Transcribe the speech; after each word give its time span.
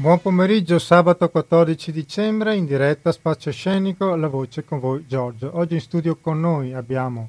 Buon 0.00 0.18
pomeriggio, 0.22 0.78
sabato 0.78 1.28
14 1.28 1.92
dicembre, 1.92 2.56
in 2.56 2.64
diretta 2.64 3.12
Spazio 3.12 3.52
Scenico, 3.52 4.14
la 4.14 4.28
voce 4.28 4.64
con 4.64 4.80
voi 4.80 5.04
Giorgio. 5.06 5.50
Oggi 5.52 5.74
in 5.74 5.82
studio 5.82 6.16
con 6.16 6.40
noi 6.40 6.72
abbiamo 6.72 7.28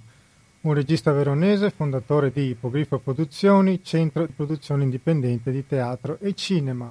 un 0.62 0.74
regista 0.74 1.12
veronese, 1.12 1.72
fondatore 1.72 2.32
di 2.32 2.52
Ipogrifo 2.52 2.98
Produzioni, 3.00 3.84
centro 3.84 4.26
di 4.26 4.32
produzione 4.32 4.84
indipendente 4.84 5.52
di 5.52 5.68
teatro 5.68 6.18
e 6.22 6.34
cinema. 6.34 6.90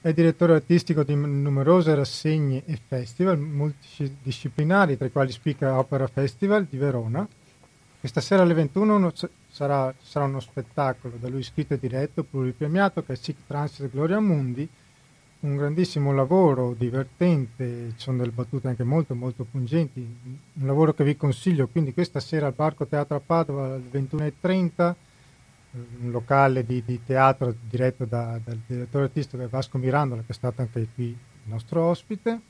È 0.00 0.12
direttore 0.12 0.54
artistico 0.54 1.02
di 1.02 1.16
numerose 1.16 1.96
rassegne 1.96 2.62
e 2.64 2.78
festival 2.86 3.40
multidisciplinari, 3.40 4.96
tra 4.96 5.06
i 5.06 5.10
quali 5.10 5.32
Spica 5.32 5.76
Opera 5.80 6.06
Festival 6.06 6.68
di 6.70 6.76
Verona. 6.76 7.26
Questa 7.98 8.20
sera 8.20 8.42
alle 8.42 8.54
21 8.54 9.12
sarà, 9.50 9.92
sarà 10.00 10.26
uno 10.26 10.38
spettacolo 10.38 11.16
da 11.18 11.28
lui 11.28 11.42
scritto 11.42 11.74
e 11.74 11.80
diretto, 11.80 12.22
pluripremiato, 12.22 13.02
che 13.02 13.14
è 13.14 13.16
Sic 13.16 13.38
Transit 13.48 13.90
Gloria 13.90 14.20
Mundi, 14.20 14.68
un 15.40 15.56
grandissimo 15.56 16.12
lavoro 16.12 16.74
divertente, 16.76 17.90
ci 17.90 18.02
sono 18.02 18.18
delle 18.18 18.32
battute 18.32 18.66
anche 18.66 18.82
molto 18.82 19.14
molto 19.14 19.44
pungenti, 19.48 20.00
un 20.00 20.66
lavoro 20.66 20.92
che 20.94 21.04
vi 21.04 21.16
consiglio, 21.16 21.68
quindi 21.68 21.92
questa 21.92 22.18
sera 22.18 22.46
al 22.46 22.54
Parco 22.54 22.86
Teatro 22.86 23.16
a 23.16 23.20
Padova 23.24 23.66
alle 23.66 23.88
21.30, 23.92 24.94
un 26.00 26.10
locale 26.10 26.64
di, 26.64 26.82
di 26.84 27.04
teatro 27.04 27.54
diretto 27.68 28.04
da, 28.04 28.40
dal 28.42 28.58
direttore 28.66 29.04
artistico 29.04 29.46
Vasco 29.48 29.78
Mirandola 29.78 30.22
che 30.22 30.32
è 30.32 30.34
stato 30.34 30.60
anche 30.60 30.88
qui 30.92 31.04
il 31.04 31.16
nostro 31.44 31.84
ospite, 31.84 32.40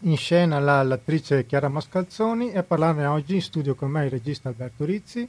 in 0.00 0.16
scena 0.16 0.60
la, 0.60 0.82
l'attrice 0.82 1.44
Chiara 1.44 1.68
Mascalzoni 1.68 2.52
e 2.52 2.58
a 2.58 2.62
parlarne 2.62 3.06
oggi 3.06 3.34
in 3.34 3.42
studio 3.42 3.74
con 3.74 3.90
me 3.90 4.04
il 4.04 4.10
regista 4.10 4.48
Alberto 4.48 4.84
Rizzi 4.84 5.28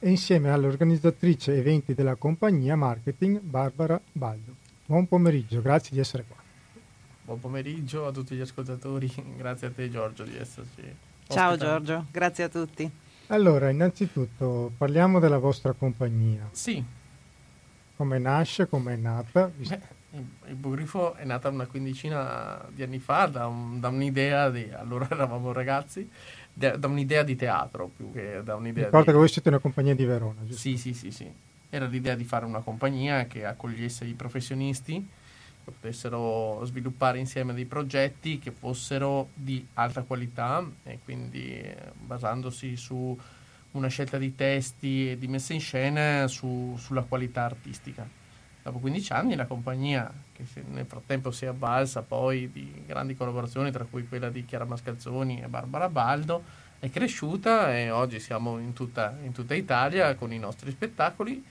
e 0.00 0.08
insieme 0.08 0.50
all'organizzatrice 0.50 1.54
eventi 1.54 1.92
della 1.92 2.14
compagnia 2.14 2.76
marketing 2.76 3.40
Barbara 3.40 4.00
Baldo. 4.12 4.63
Buon 4.86 5.08
pomeriggio, 5.08 5.62
grazie 5.62 5.90
di 5.92 6.00
essere 6.00 6.24
qua. 6.28 6.36
Buon 7.22 7.40
pomeriggio 7.40 8.06
a 8.06 8.12
tutti 8.12 8.34
gli 8.34 8.40
ascoltatori, 8.40 9.10
grazie 9.36 9.68
a 9.68 9.70
te 9.70 9.90
Giorgio 9.90 10.24
di 10.24 10.36
esserci. 10.36 10.82
Ciao. 11.26 11.56
Giorgio, 11.56 12.04
grazie 12.10 12.44
a 12.44 12.48
tutti. 12.50 12.90
Allora, 13.28 13.70
innanzitutto 13.70 14.72
parliamo 14.76 15.18
della 15.20 15.38
vostra 15.38 15.72
compagnia. 15.72 16.46
Sì, 16.52 16.84
Come 17.96 18.18
nasce, 18.18 18.68
come 18.68 18.92
è 18.92 18.96
nata? 18.96 19.50
beh, 19.56 19.80
il, 20.48 20.54
Bogrifo 20.54 21.14
è 21.14 21.24
nata 21.24 21.48
una 21.48 21.66
quindicina 21.66 22.66
di 22.68 22.82
anni 22.82 22.98
fa 22.98 23.24
da, 23.26 23.46
un- 23.46 23.80
da 23.80 23.88
un'idea 23.88 24.50
di, 24.50 24.68
allora 24.70 25.08
eravamo 25.10 25.52
ragazzi, 25.52 26.06
da, 26.52 26.76
da 26.76 26.88
un'idea 26.88 27.22
di 27.22 27.36
teatro 27.36 27.90
più 27.96 28.12
che 28.12 28.42
da 28.44 28.56
un'idea 28.56 28.84
Ricordo 28.84 29.06
di... 29.06 29.12
che 29.12 29.16
voi 29.18 29.28
siete 29.28 29.48
una 29.48 29.58
compagnia 29.60 29.94
di 29.94 30.04
Verona, 30.04 30.40
giusto? 30.40 30.56
Sì, 30.60 30.76
sì, 30.76 30.92
sì, 30.92 31.10
sì. 31.10 31.32
Era 31.74 31.86
l'idea 31.86 32.14
di 32.14 32.22
fare 32.22 32.44
una 32.44 32.60
compagnia 32.60 33.26
che 33.26 33.44
accogliesse 33.44 34.04
i 34.04 34.12
professionisti, 34.12 34.94
che 35.64 35.72
potessero 35.72 36.64
sviluppare 36.64 37.18
insieme 37.18 37.52
dei 37.52 37.64
progetti 37.64 38.38
che 38.38 38.52
fossero 38.52 39.30
di 39.34 39.66
alta 39.74 40.02
qualità 40.02 40.64
e 40.84 41.00
quindi 41.02 41.58
eh, 41.58 41.76
basandosi 41.98 42.76
su 42.76 43.18
una 43.72 43.88
scelta 43.88 44.18
di 44.18 44.36
testi 44.36 45.10
e 45.10 45.18
di 45.18 45.26
messa 45.26 45.52
in 45.52 45.58
scena 45.58 46.28
su- 46.28 46.76
sulla 46.78 47.02
qualità 47.02 47.42
artistica. 47.42 48.08
Dopo 48.62 48.78
15 48.78 49.12
anni 49.12 49.34
la 49.34 49.46
compagnia, 49.46 50.08
che 50.32 50.44
nel 50.68 50.86
frattempo 50.86 51.32
si 51.32 51.44
è 51.44 51.48
avvalsa 51.48 52.02
poi 52.02 52.52
di 52.52 52.84
grandi 52.86 53.16
collaborazioni, 53.16 53.72
tra 53.72 53.82
cui 53.82 54.06
quella 54.06 54.30
di 54.30 54.44
Chiara 54.44 54.64
Mascalzoni 54.64 55.42
e 55.42 55.48
Barbara 55.48 55.88
Baldo, 55.88 56.40
è 56.78 56.88
cresciuta 56.88 57.76
e 57.76 57.90
oggi 57.90 58.20
siamo 58.20 58.58
in 58.58 58.74
tutta, 58.74 59.18
in 59.24 59.32
tutta 59.32 59.54
Italia 59.54 60.14
con 60.14 60.32
i 60.32 60.38
nostri 60.38 60.70
spettacoli 60.70 61.50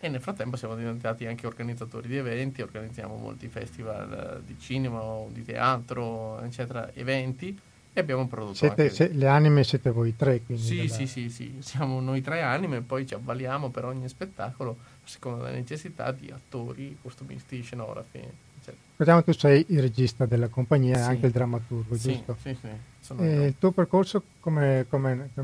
e 0.00 0.08
nel 0.08 0.20
frattempo 0.20 0.56
siamo 0.56 0.76
diventati 0.76 1.26
anche 1.26 1.46
organizzatori 1.46 2.06
di 2.08 2.16
eventi, 2.16 2.62
organizziamo 2.62 3.16
molti 3.16 3.48
festival 3.48 4.40
eh, 4.40 4.44
di 4.46 4.56
cinema 4.58 5.00
o 5.00 5.28
di 5.32 5.44
teatro, 5.44 6.40
eccetera, 6.42 6.92
eventi 6.94 7.58
e 7.92 8.00
abbiamo 8.00 8.28
prodotto 8.28 8.54
Siete, 8.54 8.90
se- 8.90 9.12
le 9.12 9.26
anime 9.26 9.64
siete 9.64 9.90
voi 9.90 10.14
tre, 10.14 10.40
quindi. 10.42 10.62
Sì, 10.62 10.76
della- 10.76 10.94
sì, 10.94 11.06
sì, 11.06 11.30
sì, 11.30 11.56
siamo 11.60 12.00
noi 12.00 12.20
tre 12.20 12.42
anime, 12.42 12.80
poi 12.80 13.06
ci 13.06 13.14
avvaliamo 13.14 13.70
per 13.70 13.86
ogni 13.86 14.08
spettacolo 14.08 14.76
a 15.04 15.08
seconda 15.08 15.44
delle 15.46 15.56
necessità 15.58 16.12
di 16.12 16.30
attori, 16.30 16.96
costumisti, 17.02 17.60
scenografi, 17.62 18.18
eccetera. 18.18 18.76
Ricordiamo 18.90 19.24
tu 19.24 19.32
sei 19.32 19.64
il 19.68 19.80
regista 19.80 20.26
della 20.26 20.48
compagnia 20.48 20.96
e 20.96 21.02
Sì. 21.02 21.08
anche 21.08 21.26
il 21.26 21.32
drammaturgo, 21.32 21.96
Sì, 21.96 22.12
giusto? 22.12 22.36
sì, 22.40 22.56
sì, 22.60 23.14
E 23.20 23.32
io. 23.34 23.44
il 23.46 23.54
tuo 23.58 23.72
percorso 23.72 24.22
come 24.40 24.86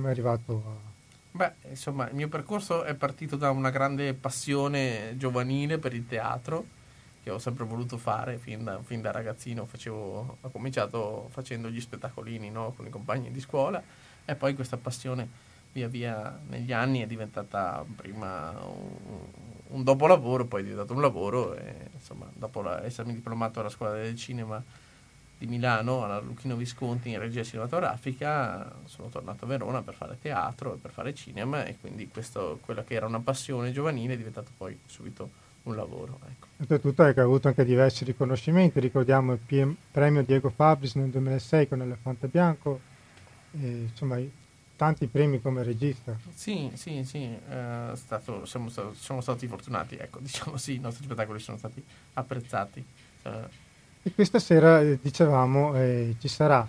è 0.09 0.11
arrivato 0.11 0.63
a... 0.67 0.94
Beh, 1.37 1.55
insomma, 1.71 2.09
il 2.09 2.15
mio 2.15 2.29
percorso 2.29 2.85
è 2.85 2.95
partito 2.95 3.35
da 3.35 3.51
una 3.51 3.71
grande 3.71 4.15
passione 4.15 5.17
giovanile 5.17 5.79
per 5.79 5.93
il 5.93 6.07
teatro 6.07 6.65
che 7.25 7.31
ho 7.31 7.39
sempre 7.39 7.65
voluto 7.65 7.97
fare 7.99 8.39
fin 8.39 8.63
da, 8.63 8.81
fin 8.85 9.01
da 9.01 9.11
ragazzino. 9.11 9.67
Facevo, 9.67 10.39
ho 10.41 10.51
cominciato 10.51 11.27
facendo 11.31 11.69
gli 11.71 11.81
spettacolini 11.81 12.51
no, 12.51 12.73
con 12.77 12.87
i 12.87 12.91
compagni 12.91 13.33
di 13.33 13.41
scuola 13.41 13.83
e 14.25 14.35
poi 14.37 14.55
questa 14.55 14.77
passione 14.77 15.29
via 15.73 15.89
via 15.89 16.39
negli 16.47 16.73
anni 16.73 17.01
è 17.01 17.07
diventata 17.07 17.85
prima 17.97 18.51
un, 18.65 19.27
un 19.71 19.83
dopolavoro, 19.83 20.45
poi 20.45 20.61
è 20.61 20.65
diventato 20.65 20.93
un 20.95 21.01
lavoro 21.01 21.57
e 21.57 21.89
insomma, 21.95 22.29
dopo 22.33 22.63
la- 22.63 22.85
essermi 22.85 23.13
diplomato 23.13 23.59
alla 23.59 23.71
scuola 23.71 23.95
del 23.95 24.15
cinema 24.15 24.63
di 25.37 25.47
Milano 25.47 26.05
alla 26.05 26.21
Lucchino 26.21 26.57
Visconti 26.57 27.11
in 27.11 27.19
regia 27.19 27.43
cinematografica 27.43 28.73
sono 28.87 29.09
tornato 29.09 29.45
a 29.45 29.49
Verona 29.49 29.83
per 29.83 29.95
fare 29.95 30.19
teatro 30.21 30.75
e 30.75 30.77
per 30.77 30.91
fare 30.93 31.15
cinema 31.15 31.65
e 31.65 31.77
quindi 31.81 32.09
questo, 32.09 32.59
quella 32.63 32.85
che 32.85 32.95
era 32.95 33.07
una 33.07 33.21
passione 33.21 33.73
giovanile 33.73 34.15
è 34.15 34.17
diventato 34.17 34.51
poi 34.57 34.79
subito 34.87 35.31
un 35.65 35.77
lavoro 35.77 36.21
ecco. 36.29 36.47
Oltretutto 36.61 37.03
hai 37.03 37.15
avuto 37.17 37.49
anche 37.49 37.65
diversi 37.65 38.05
riconoscimenti, 38.05 38.81
ricordiamo 38.81 39.33
il 39.33 39.39
PM 39.39 39.75
premio 39.91 40.23
Diego 40.23 40.51
Fabris 40.51 40.95
nel 40.95 41.11
2006 41.11 41.69
con 41.69 41.83
Elefante 41.83 42.27
Bianco, 42.29 42.81
e, 43.53 43.67
insomma 43.91 44.19
tanti 44.77 45.07
premi 45.07 45.41
come 45.41 45.63
regista. 45.63 46.17
sì 46.35 46.71
sì 46.75 47.05
sì 47.05 47.23
eh, 47.23 47.91
stato- 47.95 48.45
siamo, 48.45 48.69
siamo 48.69 49.21
stati 49.21 49.47
fortunati 49.47 49.97
ecco 49.97 50.19
diciamo 50.23 50.57
sì 50.57 50.75
i 50.75 50.81
nostri 50.81 51.05
spettacoli 51.05 51.39
sono 51.39 51.59
stati 51.59 51.83
apprezzati 52.15 52.85
Eh, 53.27 53.63
E 54.07 54.13
questa 54.13 54.39
sera, 54.39 54.83
eh, 54.83 54.99
dicevamo, 55.01 55.75
eh, 55.77 56.17
ci 56.21 56.29
sarà 56.29 56.69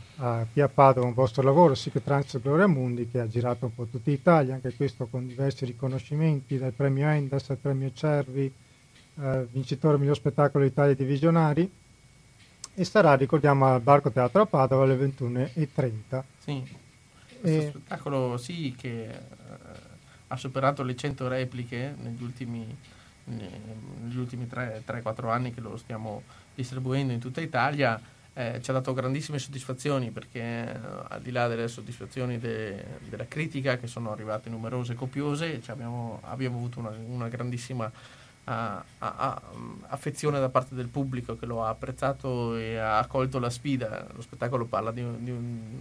qui 0.53 0.61
a 0.61 0.69
Padova 0.69 1.05
un 1.05 1.13
vostro 1.13 1.43
lavoro, 1.43 1.75
Secret 1.75 2.05
Trans 2.05 2.39
Gloria 2.39 2.65
Mundi, 2.65 3.09
che 3.09 3.19
ha 3.19 3.27
girato 3.27 3.65
un 3.65 3.75
po' 3.75 3.83
tutta 3.87 4.09
Italia, 4.09 4.53
anche 4.53 4.73
questo 4.73 5.07
con 5.07 5.27
diversi 5.27 5.65
riconoscimenti, 5.65 6.57
dal 6.57 6.71
premio 6.71 7.09
Endas 7.09 7.49
al 7.49 7.57
premio 7.57 7.91
Cervi, 7.93 8.49
eh, 9.19 9.47
vincitore 9.51 9.97
miglior 9.97 10.15
spettacolo 10.15 10.63
d'Italia 10.63 10.95
di 10.95 11.03
Visionari, 11.03 11.69
e 12.73 12.83
sarà, 12.85 13.15
ricordiamo, 13.15 13.65
al 13.65 13.81
Barco 13.81 14.11
Teatro 14.11 14.43
a 14.43 14.45
Padova 14.45 14.85
alle 14.85 14.95
21.30. 14.95 16.23
Sì, 16.39 16.63
questo 17.41 17.59
E- 17.59 17.67
spettacolo 17.67 18.37
sì 18.37 18.73
che 18.77 19.09
eh, 19.09 19.17
ha 20.27 20.37
superato 20.37 20.83
le 20.83 20.95
100 20.95 21.27
repliche 21.27 21.95
negli 22.01 22.23
ultimi, 22.23 22.65
ne- 23.25 23.49
negli 24.03 24.17
ultimi 24.17 24.47
3-4 24.47 25.29
anni 25.29 25.53
che 25.53 25.59
lo 25.59 25.75
stiamo 25.75 26.23
distribuendo 26.55 27.13
in 27.13 27.19
tutta 27.19 27.41
Italia. 27.41 27.99
eh, 28.37 28.59
ci 28.61 28.69
ha 28.69 28.73
dato 28.73 28.93
grandissime 28.93 29.39
soddisfazioni 29.39 30.11
perché 30.11 30.39
eh, 30.41 30.77
al 31.07 31.21
di 31.21 31.31
là 31.31 31.47
delle 31.47 31.69
soddisfazioni 31.69 32.37
de- 32.37 32.83
della 33.07 33.25
critica 33.29 33.77
che 33.77 33.87
sono 33.87 34.11
arrivate 34.11 34.49
numerose 34.49 34.91
e 34.91 34.95
copiose 34.95 35.61
ci 35.61 35.71
abbiamo, 35.71 36.19
abbiamo 36.23 36.57
avuto 36.57 36.79
una, 36.79 36.91
una 37.07 37.29
grandissima 37.29 37.89
a- 38.47 38.75
a- 38.99 39.15
a- 39.15 39.41
affezione 39.87 40.37
da 40.41 40.49
parte 40.49 40.75
del 40.75 40.89
pubblico 40.89 41.37
che 41.37 41.45
lo 41.45 41.63
ha 41.63 41.69
apprezzato 41.69 42.57
e 42.57 42.75
ha 42.77 42.97
accolto 42.99 43.39
la 43.39 43.49
sfida. 43.49 44.05
Lo 44.13 44.21
spettacolo 44.21 44.65
parla 44.65 44.91
di 44.91 45.01
di 45.19 45.31
un- 45.31 45.79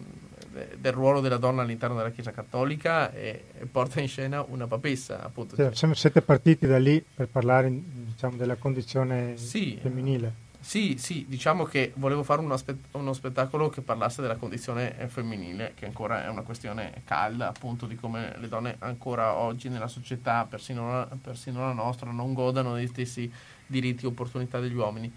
de- 0.52 0.76
del 0.80 0.92
ruolo 0.92 1.20
della 1.20 1.38
donna 1.38 1.62
all'interno 1.62 1.96
della 1.96 2.10
Chiesa 2.12 2.30
Cattolica 2.30 3.10
e, 3.12 3.46
e 3.58 3.66
porta 3.66 4.00
in 4.00 4.06
scena 4.06 4.44
una 4.46 4.68
papessa, 4.68 5.20
appunto. 5.24 5.56
Cioè, 5.56 5.94
siete 5.96 6.22
partiti 6.22 6.68
da 6.68 6.78
lì 6.78 7.04
per 7.14 7.26
parlare 7.26 7.68
diciamo, 7.82 8.36
della 8.36 8.54
condizione 8.54 9.36
Sì. 9.36 9.76
femminile. 9.82 10.42
Sì, 10.64 10.96
sì, 10.96 11.26
diciamo 11.28 11.64
che 11.64 11.92
volevo 11.96 12.22
fare 12.22 12.40
uno, 12.40 12.56
spe- 12.56 12.78
uno 12.92 13.12
spettacolo 13.12 13.68
che 13.68 13.82
parlasse 13.82 14.22
della 14.22 14.36
condizione 14.36 14.98
eh, 14.98 15.08
femminile, 15.08 15.72
che 15.74 15.84
ancora 15.84 16.24
è 16.24 16.28
una 16.28 16.40
questione 16.40 17.02
calda, 17.04 17.48
appunto, 17.48 17.84
di 17.84 17.96
come 17.96 18.34
le 18.38 18.48
donne 18.48 18.76
ancora 18.78 19.34
oggi 19.34 19.68
nella 19.68 19.88
società, 19.88 20.46
persino 20.48 20.90
la, 20.90 21.08
persino 21.20 21.60
la 21.60 21.72
nostra, 21.74 22.10
non 22.10 22.32
godano 22.32 22.74
degli 22.74 22.86
stessi 22.86 23.30
diritti 23.66 24.04
e 24.04 24.08
opportunità 24.08 24.58
degli 24.58 24.74
uomini. 24.74 25.12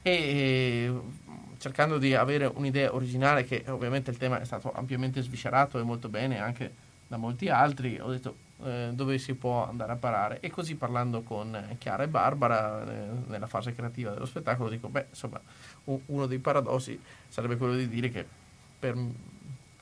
E 0.00 0.10
eh, 0.12 1.00
cercando 1.58 1.98
di 1.98 2.14
avere 2.14 2.46
un'idea 2.46 2.94
originale, 2.94 3.44
che 3.44 3.64
ovviamente 3.68 4.10
il 4.10 4.16
tema 4.16 4.40
è 4.40 4.44
stato 4.46 4.72
ampiamente 4.72 5.20
sviscerato 5.20 5.78
e 5.78 5.82
molto 5.82 6.08
bene 6.08 6.40
anche 6.40 6.72
da 7.06 7.18
molti 7.18 7.50
altri, 7.50 8.00
ho 8.00 8.08
detto 8.08 8.44
eh, 8.64 8.90
dove 8.92 9.18
si 9.18 9.34
può 9.34 9.68
andare 9.68 9.92
a 9.92 9.96
parare. 9.96 10.40
E 10.40 10.50
così 10.50 10.74
parlando 10.76 11.22
con 11.22 11.76
Chiara 11.78 12.04
e 12.04 12.08
Barbara 12.08 12.82
eh, 12.82 13.08
nella 13.26 13.46
fase 13.46 13.74
creativa 13.74 14.12
dello 14.12 14.26
spettacolo, 14.26 14.68
dico, 14.68 14.88
beh, 14.88 15.06
insomma, 15.10 15.40
u- 15.84 16.00
uno 16.06 16.26
dei 16.26 16.38
paradossi 16.38 17.00
sarebbe 17.28 17.56
quello 17.56 17.74
di 17.74 17.88
dire 17.88 18.08
che 18.08 18.26
per, 18.78 18.96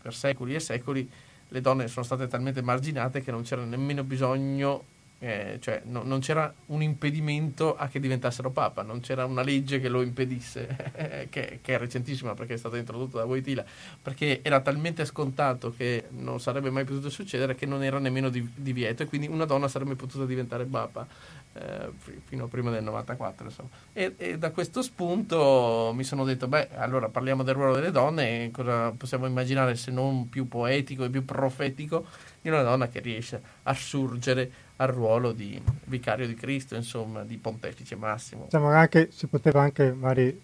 per 0.01 0.15
secoli 0.15 0.55
e 0.55 0.61
secoli 0.61 1.11
le 1.49 1.61
donne 1.61 1.89
sono 1.89 2.05
state 2.05 2.27
talmente 2.27 2.63
marginate 2.63 3.23
che 3.23 3.31
non 3.31 3.43
c'era 3.43 3.65
nemmeno 3.65 4.03
bisogno 4.03 4.93
eh, 5.25 5.59
cioè 5.59 5.81
no, 5.87 6.03
non 6.03 6.21
c'era 6.21 6.53
un 6.67 6.83
impedimento 6.83 7.75
a 7.75 7.89
che 7.89 7.99
diventassero 7.99 8.51
papa, 8.51 8.83
non 8.83 9.01
c'era 9.01 9.25
una 9.25 9.43
legge 9.43 9.81
che 9.81 9.89
lo 9.89 10.03
impedisse, 10.03 11.27
che, 11.31 11.61
che, 11.63 11.75
è 11.75 11.79
recentissima 11.79 12.35
perché 12.35 12.55
è 12.55 12.57
stata 12.59 12.77
introdotta 12.77 13.19
da 13.19 13.25
Voitila, 13.25 13.65
perché 14.03 14.41
era 14.43 14.61
talmente 14.61 15.07
scontato 15.07 15.73
che 15.75 16.09
non 16.11 16.41
sarebbe 16.41 16.69
mai 16.69 16.85
potuto 16.85 17.09
succedere 17.09 17.55
che 17.55 17.65
non 17.65 17.83
era 17.83 17.99
nemmeno 17.99 18.29
di, 18.29 18.47
divieto 18.55 19.03
e 19.03 19.07
quindi 19.07 19.27
una 19.27 19.47
donna 19.47 19.67
sarebbe 19.67 19.95
potuta 19.95 20.27
diventare 20.27 20.67
papa 20.67 21.07
eh, 21.55 21.91
fino 22.25 22.45
a 22.45 22.49
prima 22.49 22.71
del 22.71 22.83
94. 22.83 23.51
E, 23.95 24.15
e, 24.19 24.37
da 24.37 24.51
questo 24.51 24.83
spunto 24.83 25.93
mi 25.95 26.05
sono 26.05 26.25
detto, 26.25 26.49
beh, 26.49 26.77
allora 26.77 27.09
parliamo 27.09 27.43
del 27.43 27.55
ruolo 27.55 27.75
delle 27.75 27.91
donne 27.91 28.51
cosa 28.53 28.91
possiamo 28.91 29.25
immaginare 29.25 29.75
se 29.75 29.91
non 29.91 30.29
più 30.29 30.49
poetico 30.49 31.05
e 31.05 31.09
più 31.09 31.25
profetico 31.25 32.05
di 32.45 32.51
una 32.51 32.63
donna 32.63 32.89
che 32.89 33.01
riesce 33.01 33.41
a 33.63 33.73
surgere 33.73 34.51
al 34.77 34.89
ruolo 34.89 35.33
di 35.33 35.59
vicario 35.85 36.27
di 36.27 36.35
Cristo, 36.35 36.75
insomma, 36.75 37.23
di 37.25 37.39
pontefice 37.39 37.97
massimo. 37.97 38.45
Diciamo 38.45 38.69
anche, 38.69 39.09
si 39.13 39.29
poteva 39.29 39.63
anche 39.63 39.97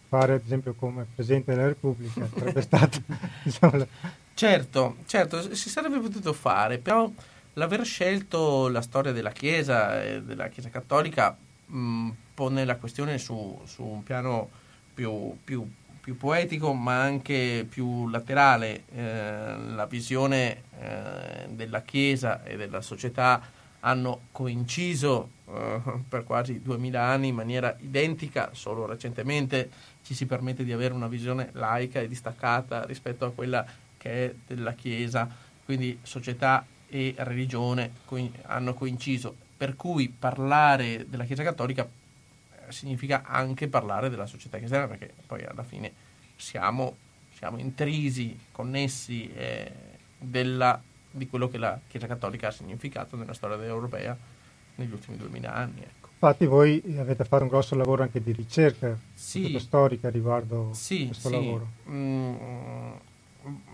fare, 0.08 0.32
ad 0.32 0.42
esempio, 0.42 0.72
come 0.72 1.06
Presidente 1.14 1.52
della 1.52 1.66
Repubblica, 1.66 2.26
sarebbe 2.34 2.62
stato... 2.62 3.02
diciamo, 3.42 3.86
certo, 4.32 4.96
certo, 5.04 5.54
si 5.54 5.68
sarebbe 5.68 5.98
potuto 5.98 6.32
fare, 6.32 6.78
però 6.78 7.10
l'aver 7.54 7.84
scelto 7.84 8.68
la 8.68 8.80
storia 8.80 9.12
della 9.12 9.32
Chiesa 9.32 10.02
e 10.02 10.22
della 10.22 10.48
Chiesa 10.48 10.70
Cattolica 10.70 11.36
mh, 11.66 12.10
pone 12.32 12.64
la 12.64 12.76
questione 12.76 13.18
su, 13.18 13.60
su 13.66 13.84
un 13.84 14.02
piano 14.02 14.48
più, 14.94 15.36
più, 15.44 15.70
più, 16.10 16.16
poetico 16.16 16.72
ma 16.72 17.00
anche 17.00 17.66
più 17.68 18.08
laterale. 18.08 18.84
Eh, 18.92 19.56
la 19.74 19.86
visione 19.86 20.62
eh, 20.78 21.48
della 21.50 21.82
Chiesa 21.82 22.42
e 22.42 22.56
della 22.56 22.80
società 22.80 23.40
hanno 23.80 24.22
coinciso 24.32 25.30
eh, 25.46 25.80
per 26.08 26.24
quasi 26.24 26.60
duemila 26.62 27.02
anni 27.02 27.28
in 27.28 27.34
maniera 27.34 27.74
identica, 27.80 28.50
solo 28.52 28.86
recentemente 28.86 29.70
ci 30.02 30.14
si 30.14 30.26
permette 30.26 30.64
di 30.64 30.72
avere 30.72 30.92
una 30.92 31.08
visione 31.08 31.50
laica 31.52 32.00
e 32.00 32.08
distaccata 32.08 32.84
rispetto 32.84 33.24
a 33.24 33.30
quella 33.30 33.64
che 33.96 34.26
è 34.26 34.34
della 34.46 34.72
Chiesa, 34.72 35.28
quindi 35.64 35.98
società 36.02 36.66
e 36.88 37.14
religione 37.18 37.92
co- 38.04 38.30
hanno 38.46 38.74
coinciso, 38.74 39.34
per 39.56 39.76
cui 39.76 40.08
parlare 40.08 41.06
della 41.08 41.24
Chiesa 41.24 41.42
Cattolica 41.42 41.88
significa 42.70 43.22
anche 43.24 43.68
parlare 43.68 44.10
della 44.10 44.26
società 44.26 44.58
cristiana, 44.58 44.86
perché 44.86 45.12
poi 45.26 45.44
alla 45.44 45.64
fine 45.64 45.92
siamo, 46.36 46.96
siamo 47.32 47.58
intrisi, 47.58 48.38
connessi 48.52 49.30
eh, 49.32 49.72
della 50.18 50.80
di 51.10 51.28
quello 51.28 51.48
che 51.48 51.58
la 51.58 51.78
Chiesa 51.88 52.06
Cattolica 52.06 52.48
ha 52.48 52.52
significato 52.52 53.16
nella 53.16 53.34
storia 53.34 53.62
europea 53.64 54.16
negli 54.76 54.92
ultimi 54.92 55.16
duemila 55.16 55.52
anni. 55.52 55.80
Ecco. 55.80 56.08
Infatti 56.12 56.46
voi 56.46 56.82
avete 56.98 57.24
fatto 57.24 57.42
un 57.42 57.48
grosso 57.48 57.74
lavoro 57.74 58.02
anche 58.02 58.22
di 58.22 58.32
ricerca 58.32 58.96
sì, 59.12 59.58
storica 59.58 60.08
riguardo 60.10 60.70
sì, 60.72 61.06
questo 61.06 61.28
sì. 61.28 61.34
lavoro. 61.34 61.68
Mm, 61.88 62.34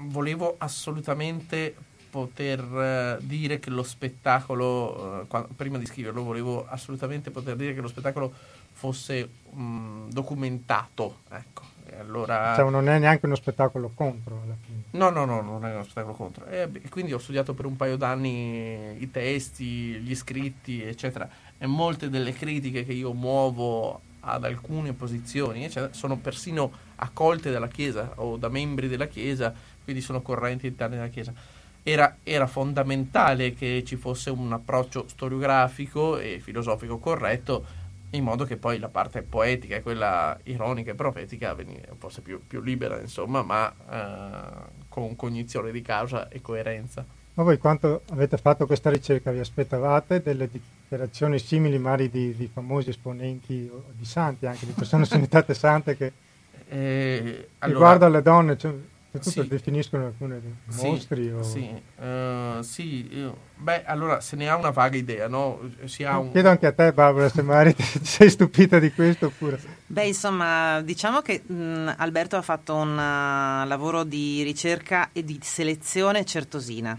volevo 0.08 0.54
assolutamente 0.58 1.74
poter 2.08 2.60
eh, 2.60 3.18
dire 3.26 3.58
che 3.58 3.68
lo 3.68 3.82
spettacolo, 3.82 5.26
eh, 5.28 5.44
prima 5.54 5.76
di 5.76 5.86
scriverlo, 5.86 6.22
volevo 6.22 6.66
assolutamente 6.66 7.30
poter 7.30 7.56
dire 7.56 7.74
che 7.74 7.80
lo 7.80 7.88
spettacolo 7.88 8.32
fosse 8.76 9.28
mm, 9.54 10.10
documentato. 10.10 11.20
Ecco. 11.30 11.62
Allora... 11.98 12.54
Cioè, 12.54 12.68
non 12.68 12.88
è 12.88 12.98
neanche 12.98 13.24
uno 13.24 13.34
spettacolo 13.34 13.90
contro 13.94 14.42
alla 14.44 14.56
fine. 14.60 14.82
No, 14.90 15.08
no, 15.08 15.24
no, 15.24 15.40
non 15.40 15.64
è 15.64 15.72
uno 15.72 15.82
spettacolo 15.82 16.14
contro. 16.14 16.44
E 16.46 16.68
quindi 16.90 17.14
ho 17.14 17.18
studiato 17.18 17.54
per 17.54 17.64
un 17.64 17.74
paio 17.74 17.96
d'anni 17.96 19.00
i 19.00 19.10
testi, 19.10 19.98
gli 19.98 20.14
scritti, 20.14 20.82
eccetera. 20.82 21.28
E 21.56 21.66
molte 21.66 22.10
delle 22.10 22.32
critiche 22.32 22.84
che 22.84 22.92
io 22.92 23.14
muovo 23.14 24.00
ad 24.20 24.44
alcune 24.44 24.92
posizioni, 24.92 25.64
eccetera, 25.64 25.94
sono 25.94 26.16
persino 26.16 26.70
accolte 26.96 27.50
dalla 27.50 27.68
Chiesa 27.68 28.12
o 28.16 28.36
da 28.36 28.48
membri 28.48 28.88
della 28.88 29.06
Chiesa, 29.06 29.54
quindi 29.82 30.02
sono 30.02 30.20
correnti 30.20 30.66
interne 30.66 30.96
della 30.96 31.08
Chiesa. 31.08 31.32
Era, 31.82 32.16
era, 32.24 32.46
fondamentale 32.48 33.54
che 33.54 33.84
ci 33.86 33.96
fosse 33.96 34.28
un 34.28 34.52
approccio 34.52 35.06
storiografico 35.06 36.18
e 36.18 36.40
filosofico 36.40 36.98
corretto 36.98 37.84
in 38.10 38.24
modo 38.24 38.44
che 38.44 38.56
poi 38.56 38.78
la 38.78 38.88
parte 38.88 39.22
poetica 39.22 39.76
e 39.76 39.82
quella 39.82 40.38
ironica 40.44 40.92
e 40.92 40.94
profetica 40.94 41.56
fosse 41.98 42.20
più, 42.20 42.40
più 42.46 42.60
libera, 42.60 43.00
insomma, 43.00 43.42
ma 43.42 43.72
eh, 43.90 44.84
con 44.88 45.16
cognizione 45.16 45.72
di 45.72 45.82
causa 45.82 46.28
e 46.28 46.40
coerenza. 46.40 47.04
Ma 47.34 47.42
voi 47.42 47.58
quanto 47.58 48.02
avete 48.10 48.38
fatto 48.38 48.64
questa 48.64 48.88
ricerca? 48.88 49.30
Vi 49.30 49.38
aspettavate 49.38 50.22
delle 50.22 50.48
dichiarazioni 50.48 51.38
simili 51.38 51.78
magari 51.78 52.08
di, 52.08 52.34
di 52.34 52.48
famosi 52.50 52.90
esponenti 52.90 53.68
o 53.70 53.84
di 53.92 54.06
santi, 54.06 54.46
anche 54.46 54.64
di 54.64 54.72
persone 54.72 55.04
sanitate 55.06 55.52
sante 55.52 55.96
che 55.96 56.12
eh, 56.68 57.48
allora, 57.58 57.78
riguardo 57.78 58.06
alle 58.06 58.22
donne? 58.22 58.56
Cioè, 58.56 58.72
Soprattutto 59.16 59.42
sì. 59.42 59.48
definiscono 59.48 60.06
alcune 60.06 60.40
mostri? 60.80 61.24
Sì, 61.24 61.30
o... 61.30 61.42
sì. 61.42 61.82
Uh, 61.96 62.62
sì. 62.62 63.16
Io... 63.16 63.36
beh, 63.56 63.84
allora 63.84 64.20
se 64.20 64.36
ne 64.36 64.48
ha 64.48 64.56
una 64.56 64.70
vaga 64.70 64.96
idea, 64.96 65.28
no? 65.28 65.60
Si 65.84 66.04
ha 66.04 66.18
un... 66.18 66.30
Chiedo 66.32 66.48
anche 66.48 66.66
a 66.66 66.72
te, 66.72 66.92
Barbara, 66.92 67.28
se 67.28 67.42
magari 67.42 67.74
ti 67.74 67.82
sei 68.04 68.30
stupita 68.30 68.78
di 68.78 68.92
questo 68.92 69.26
oppure... 69.26 69.60
Beh, 69.86 70.06
insomma, 70.06 70.80
diciamo 70.82 71.20
che 71.20 71.42
mh, 71.46 71.94
Alberto 71.96 72.36
ha 72.36 72.42
fatto 72.42 72.74
un 72.74 72.92
uh, 72.92 73.66
lavoro 73.66 74.04
di 74.04 74.42
ricerca 74.42 75.10
e 75.12 75.24
di 75.24 75.38
selezione 75.42 76.24
certosina 76.24 76.98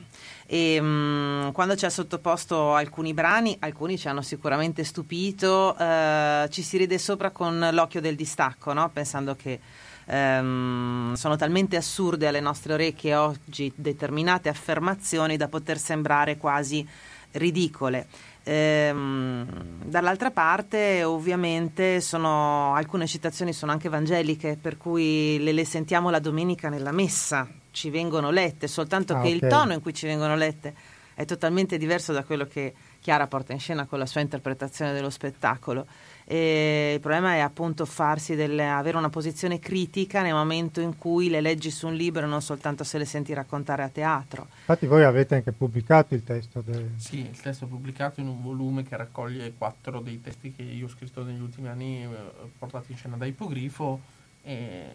e 0.49 0.79
mh, 0.79 1.51
quando 1.51 1.75
ci 1.75 1.85
ha 1.85 1.89
sottoposto 1.89 2.73
alcuni 2.73 3.13
brani, 3.13 3.57
alcuni 3.59 3.97
ci 3.97 4.07
hanno 4.07 4.21
sicuramente 4.21 4.85
stupito, 4.85 5.75
uh, 5.77 6.47
ci 6.47 6.61
si 6.61 6.77
ride 6.77 6.97
sopra 6.97 7.31
con 7.31 7.69
l'occhio 7.73 7.99
del 7.99 8.15
distacco, 8.15 8.71
no? 8.71 8.89
pensando 8.89 9.35
che 9.35 9.59
ehm, 10.07 11.13
sono 11.13 11.35
talmente 11.35 11.75
assurde 11.75 12.27
alle 12.27 12.39
nostre 12.39 12.73
orecchie 12.73 13.15
oggi 13.15 13.71
determinate 13.75 14.49
affermazioni 14.49 15.37
da 15.37 15.47
poter 15.47 15.77
sembrare 15.77 16.37
quasi 16.37 16.87
ridicole. 17.31 18.07
Ehm, 18.43 19.45
dall'altra 19.83 20.31
parte 20.31 21.03
ovviamente 21.03 21.99
sono, 21.99 22.73
alcune 22.73 23.05
citazioni 23.05 23.51
sono 23.51 23.73
anche 23.73 23.87
evangeliche 23.87 24.57
per 24.59 24.77
cui 24.77 25.37
le, 25.39 25.51
le, 25.51 25.65
sentiamo 25.65 26.09
la 26.09 26.19
domenica 26.19 26.69
nella 26.69 26.91
messa, 26.91 27.47
ci 27.71 27.89
vengono 27.89 28.31
lette, 28.31 28.67
soltanto 28.67 29.13
ah, 29.13 29.21
che 29.21 29.33
okay. 29.33 29.33
il 29.33 29.47
tono 29.47 29.73
in 29.73 29.81
cui 29.81 29.93
ci 29.93 30.07
vengono 30.07 30.35
lette 30.35 30.73
è 31.13 31.25
totalmente 31.25 31.77
diverso 31.77 32.13
da 32.13 32.23
quello 32.23 32.45
che 32.45 32.73
Chiara 33.01 33.25
porta 33.25 33.51
in 33.51 33.59
scena 33.59 33.85
con 33.85 33.97
la 33.97 34.05
sua 34.05 34.21
interpretazione 34.21 34.93
dello 34.93 35.09
spettacolo. 35.09 35.87
E 36.29 36.91
il 36.95 36.99
problema 36.99 37.35
è 37.35 37.39
appunto 37.39 37.85
farsi 37.85 38.35
delle, 38.35 38.67
avere 38.69 38.97
una 38.97 39.07
posizione 39.07 39.59
critica 39.59 40.21
nel 40.21 40.33
momento 40.33 40.81
in 40.81 40.97
cui 40.97 41.29
le 41.29 41.39
leggi 41.39 41.71
su 41.71 41.87
un 41.87 41.95
libro 41.95 42.23
e 42.23 42.25
non 42.27 42.41
soltanto 42.41 42.83
se 42.83 42.97
le 42.97 43.05
senti 43.05 43.33
raccontare 43.33 43.81
a 43.81 43.87
teatro. 43.87 44.47
Infatti 44.59 44.87
voi 44.87 45.05
avete 45.05 45.35
anche 45.35 45.53
pubblicato 45.53 46.15
il 46.15 46.25
testo. 46.25 46.59
Del... 46.59 46.91
Sì, 46.97 47.19
il 47.19 47.39
testo 47.39 47.63
è 47.63 47.67
pubblicato 47.69 48.19
in 48.19 48.27
un 48.27 48.41
volume 48.41 48.83
che 48.83 48.97
raccoglie 48.97 49.53
quattro 49.57 50.01
dei 50.01 50.21
testi 50.21 50.53
che 50.53 50.63
io 50.63 50.87
ho 50.87 50.89
scritto 50.89 51.23
negli 51.23 51.39
ultimi 51.39 51.69
anni 51.69 52.03
eh, 52.03 52.09
portati 52.57 52.91
in 52.91 52.97
scena 52.97 53.15
da 53.15 53.25
Ipogrifo 53.25 54.01
e, 54.41 54.85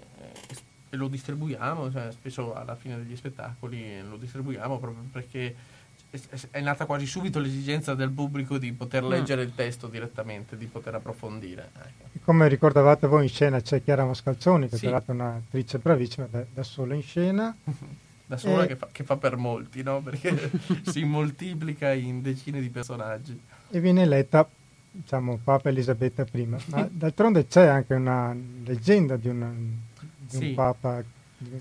e 0.91 0.97
lo 0.97 1.09
distribuiamo, 1.09 1.91
cioè, 1.91 2.12
spesso 2.12 2.53
alla 2.53 2.75
fine 2.75 2.99
degli 2.99 3.17
spettacoli 3.17 4.03
lo 4.03 4.19
distribuiamo 4.19 4.79
proprio 4.79 5.03
perché 5.11 5.55
è 6.50 6.61
nata 6.61 6.85
quasi 6.85 7.07
subito 7.07 7.38
l'esigenza 7.38 7.95
del 7.95 8.11
pubblico 8.11 8.59
di 8.59 8.73
poter 8.73 9.02
mm. 9.02 9.09
leggere 9.09 9.42
il 9.42 9.54
testo 9.54 9.87
direttamente, 9.87 10.59
di 10.59 10.66
poter 10.66 10.95
approfondire. 10.95 11.71
Ecco. 11.75 12.19
Come 12.25 12.49
ricordavate 12.49 13.07
voi 13.07 13.23
in 13.25 13.28
scena 13.31 13.61
c'è 13.61 13.83
Chiara 13.83 14.04
Mascalzoni, 14.04 14.69
che 14.69 14.76
sì. 14.76 14.87
è 14.87 15.02
un'attrice 15.07 15.78
bravissima, 15.78 16.26
da, 16.31 16.45
da 16.52 16.62
sola 16.62 16.95
in 16.95 17.02
scena. 17.02 17.57
da 18.26 18.37
sola 18.37 18.64
e... 18.64 18.66
che, 18.66 18.76
fa, 18.76 18.88
che, 18.92 19.04
fa, 19.04 19.16
per 19.16 19.37
molti, 19.37 19.83
no? 19.83 20.02
perché 20.02 20.50
si 20.85 21.02
moltiplica 21.04 21.92
in 21.92 22.21
decine 22.21 22.61
di 22.61 22.69
personaggi. 22.69 23.40
E 23.71 23.81
viene 23.81 24.02
eletta, 24.02 24.47
diciamo, 24.90 25.38
Papa 25.42 25.71
Elisabetta 25.71 26.26
I. 26.31 26.45
Ma 26.47 26.88
d'altronde 26.92 27.47
c'è 27.47 27.66
anche 27.66 27.95
una 27.95 28.37
leggenda 28.64 29.16
di, 29.16 29.28
una, 29.28 29.50
di 29.50 30.37
un 30.37 30.42
sì. 30.42 30.52
Papa 30.52 31.02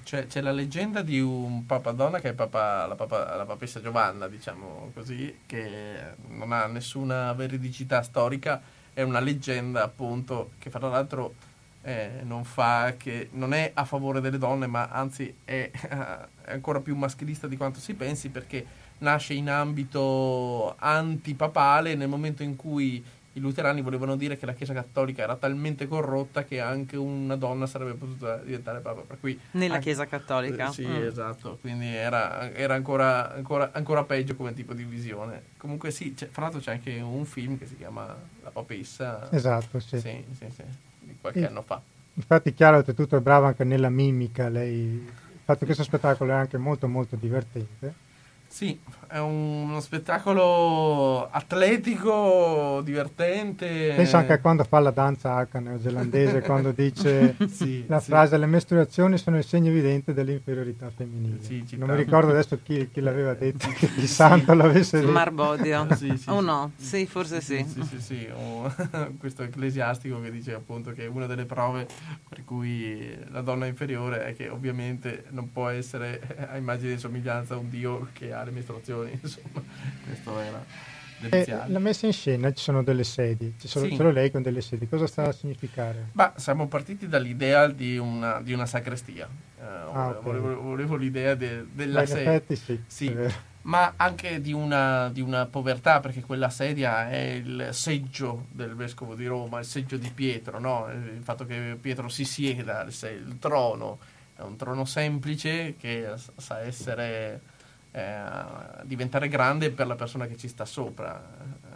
cioè, 0.04 0.28
c'è 0.28 0.42
la 0.42 0.52
leggenda 0.52 1.02
di 1.02 1.20
un 1.20 1.66
papadonna 1.66 2.20
che 2.20 2.30
è 2.30 2.34
papa, 2.34 2.86
la, 2.86 2.96
papa, 2.96 3.36
la 3.36 3.46
papessa 3.46 3.82
Giovanna, 3.82 4.28
diciamo 4.28 4.92
così, 4.94 5.40
che 5.46 6.16
non 6.28 6.52
ha 6.52 6.66
nessuna 6.68 7.34
veridicità 7.34 8.02
storica, 8.02 8.62
è 8.94 9.02
una 9.02 9.20
leggenda 9.20 9.84
appunto 9.84 10.52
che 10.60 10.70
fra 10.70 10.88
l'altro 10.88 11.36
eh, 11.84 12.22
non, 12.24 12.44
fa 12.44 12.96
che, 12.98 13.30
non 13.34 13.54
è 13.54 13.72
a 13.74 13.86
favore 13.86 14.22
delle 14.22 14.38
donne, 14.38 14.68
ma 14.68 14.88
anzi 14.90 15.34
è, 15.44 15.72
è 16.42 16.52
ancora 16.52 16.80
più 16.80 16.96
maschilista 16.96 17.48
di 17.48 17.58
quanto 17.58 17.80
si 17.80 17.94
pensi 17.94 18.30
perché 18.30 18.66
nasce 19.00 19.34
in 19.34 19.50
ambito 19.50 20.76
antipapale 20.78 21.96
nel 21.96 22.08
momento 22.08 22.44
in 22.44 22.56
cui 22.56 23.04
i 23.34 23.40
luterani 23.40 23.82
volevano 23.82 24.16
dire 24.16 24.38
che 24.38 24.46
la 24.46 24.54
Chiesa 24.54 24.74
cattolica 24.74 25.24
era 25.24 25.36
talmente 25.36 25.88
corrotta 25.88 26.44
che 26.44 26.60
anche 26.60 26.98
una 26.98 27.36
donna 27.36 27.66
sarebbe 27.66 27.94
potuta 27.94 28.38
diventare 28.38 28.80
papa. 28.80 29.02
Per 29.02 29.20
cui 29.20 29.40
Nella 29.52 29.76
anche, 29.76 29.86
Chiesa 29.86 30.06
cattolica? 30.06 30.70
Eh, 30.70 30.72
sì, 30.72 30.86
mm. 30.86 31.04
esatto, 31.04 31.58
quindi 31.62 31.88
era, 31.88 32.52
era 32.52 32.74
ancora, 32.74 33.34
ancora, 33.34 33.72
ancora, 33.74 34.04
peggio 34.04 34.36
come 34.36 34.54
tipo 34.54 34.74
di 34.74 34.84
visione. 34.84 35.44
Comunque 35.58 35.92
sì, 35.92 36.14
fra 36.16 36.44
l'altro 36.44 36.60
c'è 36.60 36.72
anche 36.72 37.00
un 37.00 37.26
film 37.26 37.58
che 37.58 37.66
si 37.68 37.78
chiama 37.78 38.16
La 38.44 38.50
papessa. 38.50 39.32
Esatto, 39.32 39.80
sì. 39.80 40.00
Sì, 40.00 40.24
sì, 40.38 40.48
sì 40.54 40.64
di 41.00 41.18
qualche 41.20 41.40
e, 41.40 41.46
anno 41.46 41.62
fa. 41.62 41.82
Infatti 42.14 42.54
chiaro, 42.54 42.78
oltretutto 42.78 43.16
è 43.16 43.20
brava 43.20 43.48
anche 43.48 43.64
nella 43.64 43.90
mimica, 43.90 44.50
lei... 44.50 44.74
il 44.74 45.12
fatto 45.44 45.60
che 45.60 45.66
questo 45.66 45.84
spettacolo 45.84 46.32
è 46.32 46.36
anche 46.36 46.58
molto 46.58 46.88
molto 46.88 47.16
divertente 47.16 48.10
sì, 48.52 48.78
è 49.12 49.20
uno 49.20 49.82
spettacolo 49.82 51.28
atletico, 51.30 52.80
divertente. 52.82 53.94
Penso 53.94 54.16
anche 54.16 54.32
a 54.32 54.40
quando 54.40 54.64
fa 54.64 54.80
la 54.80 54.92
danza 54.92 55.46
H 55.46 55.58
neozelandese, 55.60 56.40
quando 56.48 56.72
dice 56.72 57.36
sì, 57.52 57.84
la 57.88 58.00
sì. 58.00 58.10
frase 58.10 58.38
le 58.38 58.46
mestruazioni 58.46 59.18
sono 59.18 59.38
il 59.38 59.44
segno 59.44 59.70
evidente 59.70 60.14
dell'inferiorità 60.14 60.90
femminile. 60.96 61.42
Sì, 61.42 61.66
non 61.76 61.90
mi 61.90 61.98
ricordo 61.98 62.32
adesso 62.32 62.58
chi, 62.64 62.90
chi 62.90 63.02
l'aveva 63.02 63.34
detto, 63.34 63.68
che 63.76 63.90
il 63.98 64.08
santo 64.08 64.54
l'avesse 64.54 65.02
detto. 65.02 65.12
Marbodio. 65.12 65.88
o 66.28 66.34
oh, 66.34 66.40
no? 66.40 66.72
Sì, 66.78 67.06
forse 67.06 67.42
sì. 67.42 67.66
Sì, 67.68 67.84
sì, 67.84 68.00
sì. 68.00 68.30
Oh, 68.34 68.74
questo 69.20 69.44
ecclesiastico 69.44 70.22
che 70.22 70.32
dice 70.32 70.54
appunto 70.54 70.94
che 70.94 71.06
una 71.06 71.26
delle 71.26 71.46
prove 71.46 71.86
per 72.30 72.46
cui 72.46 73.14
la 73.30 73.42
donna 73.42 73.66
è 73.66 73.68
inferiore 73.68 74.24
è 74.24 74.36
che 74.36 74.48
ovviamente 74.48 75.26
non 75.32 75.52
può 75.52 75.68
essere 75.68 76.48
a 76.50 76.56
immagine 76.56 76.94
di 76.94 77.00
somiglianza 77.00 77.58
un 77.58 77.70
dio 77.70 78.08
che 78.14 78.32
ha 78.32 78.44
le 78.44 78.52
mestruazioni, 78.52 79.01
insomma, 79.22 79.64
questo 80.06 80.40
era 80.40 80.90
eh, 81.30 81.46
la 81.68 81.80
messa 81.80 82.08
in 82.08 82.14
scena 82.14 82.52
ci 82.52 82.64
sono 82.64 82.84
delle 82.84 83.04
sedi, 83.04 83.54
ci 83.60 83.68
sono 83.68 83.86
sì. 83.86 83.96
solo 83.96 84.12
lei 84.12 84.32
con 84.32 84.42
delle 84.42 84.62
sedi, 84.62 84.88
cosa 84.88 85.06
sta 85.06 85.28
a 85.28 85.32
significare? 85.32 86.10
Bah, 86.14 86.34
siamo 86.38 86.68
partiti 86.68 87.08
dall'idea 87.08 87.68
di 87.68 87.98
una, 87.98 88.42
di 88.42 88.54
una 88.54 88.66
sacrestia, 88.66 89.28
eh, 89.60 89.64
ah, 89.64 90.08
okay. 90.08 90.22
volevo, 90.22 90.62
volevo, 90.62 90.96
l'idea 90.96 91.36
de, 91.36 91.66
della 91.72 92.06
sedia, 92.06 92.42
sì, 92.48 92.82
sì. 92.88 93.16
ma 93.64 93.94
anche 93.98 94.42
di 94.42 94.54
una, 94.54 95.10
di 95.10 95.22
una, 95.22 95.46
povertà, 95.46 96.00
perché 96.00 96.22
quella 96.22 96.50
sedia 96.50 97.10
è 97.10 97.20
il 97.20 97.70
seggio 97.72 98.48
del 98.50 98.74
vescovo 98.74 99.14
di 99.14 99.28
Roma, 99.28 99.60
il 99.60 99.66
seggio 99.66 99.98
di 99.98 100.10
Pietro, 100.10 100.60
no? 100.60 100.88
il 100.92 101.22
fatto 101.22 101.46
che 101.46 101.78
Pietro 101.80 102.10
si 102.10 102.26
sieda, 102.26 102.82
il 102.84 103.36
trono, 103.38 104.00
è 104.36 104.42
un 104.42 104.56
trono 104.56 104.86
semplice 104.86 105.76
che 105.78 106.08
sa 106.38 106.62
essere 106.62 107.51
eh, 107.92 108.84
diventare 108.84 109.28
grande 109.28 109.72
per 109.72 109.88
la 109.88 109.96
persona 109.96 110.26
che 110.26 110.38
ci 110.38 110.48
sta 110.48 110.66
sopra. 110.66 111.22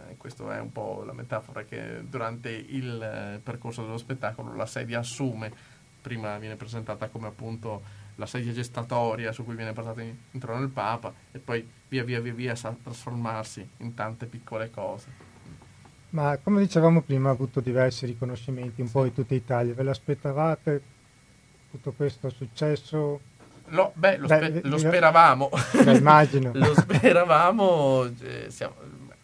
Eh, 0.08 0.16
questa 0.16 0.56
è 0.56 0.60
un 0.60 0.72
po' 0.72 1.02
la 1.04 1.12
metafora 1.12 1.64
che 1.64 2.02
durante 2.08 2.50
il 2.50 3.02
eh, 3.02 3.40
percorso 3.42 3.82
dello 3.82 3.98
spettacolo 3.98 4.54
la 4.54 4.66
sedia 4.66 5.00
assume. 5.00 5.52
Prima 6.00 6.38
viene 6.38 6.56
presentata 6.56 7.08
come 7.08 7.26
appunto 7.26 8.04
la 8.14 8.26
sedia 8.26 8.52
gestatoria 8.52 9.32
su 9.32 9.44
cui 9.44 9.56
viene 9.56 9.72
portato 9.72 10.00
in, 10.00 10.14
in 10.30 10.40
trono 10.40 10.62
il 10.62 10.70
Papa 10.70 11.12
e 11.32 11.38
poi 11.38 11.68
via 11.88 12.04
via 12.04 12.20
via 12.20 12.32
via 12.32 12.54
sa 12.54 12.74
trasformarsi 12.80 13.68
in 13.78 13.94
tante 13.94 14.26
piccole 14.26 14.70
cose. 14.70 15.34
Ma 16.10 16.38
come 16.42 16.60
dicevamo 16.60 17.02
prima 17.02 17.28
ha 17.28 17.32
avuto 17.32 17.60
diversi 17.60 18.06
riconoscimenti 18.06 18.80
un 18.80 18.90
po' 18.90 19.04
in 19.04 19.12
tutta 19.12 19.34
Italia, 19.34 19.74
ve 19.74 19.82
l'aspettavate? 19.82 20.82
Tutto 21.70 21.92
questo 21.92 22.30
successo? 22.30 23.20
Lo, 23.68 23.92
beh, 23.94 24.16
lo, 24.18 24.26
spe- 24.26 24.60
lo 24.62 24.78
speravamo. 24.78 25.50
Beh, 25.84 25.96
immagino. 25.96 26.50
lo 26.54 26.74
speravamo. 26.74 28.04
Eh, 28.22 28.46
siamo, 28.48 28.74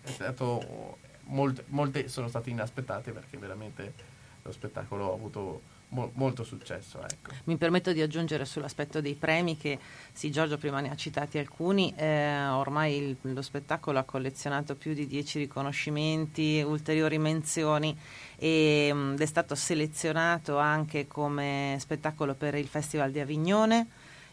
stato, 0.04 0.98
molte, 1.24 1.64
molte 1.68 2.08
sono 2.08 2.28
state 2.28 2.50
inaspettate 2.50 3.12
perché 3.12 3.36
veramente 3.36 3.92
lo 4.42 4.52
spettacolo 4.52 5.10
ha 5.10 5.14
avuto 5.14 5.62
mo- 5.92 6.10
molto 6.14 6.44
successo. 6.44 7.00
Ecco. 7.02 7.32
Mi 7.44 7.56
permetto 7.56 7.92
di 7.92 8.00
aggiungere 8.00 8.44
sull'aspetto 8.44 9.00
dei 9.00 9.14
premi 9.14 9.56
che 9.56 9.78
sì, 10.12 10.30
Giorgio 10.30 10.58
prima 10.58 10.80
ne 10.80 10.90
ha 10.90 10.96
citati 10.96 11.38
alcuni, 11.38 11.94
eh, 11.96 12.46
ormai 12.46 12.96
il, 12.96 13.16
lo 13.20 13.42
spettacolo 13.42 13.98
ha 13.98 14.04
collezionato 14.04 14.74
più 14.74 14.94
di 14.94 15.06
dieci 15.06 15.38
riconoscimenti, 15.38 16.62
ulteriori 16.66 17.18
menzioni 17.18 17.96
ed 18.36 18.92
mm, 18.92 19.16
è 19.16 19.26
stato 19.26 19.54
selezionato 19.54 20.58
anche 20.58 21.06
come 21.06 21.76
spettacolo 21.78 22.34
per 22.34 22.54
il 22.54 22.66
Festival 22.66 23.10
di 23.10 23.20
Avignone 23.20 23.86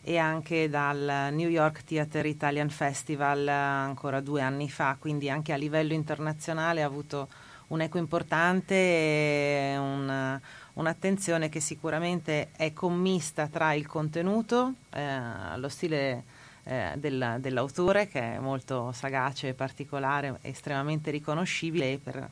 e 0.10 0.18
anche 0.18 0.70
dal 0.70 1.30
New 1.32 1.50
York 1.50 1.84
Theatre 1.84 2.28
Italian 2.28 2.72
Festival 2.72 3.48
eh, 3.48 3.52
ancora 3.52 4.22
due 4.22 4.42
anni 4.42 4.68
fa, 4.68 4.98
quindi 5.00 5.30
anche 5.30 5.54
a 5.54 5.56
livello 5.56 5.94
internazionale 5.94 6.82
ha 6.82 6.88
avuto 6.88 7.28
un 7.68 7.82
eco 7.82 8.00
importante 8.00 8.74
e 8.74 9.78
un, 9.78 10.40
un'attenzione 10.74 11.48
che 11.50 11.60
sicuramente 11.60 12.50
è 12.56 12.74
commista 12.74 13.46
tra 13.50 13.74
il 13.74 13.86
contenuto, 13.86 14.74
eh, 14.90 15.56
lo 15.58 15.70
stile 15.70 16.24
eh, 16.64 16.94
del, 16.96 17.36
dell'autore 17.40 18.08
che 18.08 18.34
è 18.34 18.40
molto 18.40 18.92
sagace, 18.92 19.54
particolare, 19.54 20.40
estremamente 20.42 21.12
riconoscibile 21.12 22.00
per 22.04 22.28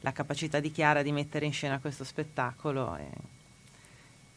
la 0.00 0.10
capacità 0.10 0.58
di 0.58 0.72
Chiara 0.72 1.02
di 1.02 1.12
mettere 1.12 1.46
in 1.46 1.52
scena 1.52 1.78
questo 1.78 2.02
spettacolo. 2.02 2.96
E, 2.96 3.39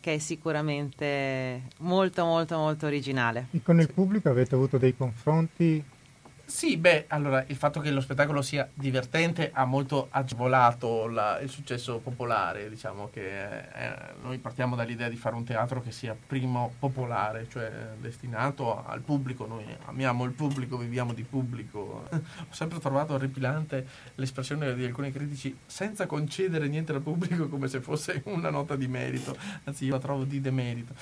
che 0.03 0.15
è 0.15 0.17
sicuramente 0.17 1.61
molto 1.77 2.25
molto 2.25 2.57
molto 2.57 2.87
originale. 2.87 3.47
E 3.51 3.61
con 3.63 3.79
il 3.79 3.89
pubblico 3.89 4.27
avete 4.27 4.53
avuto 4.53 4.77
dei 4.77 4.97
confronti 4.97 5.81
sì, 6.53 6.77
beh, 6.77 7.05
allora 7.07 7.43
il 7.47 7.55
fatto 7.55 7.79
che 7.79 7.89
lo 7.89 7.99
spettacolo 7.99 8.43
sia 8.43 8.69
divertente 8.75 9.49
ha 9.51 9.65
molto 9.65 10.09
agevolato 10.11 11.07
la, 11.07 11.39
il 11.39 11.49
successo 11.49 11.97
popolare, 11.97 12.69
diciamo 12.69 13.09
che 13.11 13.57
eh, 13.57 13.95
noi 14.21 14.37
partiamo 14.37 14.75
dall'idea 14.75 15.09
di 15.09 15.15
fare 15.15 15.35
un 15.35 15.43
teatro 15.43 15.81
che 15.81 15.91
sia 15.91 16.15
primo 16.15 16.75
popolare, 16.77 17.47
cioè 17.49 17.71
destinato 17.99 18.85
al 18.85 19.01
pubblico, 19.01 19.47
noi 19.47 19.65
amiamo 19.85 20.25
il 20.25 20.31
pubblico, 20.33 20.77
viviamo 20.77 21.13
di 21.13 21.23
pubblico. 21.23 22.07
Ho 22.13 22.45
sempre 22.51 22.77
trovato 22.77 23.15
orripilante 23.15 23.87
l'espressione 24.13 24.75
di 24.75 24.85
alcuni 24.85 25.11
critici 25.11 25.57
senza 25.65 26.05
concedere 26.05 26.67
niente 26.67 26.91
al 26.91 27.01
pubblico 27.01 27.49
come 27.49 27.67
se 27.67 27.81
fosse 27.81 28.21
una 28.25 28.51
nota 28.51 28.75
di 28.75 28.87
merito, 28.87 29.35
anzi 29.63 29.85
io 29.85 29.93
la 29.93 29.99
trovo 29.99 30.23
di 30.23 30.39
demerito. 30.39 30.93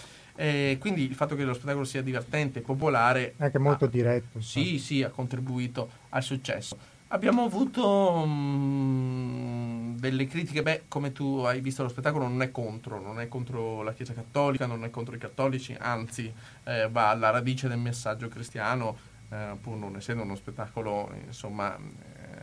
Eh, 0.42 0.78
quindi 0.80 1.04
il 1.04 1.14
fatto 1.14 1.36
che 1.36 1.44
lo 1.44 1.54
spettacolo 1.54 1.86
sia 1.86 2.02
divertente, 2.02 2.60
e 2.60 2.62
popolare... 2.64 3.36
Anche 3.38 3.60
molto 3.60 3.86
ha, 3.86 3.88
diretto. 3.88 4.42
Sì, 4.42 4.80
sì, 4.80 5.04
ha 5.04 5.10
contribuito 5.10 5.88
al 6.10 6.24
successo. 6.24 6.76
Abbiamo 7.10 7.44
avuto 7.44 8.26
mh, 8.26 9.98
delle 10.00 10.26
critiche, 10.26 10.64
beh, 10.64 10.86
come 10.88 11.12
tu 11.12 11.44
hai 11.46 11.62
visto 11.62 11.84
lo 11.84 11.90
spettacolo 11.90 12.28
non 12.28 12.42
è 12.42 12.50
contro, 12.50 13.00
non 13.00 13.20
è 13.20 13.28
contro 13.28 13.84
la 13.84 13.94
Chiesa 13.94 14.14
Cattolica, 14.14 14.66
non 14.66 14.84
è 14.84 14.90
contro 14.90 15.14
i 15.14 15.20
cattolici, 15.20 15.76
anzi 15.78 16.34
eh, 16.64 16.90
va 16.90 17.10
alla 17.10 17.30
radice 17.30 17.68
del 17.68 17.78
messaggio 17.78 18.28
cristiano, 18.28 18.98
eh, 19.30 19.56
pur 19.62 19.78
non 19.78 19.96
essendo 19.96 20.24
uno 20.24 20.36
spettacolo 20.36 21.14
insomma, 21.28 21.78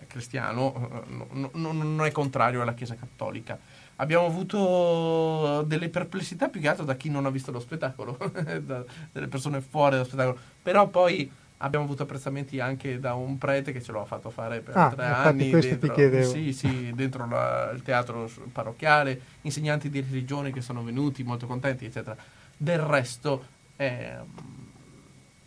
cristiano, 0.08 1.04
no, 1.06 1.50
no, 1.52 1.72
non 1.72 2.04
è 2.04 2.10
contrario 2.10 2.62
alla 2.62 2.74
Chiesa 2.74 2.96
Cattolica 2.96 3.58
abbiamo 4.00 4.26
avuto 4.26 5.62
delle 5.62 5.88
perplessità 5.88 6.48
più 6.48 6.60
che 6.60 6.68
altro 6.68 6.84
da 6.84 6.94
chi 6.96 7.10
non 7.10 7.26
ha 7.26 7.30
visto 7.30 7.50
lo 7.50 7.60
spettacolo, 7.60 8.16
da, 8.62 8.84
delle 9.12 9.28
persone 9.28 9.60
fuori 9.60 9.92
dallo 9.92 10.04
spettacolo. 10.04 10.38
Però 10.62 10.88
poi 10.88 11.30
abbiamo 11.58 11.84
avuto 11.84 12.04
apprezzamenti 12.04 12.60
anche 12.60 13.00
da 13.00 13.14
un 13.14 13.38
prete 13.38 13.72
che 13.72 13.82
ce 13.82 13.92
l'ha 13.92 14.04
fatto 14.04 14.30
fare 14.30 14.60
per 14.60 14.76
ah, 14.76 14.90
tre 14.90 15.04
anni 15.04 15.50
dentro, 15.50 16.22
sì, 16.22 16.52
sì, 16.52 16.92
dentro 16.94 17.26
la, 17.26 17.70
il 17.74 17.82
teatro 17.82 18.30
parrocchiale, 18.52 19.20
insegnanti 19.42 19.90
di 19.90 20.00
religione 20.00 20.52
che 20.52 20.60
sono 20.60 20.82
venuti 20.82 21.22
molto 21.22 21.46
contenti, 21.46 21.84
eccetera. 21.84 22.16
Del 22.56 22.78
resto, 22.78 23.44
eh, 23.76 24.16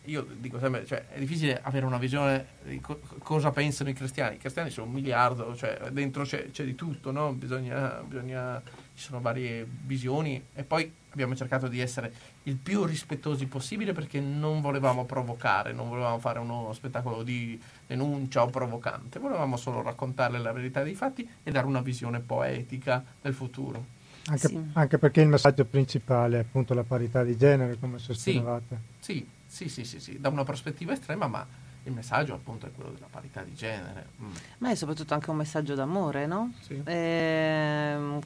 io 0.06 0.26
dico 0.38 0.58
sempre, 0.58 0.84
cioè, 0.84 1.06
è 1.08 1.18
difficile 1.18 1.60
avere 1.62 1.86
una 1.86 1.98
visione 1.98 2.46
di 2.64 2.80
co- 2.80 3.00
cosa 3.18 3.52
pensano 3.52 3.90
i 3.90 3.92
cristiani. 3.92 4.34
I 4.34 4.38
cristiani 4.38 4.70
sono 4.70 4.86
un 4.86 4.92
miliardo, 4.92 5.54
cioè, 5.54 5.90
dentro 5.92 6.24
c'è, 6.24 6.50
c'è 6.50 6.64
di 6.64 6.74
tutto, 6.74 7.12
no? 7.12 7.32
bisogna, 7.32 8.02
bisogna, 8.04 8.60
ci 8.94 9.04
sono 9.04 9.20
varie 9.20 9.64
visioni 9.84 10.42
e 10.54 10.64
poi 10.64 10.92
abbiamo 11.10 11.36
cercato 11.36 11.68
di 11.68 11.78
essere 11.78 12.12
il 12.44 12.56
più 12.56 12.84
rispettosi 12.84 13.46
possibile 13.46 13.92
perché 13.92 14.18
non 14.18 14.60
volevamo 14.60 15.04
provocare, 15.04 15.72
non 15.72 15.88
volevamo 15.88 16.18
fare 16.18 16.40
uno 16.40 16.72
spettacolo 16.72 17.22
di 17.22 17.60
denuncia 17.86 18.42
o 18.42 18.48
provocante, 18.48 19.20
volevamo 19.20 19.56
solo 19.56 19.82
raccontare 19.82 20.38
la 20.38 20.52
verità 20.52 20.82
dei 20.82 20.94
fatti 20.94 21.28
e 21.44 21.50
dare 21.52 21.66
una 21.66 21.80
visione 21.80 22.18
poetica 22.18 23.04
del 23.20 23.34
futuro. 23.34 24.00
Anche, 24.26 24.48
sì. 24.48 24.70
anche 24.72 24.98
perché 24.98 25.20
il 25.20 25.28
messaggio 25.28 25.64
principale 25.64 26.38
è 26.38 26.40
appunto 26.40 26.74
la 26.74 26.84
parità 26.84 27.22
di 27.22 27.36
genere, 27.36 27.78
come 27.78 27.98
sostenevate. 27.98 28.80
Sì, 28.98 29.14
sì 29.14 29.40
sì, 29.52 29.68
sì, 29.68 29.84
sì, 29.84 30.00
sì, 30.00 30.18
da 30.18 30.30
una 30.30 30.44
prospettiva 30.44 30.94
estrema, 30.94 31.26
ma 31.26 31.46
il 31.82 31.92
messaggio 31.92 32.32
appunto 32.32 32.64
è 32.64 32.72
quello 32.72 32.90
della 32.90 33.08
parità 33.10 33.42
di 33.42 33.52
genere. 33.52 34.06
Mm. 34.22 34.30
Ma 34.58 34.70
è 34.70 34.74
soprattutto 34.74 35.12
anche 35.12 35.28
un 35.28 35.36
messaggio 35.36 35.74
d'amore, 35.74 36.24
no? 36.24 36.54
Sì. 36.60 36.80
Eh, 36.82 38.18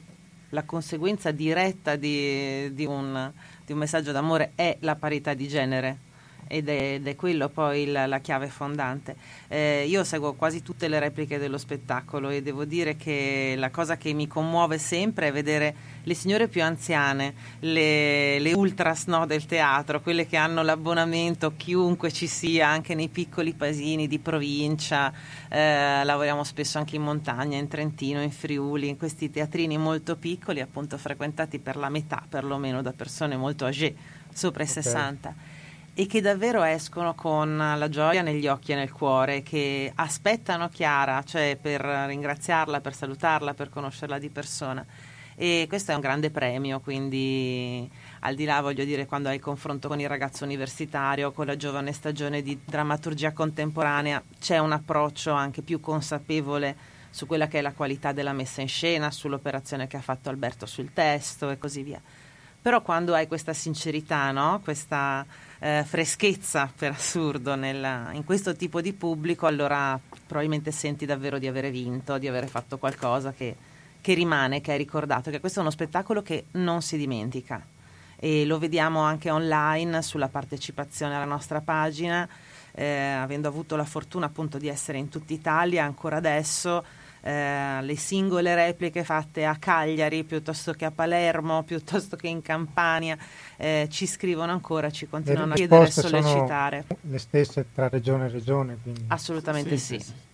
la 0.51 0.63
conseguenza 0.63 1.31
diretta 1.31 1.97
di, 1.97 2.73
di, 2.73 2.85
un, 2.85 3.29
di, 3.65 3.73
un, 3.73 3.77
messaggio 3.77 4.13
d'amore 4.13 4.53
è 4.55 4.77
la 4.79 4.95
parità 4.95 5.33
di 5.33 5.49
genere. 5.49 5.97
Ed 6.47 6.69
è, 6.69 6.93
ed 6.93 7.07
è 7.07 7.15
quello 7.15 7.49
poi 7.49 7.85
la, 7.85 8.05
la 8.05 8.19
chiave 8.19 8.47
fondante. 8.47 9.15
Eh, 9.47 9.85
io 9.87 10.03
seguo 10.03 10.33
quasi 10.33 10.61
tutte 10.63 10.87
le 10.87 10.99
repliche 10.99 11.37
dello 11.37 11.57
spettacolo 11.57 12.29
e 12.29 12.41
devo 12.41 12.65
dire 12.65 12.95
che 12.95 13.55
la 13.57 13.69
cosa 13.69 13.97
che 13.97 14.13
mi 14.13 14.27
commuove 14.27 14.77
sempre 14.77 15.27
è 15.27 15.31
vedere 15.31 15.75
le 16.07 16.13
signore 16.13 16.47
più 16.47 16.63
anziane, 16.63 17.33
le, 17.59 18.39
le 18.39 18.53
ultras 18.53 19.07
no, 19.07 19.25
del 19.25 19.45
teatro, 19.45 20.01
quelle 20.01 20.25
che 20.25 20.37
hanno 20.37 20.63
l'abbonamento, 20.63 21.53
chiunque 21.57 22.11
ci 22.11 22.27
sia, 22.27 22.69
anche 22.69 22.95
nei 22.95 23.09
piccoli 23.09 23.53
paesini 23.53 24.07
di 24.07 24.17
provincia, 24.17 25.11
eh, 25.49 26.03
lavoriamo 26.05 26.45
spesso 26.45 26.77
anche 26.77 26.95
in 26.95 27.01
montagna, 27.01 27.57
in 27.57 27.67
Trentino, 27.67 28.21
in 28.21 28.31
Friuli, 28.31 28.87
in 28.87 28.97
questi 28.97 29.29
teatrini 29.29 29.77
molto 29.77 30.15
piccoli, 30.15 30.61
appunto 30.61 30.97
frequentati 30.97 31.59
per 31.59 31.75
la 31.75 31.89
metà 31.89 32.23
perlomeno 32.27 32.81
da 32.81 32.93
persone 32.93 33.35
molto 33.35 33.65
âgée, 33.65 33.93
sopra 34.31 34.63
i 34.63 34.69
okay. 34.69 34.83
60 34.83 35.55
e 35.99 36.05
che 36.05 36.21
davvero 36.21 36.61
escono 36.61 37.15
con 37.15 37.57
la 37.57 37.89
gioia 37.89 38.21
negli 38.21 38.45
occhi 38.45 38.71
e 38.71 38.75
nel 38.75 38.91
cuore, 38.91 39.41
che 39.41 39.91
aspettano 39.95 40.69
Chiara, 40.69 41.23
cioè 41.23 41.57
per 41.59 41.81
ringraziarla, 41.81 42.81
per 42.81 42.93
salutarla, 42.93 43.55
per 43.55 43.69
conoscerla 43.69 44.19
di 44.19 44.29
persona. 44.29 44.85
E 45.33 45.65
questo 45.67 45.93
è 45.93 45.95
un 45.95 46.01
grande 46.01 46.29
premio, 46.29 46.81
quindi 46.81 47.89
al 48.19 48.35
di 48.35 48.45
là 48.45 48.61
voglio 48.61 48.85
dire 48.85 49.07
quando 49.07 49.29
hai 49.29 49.37
il 49.37 49.41
confronto 49.41 49.87
con 49.87 49.99
il 49.99 50.07
ragazzo 50.07 50.43
universitario, 50.43 51.31
con 51.31 51.47
la 51.47 51.55
giovane 51.55 51.91
stagione 51.93 52.43
di 52.43 52.59
drammaturgia 52.63 53.33
contemporanea, 53.33 54.21
c'è 54.39 54.59
un 54.59 54.73
approccio 54.73 55.31
anche 55.31 55.63
più 55.63 55.79
consapevole 55.79 56.75
su 57.09 57.25
quella 57.25 57.47
che 57.47 57.57
è 57.57 57.61
la 57.61 57.73
qualità 57.73 58.11
della 58.11 58.33
messa 58.33 58.61
in 58.61 58.67
scena, 58.67 59.09
sull'operazione 59.09 59.87
che 59.87 59.97
ha 59.97 60.01
fatto 60.01 60.29
Alberto 60.29 60.67
sul 60.67 60.93
testo 60.93 61.49
e 61.49 61.57
così 61.57 61.81
via. 61.81 61.99
Però 62.61 62.83
quando 62.83 63.15
hai 63.15 63.25
questa 63.25 63.53
sincerità, 63.53 64.29
no? 64.29 64.59
questa 64.63 65.25
eh, 65.59 65.83
freschezza 65.85 66.71
per 66.75 66.91
assurdo 66.91 67.55
nella, 67.55 68.09
in 68.11 68.23
questo 68.23 68.55
tipo 68.55 68.81
di 68.81 68.93
pubblico, 68.93 69.47
allora 69.47 69.99
probabilmente 70.25 70.71
senti 70.71 71.05
davvero 71.05 71.39
di 71.39 71.47
avere 71.47 71.71
vinto, 71.71 72.17
di 72.17 72.27
avere 72.27 72.47
fatto 72.47 72.77
qualcosa 72.77 73.31
che, 73.31 73.55
che 74.01 74.13
rimane, 74.13 74.61
che 74.61 74.71
hai 74.71 74.77
ricordato, 74.77 75.31
che 75.31 75.39
questo 75.39 75.59
è 75.59 75.61
uno 75.61 75.71
spettacolo 75.71 76.21
che 76.21 76.45
non 76.51 76.81
si 76.81 76.97
dimentica. 76.97 77.65
E 78.19 78.45
lo 78.45 78.57
vediamo 78.57 79.01
anche 79.01 79.29
online 79.29 80.01
sulla 80.01 80.27
partecipazione 80.27 81.15
alla 81.15 81.25
nostra 81.25 81.61
pagina, 81.61 82.27
eh, 82.71 83.11
avendo 83.11 83.47
avuto 83.47 83.75
la 83.75 83.85
fortuna 83.85 84.25
appunto 84.25 84.57
di 84.57 84.67
essere 84.67 84.97
in 84.97 85.09
tutta 85.09 85.33
Italia 85.33 85.83
ancora 85.83 86.17
adesso 86.17 86.83
eh, 87.21 87.81
le 87.81 87.97
singole 87.97 88.55
repliche 88.55 89.03
fatte 89.03 89.45
a 89.45 89.55
Cagliari 89.57 90.23
piuttosto 90.23 90.73
che 90.73 90.85
a 90.85 90.91
Palermo, 90.91 91.63
piuttosto 91.67 92.15
che 92.15 92.27
in 92.27 92.41
Campania, 92.41 93.17
eh, 93.57 93.87
ci 93.89 94.05
scrivono 94.05 94.51
ancora, 94.51 94.89
ci 94.89 95.07
continuano 95.07 95.53
a 95.53 95.55
chiedere 95.55 95.85
e 95.85 95.91
sollecitare. 95.91 96.85
le 97.01 97.17
stesse 97.19 97.65
tra 97.73 97.89
regione 97.89 98.25
e 98.25 98.29
regione? 98.29 98.77
Quindi. 98.81 99.05
Assolutamente 99.07 99.77
sì. 99.77 99.99
sì. 99.99 100.25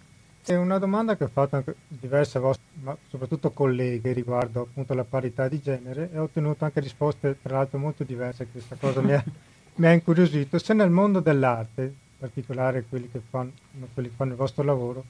È 0.46 0.56
una 0.56 0.78
domanda 0.78 1.16
che 1.16 1.24
ho 1.24 1.30
fatto 1.32 1.56
anche 1.56 1.74
diverse 1.88 2.38
vostre, 2.38 2.66
ma 2.82 2.96
soprattutto 3.08 3.52
colleghe 3.52 4.12
riguardo 4.12 4.64
appunto 4.64 4.94
la 4.94 5.06
parità 5.06 5.48
di 5.48 5.62
genere 5.62 6.10
e 6.12 6.20
ho 6.20 6.24
ottenuto 6.24 6.66
anche 6.66 6.82
risposte 6.82 7.38
tra 7.42 7.56
l'altro 7.56 7.80
molto 7.80 8.04
diverse. 8.04 8.48
Questa 8.52 8.76
cosa 8.76 9.02
mi, 9.02 9.14
ha, 9.14 9.24
mi 9.76 9.86
ha 9.86 9.92
incuriosito. 9.94 10.60
Se 10.60 10.74
nel 10.74 10.90
mondo 10.90 11.22
dell'arte, 11.22 11.82
in 11.82 11.94
particolare 12.18 12.84
quelli 12.90 13.10
che 13.10 13.22
fanno, 13.28 13.54
quelli 13.94 14.10
che 14.10 14.16
fanno 14.18 14.32
il 14.32 14.38
vostro 14.38 14.64
lavoro, 14.64 15.06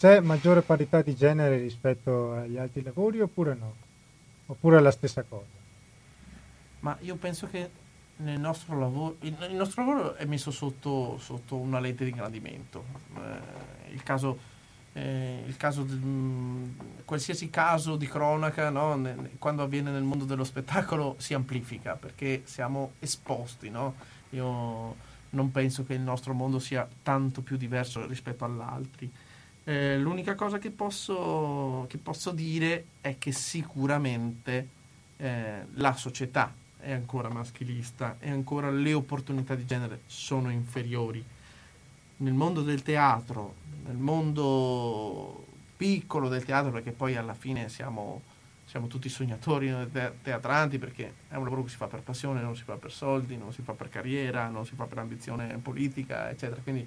c'è 0.00 0.20
maggiore 0.20 0.62
parità 0.62 1.02
di 1.02 1.14
genere 1.14 1.58
rispetto 1.58 2.32
agli 2.32 2.56
altri 2.56 2.82
lavori 2.82 3.20
oppure 3.20 3.54
no? 3.54 3.74
Oppure 4.46 4.78
è 4.78 4.80
la 4.80 4.90
stessa 4.90 5.22
cosa? 5.24 5.44
Ma 6.78 6.96
io 7.02 7.16
penso 7.16 7.46
che 7.46 7.68
nel 8.16 8.40
nostro 8.40 8.78
lavoro, 8.78 9.16
il, 9.20 9.36
il 9.50 9.56
nostro 9.56 9.84
lavoro 9.84 10.14
è 10.14 10.24
messo 10.24 10.50
sotto, 10.50 11.18
sotto, 11.18 11.56
una 11.56 11.80
lente 11.80 12.04
di 12.04 12.10
ingrandimento. 12.12 12.82
Eh, 13.14 13.92
il 13.92 14.02
caso, 14.02 14.38
eh, 14.94 15.42
il 15.46 15.58
caso 15.58 15.82
di, 15.82 15.94
mh, 15.94 17.04
qualsiasi 17.04 17.50
caso 17.50 17.96
di 17.96 18.06
cronaca, 18.06 18.70
no? 18.70 18.96
ne, 18.96 19.32
quando 19.38 19.64
avviene 19.64 19.90
nel 19.90 20.02
mondo 20.02 20.24
dello 20.24 20.44
spettacolo, 20.44 21.16
si 21.18 21.34
amplifica 21.34 21.96
perché 21.96 22.40
siamo 22.44 22.92
esposti. 23.00 23.68
No? 23.68 23.96
Io 24.30 24.96
non 25.28 25.50
penso 25.50 25.84
che 25.84 25.92
il 25.92 26.00
nostro 26.00 26.32
mondo 26.32 26.58
sia 26.58 26.88
tanto 27.02 27.42
più 27.42 27.58
diverso 27.58 28.06
rispetto 28.06 28.46
all'altri. 28.46 29.12
Eh, 29.64 29.98
l'unica 29.98 30.34
cosa 30.34 30.58
che 30.58 30.70
posso, 30.70 31.86
che 31.88 31.98
posso, 31.98 32.30
dire 32.30 32.86
è 33.00 33.18
che 33.18 33.30
sicuramente 33.30 34.68
eh, 35.16 35.66
la 35.74 35.94
società 35.94 36.52
è 36.78 36.92
ancora 36.92 37.28
maschilista 37.28 38.16
e 38.18 38.30
ancora 38.30 38.70
le 38.70 38.94
opportunità 38.94 39.54
di 39.54 39.66
genere 39.66 40.00
sono 40.06 40.50
inferiori. 40.50 41.22
Nel 42.16 42.32
mondo 42.32 42.62
del 42.62 42.82
teatro, 42.82 43.54
nel 43.86 43.96
mondo 43.96 45.46
piccolo 45.76 46.28
del 46.28 46.44
teatro, 46.44 46.70
perché 46.70 46.92
poi 46.92 47.16
alla 47.16 47.34
fine 47.34 47.68
siamo, 47.68 48.22
siamo 48.64 48.86
tutti 48.86 49.08
sognatori 49.08 49.72
teatranti, 50.22 50.78
perché 50.78 51.14
è 51.28 51.36
un 51.36 51.44
lavoro 51.44 51.64
che 51.64 51.70
si 51.70 51.76
fa 51.76 51.86
per 51.86 52.02
passione, 52.02 52.42
non 52.42 52.56
si 52.56 52.64
fa 52.64 52.76
per 52.76 52.92
soldi, 52.92 53.36
non 53.36 53.52
si 53.52 53.62
fa 53.62 53.72
per 53.72 53.88
carriera, 53.88 54.48
non 54.48 54.66
si 54.66 54.74
fa 54.74 54.84
per 54.84 54.98
ambizione 54.98 55.58
politica, 55.62 56.28
eccetera. 56.30 56.60
Quindi 56.62 56.86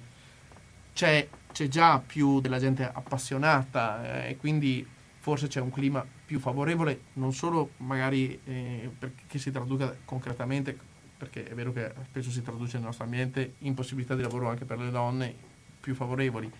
c'è, 0.94 1.28
c'è 1.52 1.68
già 1.68 1.98
più 1.98 2.40
della 2.40 2.58
gente 2.58 2.88
appassionata 2.90 4.24
eh, 4.24 4.30
e 4.30 4.36
quindi 4.36 4.86
forse 5.18 5.48
c'è 5.48 5.60
un 5.60 5.70
clima 5.70 6.04
più 6.24 6.38
favorevole, 6.38 7.00
non 7.14 7.32
solo 7.32 7.70
magari 7.78 8.40
eh, 8.44 8.90
perché 8.98 9.38
si 9.38 9.50
traduca 9.50 9.94
concretamente, 10.04 10.78
perché 11.16 11.48
è 11.48 11.54
vero 11.54 11.72
che 11.72 11.92
spesso 12.04 12.30
si 12.30 12.42
traduce 12.42 12.76
nel 12.76 12.86
nostro 12.86 13.04
ambiente 13.04 13.54
in 13.58 13.74
possibilità 13.74 14.14
di 14.14 14.22
lavoro 14.22 14.48
anche 14.48 14.64
per 14.64 14.78
le 14.78 14.90
donne 14.90 15.34
più 15.80 15.94
favorevoli, 15.94 16.50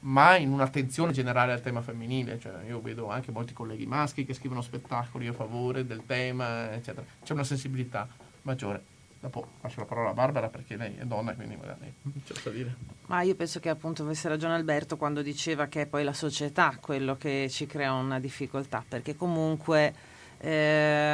ma 0.00 0.36
in 0.36 0.50
un'attenzione 0.50 1.12
generale 1.12 1.52
al 1.52 1.60
tema 1.60 1.82
femminile. 1.82 2.38
Cioè, 2.38 2.64
io 2.66 2.80
vedo 2.80 3.10
anche 3.10 3.30
molti 3.30 3.52
colleghi 3.52 3.86
maschi 3.86 4.24
che 4.24 4.34
scrivono 4.34 4.62
spettacoli 4.62 5.26
a 5.26 5.32
favore 5.32 5.86
del 5.86 6.04
tema, 6.06 6.72
eccetera. 6.72 7.06
C'è 7.22 7.32
una 7.32 7.44
sensibilità 7.44 8.08
maggiore. 8.42 8.91
Dopo 9.22 9.46
lascio 9.60 9.78
la 9.78 9.86
parola 9.86 10.10
a 10.10 10.14
Barbara 10.14 10.48
perché 10.48 10.74
lei 10.74 10.96
è 10.96 11.04
donna, 11.04 11.32
quindi 11.36 11.54
magari 11.54 11.94
c'è 12.26 12.34
da 12.42 12.50
dire. 12.50 12.74
Ma 13.06 13.22
io 13.22 13.36
penso 13.36 13.60
che 13.60 13.68
appunto 13.68 14.02
avesse 14.02 14.28
ragione 14.28 14.54
Alberto 14.54 14.96
quando 14.96 15.22
diceva 15.22 15.66
che 15.66 15.82
è 15.82 15.86
poi 15.86 16.02
la 16.02 16.12
società 16.12 16.76
quello 16.80 17.16
che 17.16 17.46
ci 17.48 17.66
crea 17.66 17.92
una 17.92 18.18
difficoltà, 18.18 18.84
perché 18.86 19.14
comunque 19.14 19.94
eh, 20.38 21.12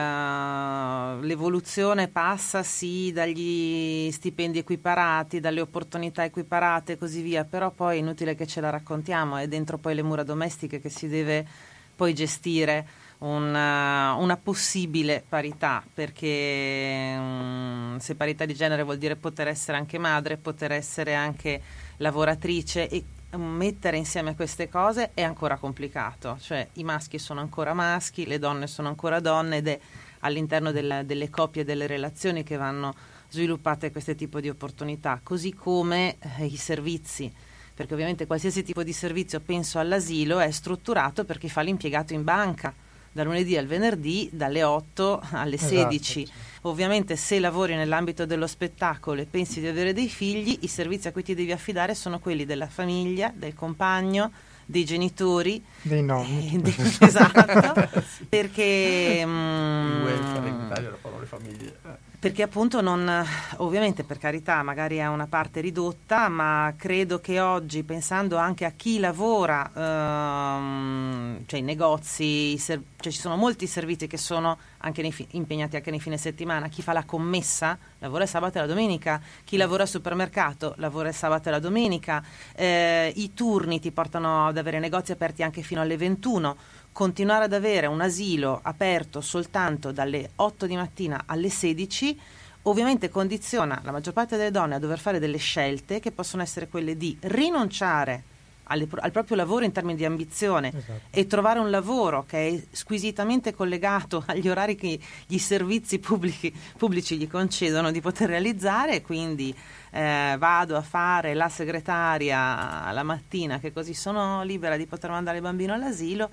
l'evoluzione 1.21 2.09
passa 2.09 2.63
sì 2.63 3.13
dagli 3.13 4.11
stipendi 4.11 4.61
equiparati, 4.61 5.39
dalle 5.39 5.61
opportunità 5.61 6.25
equiparate 6.25 6.93
e 6.93 6.97
così 6.97 7.21
via, 7.21 7.45
però 7.45 7.71
poi 7.73 7.97
è 7.97 8.01
inutile 8.01 8.35
che 8.35 8.47
ce 8.47 8.63
la 8.63 8.71
raccontiamo, 8.71 9.37
è 9.37 9.47
dentro 9.49 9.77
poi 9.77 9.95
le 9.95 10.03
mura 10.03 10.23
domestiche 10.23 10.81
che 10.81 10.89
si 10.89 11.09
deve 11.09 11.47
poi 11.95 12.15
gestire 12.15 12.87
una, 13.19 14.15
una 14.15 14.37
possibile 14.37 15.25
parità, 15.29 15.83
perché 15.93 17.15
um, 17.17 17.99
se 17.99 18.15
parità 18.15 18.45
di 18.45 18.55
genere 18.55 18.85
vuol 18.85 18.99
dire 18.99 19.17
poter 19.17 19.49
essere 19.49 19.77
anche 19.77 19.99
madre, 19.99 20.37
poter 20.37 20.73
essere 20.73 21.15
anche 21.15 21.61
lavoratrice 21.97 22.89
e 22.89 23.05
mettere 23.37 23.97
insieme 23.97 24.35
queste 24.35 24.69
cose 24.69 25.11
è 25.15 25.23
ancora 25.23 25.57
complicato, 25.57 26.39
cioè 26.41 26.67
i 26.75 26.85
maschi 26.85 27.19
sono 27.19 27.41
ancora 27.41 27.75
maschi, 27.75 28.27
le 28.27 28.39
donne 28.39 28.67
sono 28.67 28.89
ancora 28.89 29.21
donne 29.21 29.57
ed 29.59 29.69
è 29.69 29.81
all'interno 30.21 30.73
della, 30.73 31.03
delle 31.03 31.29
coppie 31.29 31.63
e 31.63 31.65
delle 31.65 31.87
relazioni 31.87 32.43
che 32.43 32.57
vanno 32.57 32.95
sviluppate 33.29 33.91
questo 33.91 34.15
tipo 34.15 34.41
di 34.41 34.49
opportunità, 34.49 35.21
così 35.23 35.53
come 35.53 36.17
eh, 36.39 36.47
i 36.47 36.57
servizi, 36.57 37.31
perché 37.75 37.93
ovviamente 37.93 38.27
qualsiasi 38.27 38.63
tipo 38.63 38.83
di 38.83 38.93
servizio, 38.93 39.41
penso 39.41 39.79
all'asilo, 39.79 40.39
è 40.39 40.51
strutturato 40.51 41.25
per 41.25 41.37
chi 41.37 41.51
fa 41.51 41.61
l'impiegato 41.61 42.15
in 42.15 42.25
banca 42.25 42.73
da 43.19 43.25
lunedì 43.25 43.57
al 43.57 43.67
venerdì 43.67 44.31
dalle 44.33 44.63
8 44.63 45.23
alle 45.33 45.57
esatto, 45.57 45.75
16. 45.75 46.27
Certo. 46.27 46.69
Ovviamente 46.69 47.17
se 47.17 47.41
lavori 47.41 47.75
nell'ambito 47.75 48.27
dello 48.27 48.47
spettacolo 48.47 49.21
e 49.21 49.27
pensi 49.27 49.59
di 49.59 49.67
avere 49.67 49.93
dei 49.93 50.09
figli, 50.09 50.59
i 50.61 50.69
servizi 50.69 51.09
a 51.09 51.13
cui 51.13 51.25
ti 51.25 51.35
devi 51.35 51.51
affidare 51.51 51.97
sono 51.97 52.21
quelli 52.21 52.45
della 52.45 52.69
famiglia, 52.69 53.33
del 53.35 53.55
compagno, 53.55 54.31
dei 54.65 54.85
genitori. 54.85 55.61
Dei 55.83 56.03
nonni. 56.05 56.55
Eh, 56.55 56.59
de- 56.59 56.75
esatto, 57.05 57.89
perché... 58.29 59.25
Mm, 59.27 59.97
Il 59.97 60.03
welfare 60.05 60.49
in 60.49 60.61
Italia 60.67 60.91
lo 60.91 60.99
fanno 61.01 61.19
le 61.19 61.27
famiglie. 61.27 61.79
Perché 62.21 62.43
appunto 62.43 62.81
non, 62.81 63.25
ovviamente 63.59 64.03
per 64.03 64.19
carità 64.19 64.65
magari 64.65 64.97
è 64.97 65.07
una 65.07 65.29
parte 65.29 65.61
ridotta, 65.61 66.29
ma 66.29 66.75
credo 66.77 67.21
che 67.21 67.39
oggi 67.39 67.85
pensando 67.85 68.37
anche 68.37 68.65
a 68.65 68.73
chi 68.73 68.99
lavora, 68.99 69.71
ehm, 69.73 71.45
cioè 71.47 71.61
i 71.61 71.63
negozi, 71.63 72.59
cioè 72.59 72.81
ci 72.99 73.13
sono 73.13 73.37
molti 73.37 73.69
servizi 73.69 74.09
che 74.09 74.17
sono 74.17 74.59
anche 74.79 75.09
fi- 75.13 75.29
impegnati 75.33 75.77
anche 75.77 75.91
nei 75.91 76.01
fine 76.01 76.17
settimana, 76.17 76.67
chi 76.67 76.83
fa 76.83 76.93
la 76.93 77.05
commessa 77.05 77.79
lavora 78.01 78.25
il 78.25 78.29
sabato 78.29 78.59
e 78.59 78.63
la 78.63 78.67
domenica, 78.67 79.21
chi 79.45 79.57
lavora 79.57 79.85
al 79.85 79.89
supermercato 79.89 80.75
lavora 80.79 81.11
il 81.11 81.15
sabato 81.15 81.49
e 81.49 81.53
la 81.53 81.61
domenica, 81.61 82.21
eh, 82.57 83.13
i 83.15 83.33
turni 83.33 83.79
ti 83.79 83.93
portano 83.93 84.49
ad 84.49 84.59
avere 84.59 84.81
negozi 84.81 85.13
aperti 85.13 85.45
anche 85.45 85.63
fino 85.63 85.81
alle 85.81 85.97
21 85.97 86.57
continuare 86.99 87.45
ad 87.45 87.53
avere 87.53 87.87
un 87.87 88.01
asilo 88.01 88.59
aperto 88.61 89.21
soltanto 89.21 89.93
dalle 89.93 90.31
8 90.35 90.67
di 90.67 90.75
mattina 90.75 91.23
alle 91.27 91.49
16 91.49 92.21
ovviamente 92.63 93.09
condiziona 93.09 93.81
la 93.85 93.93
maggior 93.93 94.13
parte 94.13 94.37
delle 94.37 94.51
donne 94.51 94.75
a 94.75 94.79
dover 94.81 94.99
fare 94.99 95.21
delle 95.21 95.37
scelte 95.37 96.01
che 96.01 96.11
possono 96.11 96.43
essere 96.43 96.67
quelle 96.67 96.97
di 96.97 97.17
rinunciare 97.21 98.25
alle, 98.65 98.89
al 98.97 99.13
proprio 99.13 99.37
lavoro 99.37 99.65
in 99.65 99.71
termini 99.71 99.97
di 99.97 100.05
ambizione 100.05 100.73
esatto. 100.75 101.03
e 101.11 101.29
trovare 101.29 101.61
un 101.61 101.71
lavoro 101.71 102.25
che 102.27 102.49
è 102.49 102.63
squisitamente 102.73 103.55
collegato 103.55 104.25
agli 104.27 104.49
orari 104.49 104.75
che 104.75 104.99
gli 105.25 105.39
servizi 105.39 106.01
pubblici, 106.01 106.53
pubblici 106.77 107.17
gli 107.17 107.29
concedono 107.29 107.93
di 107.93 108.01
poter 108.01 108.29
realizzare, 108.29 109.03
quindi 109.03 109.55
eh, 109.93 110.35
vado 110.37 110.77
a 110.77 110.83
fare 110.83 111.35
la 111.35 111.49
segretaria 111.49 112.91
la 112.91 113.03
mattina 113.05 113.61
che 113.61 113.73
così 113.73 113.95
sono 113.95 114.43
libera 114.43 114.77
di 114.77 114.87
poter 114.87 115.11
mandare 115.11 115.37
il 115.37 115.45
bambino 115.45 115.75
all'asilo 115.75 116.29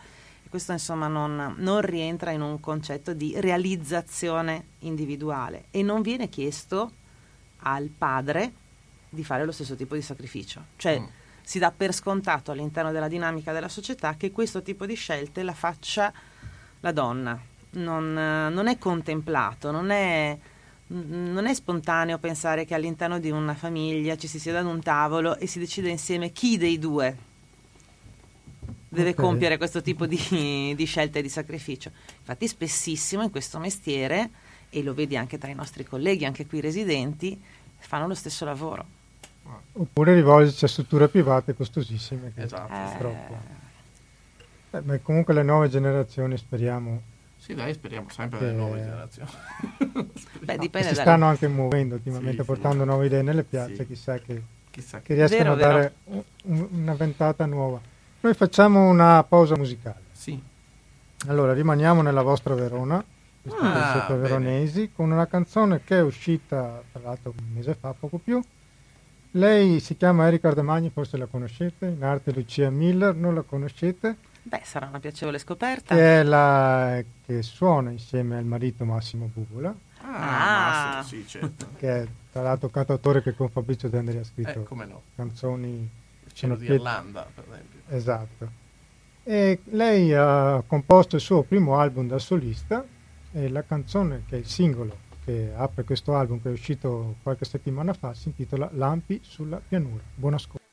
questo 0.56 0.72
insomma 0.72 1.08
non, 1.08 1.56
non, 1.58 1.82
rientra 1.82 2.32
in 2.32 2.40
un 2.40 2.62
concetto 2.62 3.14
di 3.14 3.34
realizzazione 3.42 4.68
individuale 4.80 5.66
e 5.70 5.84
non 5.84 6.02
viene 6.02 6.30
chiesto 6.30 6.92
al 7.64 7.90
padre 7.90 8.54
di 9.10 9.22
fare 9.26 9.44
lo 9.44 9.52
stesso 9.52 9.76
tipo 9.76 9.96
di 9.96 10.02
sacrificio. 10.02 10.64
Cioè 10.78 10.98
mm. 10.98 11.06
si 11.42 11.60
dà 11.60 11.74
per 11.76 11.92
scontato 11.92 12.52
all'interno 12.52 12.94
della 12.94 13.10
dinamica 13.10 13.52
della 13.52 13.68
società 13.68 14.16
che 14.16 14.32
questo 14.32 14.62
tipo 14.62 14.86
di 14.86 14.96
scelte 14.96 15.44
la 15.44 15.54
faccia 15.54 16.14
la 16.80 16.92
donna. 16.94 17.38
Non, 17.72 18.14
non 18.14 18.68
è 18.70 18.78
contemplato, 18.78 19.72
non 19.72 19.90
è, 19.90 20.38
non 20.88 21.48
è 21.48 21.54
spontaneo 21.54 22.18
pensare 22.18 22.64
che 22.64 22.76
all'interno 22.76 23.20
di 23.20 23.30
una 23.30 23.56
famiglia 23.56 24.16
ci 24.16 24.28
si 24.28 24.40
sieda 24.40 24.60
ad 24.60 24.68
un 24.68 24.82
tavolo 24.82 25.36
e 25.36 25.48
si 25.48 25.60
decida 25.60 25.90
insieme 25.90 26.32
chi 26.32 26.56
dei 26.56 26.80
due 26.80 27.34
deve 28.96 29.12
okay. 29.12 29.24
compiere 29.24 29.58
questo 29.58 29.82
tipo 29.82 30.08
di, 30.08 30.74
di 30.76 30.86
scelte 30.86 31.20
e 31.20 31.22
di 31.22 31.30
sacrificio. 31.30 31.92
Infatti 32.20 32.48
spessissimo 32.48 33.22
in 33.22 33.30
questo 33.30 33.60
mestiere, 33.60 34.30
e 34.70 34.82
lo 34.82 34.94
vedi 34.94 35.16
anche 35.16 35.38
tra 35.38 35.50
i 35.50 35.56
nostri 35.56 35.86
colleghi, 35.86 36.26
anche 36.26 36.48
qui 36.48 36.60
residenti, 36.60 37.40
fanno 37.78 38.08
lo 38.08 38.16
stesso 38.16 38.44
lavoro. 38.46 38.86
Oppure 39.74 40.16
rivolgersi 40.16 40.66
a 40.66 40.68
strutture 40.68 41.08
private 41.08 41.54
costosissime. 41.54 42.32
Che 42.34 42.42
esatto. 42.42 42.74
È 42.74 42.98
troppo. 42.98 43.38
Eh, 44.72 44.82
ma 44.82 44.98
comunque 45.00 45.34
le 45.34 45.44
nuove 45.44 45.70
generazioni 45.70 46.36
speriamo 46.38 47.14
sì, 47.46 47.54
dai, 47.54 47.74
speriamo 47.74 48.10
sempre 48.10 48.40
che... 48.40 48.46
nelle 48.46 48.58
nuove 48.58 48.80
generazioni. 48.80 49.30
Beh, 50.42 50.58
dipende 50.58 50.88
si 50.88 50.96
stanno 50.96 51.26
anche 51.28 51.48
muovendo 51.48 51.94
ultimamente, 51.94 52.42
sì, 52.42 52.44
portando 52.44 52.82
sì. 52.82 52.90
nuove 52.90 53.06
idee 53.06 53.22
nelle 53.22 53.44
piazze, 53.44 53.76
sì. 53.76 53.86
chissà 53.86 54.18
che, 54.18 54.42
chissà 54.72 55.00
che 55.02 55.14
riescano 55.14 55.54
vero, 55.54 55.70
a 55.70 55.72
dare 55.72 55.94
un, 56.06 56.68
una 56.72 56.96
ventata 56.96 57.46
nuova. 57.46 57.80
Noi 58.26 58.34
facciamo 58.34 58.90
una 58.90 59.24
pausa 59.24 59.56
musicale. 59.56 60.02
Sì. 60.12 60.42
Allora, 61.28 61.54
rimaniamo 61.54 62.02
nella 62.02 62.24
vostra 62.24 62.56
Verona, 62.56 62.98
ah, 63.60 64.08
veronesi, 64.16 64.90
con 64.92 65.12
una 65.12 65.28
canzone 65.28 65.84
che 65.84 66.00
è 66.00 66.02
uscita 66.02 66.82
tra 66.92 67.02
l'altro 67.04 67.36
un 67.38 67.54
mese 67.54 67.76
fa, 67.76 67.94
poco 67.94 68.18
più. 68.18 68.42
Lei 69.30 69.80
si 69.80 69.96
chiama 69.96 70.26
Erika 70.26 70.48
Ardemagni, 70.48 70.90
forse 70.90 71.18
la 71.18 71.28
conoscete, 71.28 71.86
in 71.86 72.04
arte 72.04 72.32
Lucia 72.32 72.72
Miller, 72.72 73.14
non 73.14 73.36
la 73.36 73.44
conoscete? 73.44 74.18
Beh, 74.42 74.62
sarà 74.64 74.88
una 74.88 75.00
piacevole 75.00 75.38
scoperta. 75.38 75.94
Che, 75.94 76.22
è 76.22 76.24
la, 76.24 77.00
che 77.28 77.44
suona 77.44 77.92
insieme 77.92 78.38
al 78.40 78.46
marito 78.46 78.86
Massimo 78.86 79.30
Bubola. 79.32 79.72
Ah, 80.02 80.08
ah. 80.08 80.96
Massimo, 80.96 81.22
sì, 81.22 81.28
certo. 81.28 81.68
Che 81.78 81.96
è 81.96 82.08
tra 82.32 82.42
l'altro 82.42 82.70
cantautore 82.70 83.22
che 83.22 83.36
con 83.36 83.50
Fabrizio 83.50 83.88
Dendri 83.88 84.18
ha 84.18 84.24
scritto 84.24 84.68
eh, 84.68 84.86
no. 84.88 85.02
canzoni... 85.16 86.04
Cielo 86.36 86.58
di 86.58 86.66
Irlanda, 86.66 87.26
per 87.34 87.46
esempio. 87.48 87.80
Esatto. 87.88 88.52
E 89.24 89.62
lei 89.64 90.14
ha 90.14 90.62
composto 90.68 91.16
il 91.16 91.22
suo 91.22 91.44
primo 91.44 91.78
album 91.80 92.08
da 92.08 92.20
solista 92.20 92.86
e 93.32 93.50
la 93.50 93.64
canzone 93.64 94.24
che 94.28 94.36
è 94.36 94.40
il 94.40 94.46
singolo 94.46 95.04
che 95.24 95.52
apre 95.56 95.84
questo 95.84 96.14
album 96.14 96.42
che 96.42 96.50
è 96.50 96.52
uscito 96.52 97.16
qualche 97.24 97.46
settimana 97.46 97.94
fa 97.94 98.14
si 98.14 98.28
intitola 98.28 98.70
Lampi 98.74 99.22
sulla 99.24 99.60
pianura. 99.66 100.04
Buon 100.14 100.36
ascolto. 100.36 100.64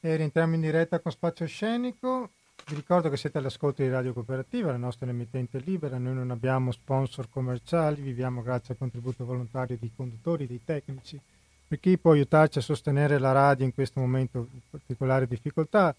E 0.00 0.16
rientriamo 0.16 0.54
in 0.54 0.60
diretta 0.60 1.00
con 1.00 1.10
Spazio 1.10 1.46
Scenico. 1.46 2.30
Vi 2.64 2.74
ricordo 2.76 3.10
che 3.10 3.16
siete 3.16 3.38
all'ascolto 3.38 3.82
di 3.82 3.90
Radio 3.90 4.12
Cooperativa, 4.12 4.70
la 4.70 4.78
nostra 4.78 5.10
emittente 5.10 5.58
libera. 5.58 5.98
Noi 5.98 6.14
non 6.14 6.30
abbiamo 6.30 6.70
sponsor 6.70 7.28
commerciali, 7.28 8.00
viviamo 8.00 8.40
grazie 8.40 8.74
al 8.74 8.78
contributo 8.78 9.24
volontario 9.24 9.76
dei 9.78 9.92
conduttori, 9.94 10.46
dei 10.46 10.62
tecnici. 10.64 11.20
Per 11.68 11.80
chi 11.80 11.98
può 11.98 12.12
aiutarci 12.12 12.58
a 12.58 12.62
sostenere 12.62 13.18
la 13.18 13.32
radio 13.32 13.64
in 13.64 13.74
questo 13.74 13.98
momento 13.98 14.46
di 14.52 14.60
particolare 14.70 15.26
difficoltà, 15.26 15.92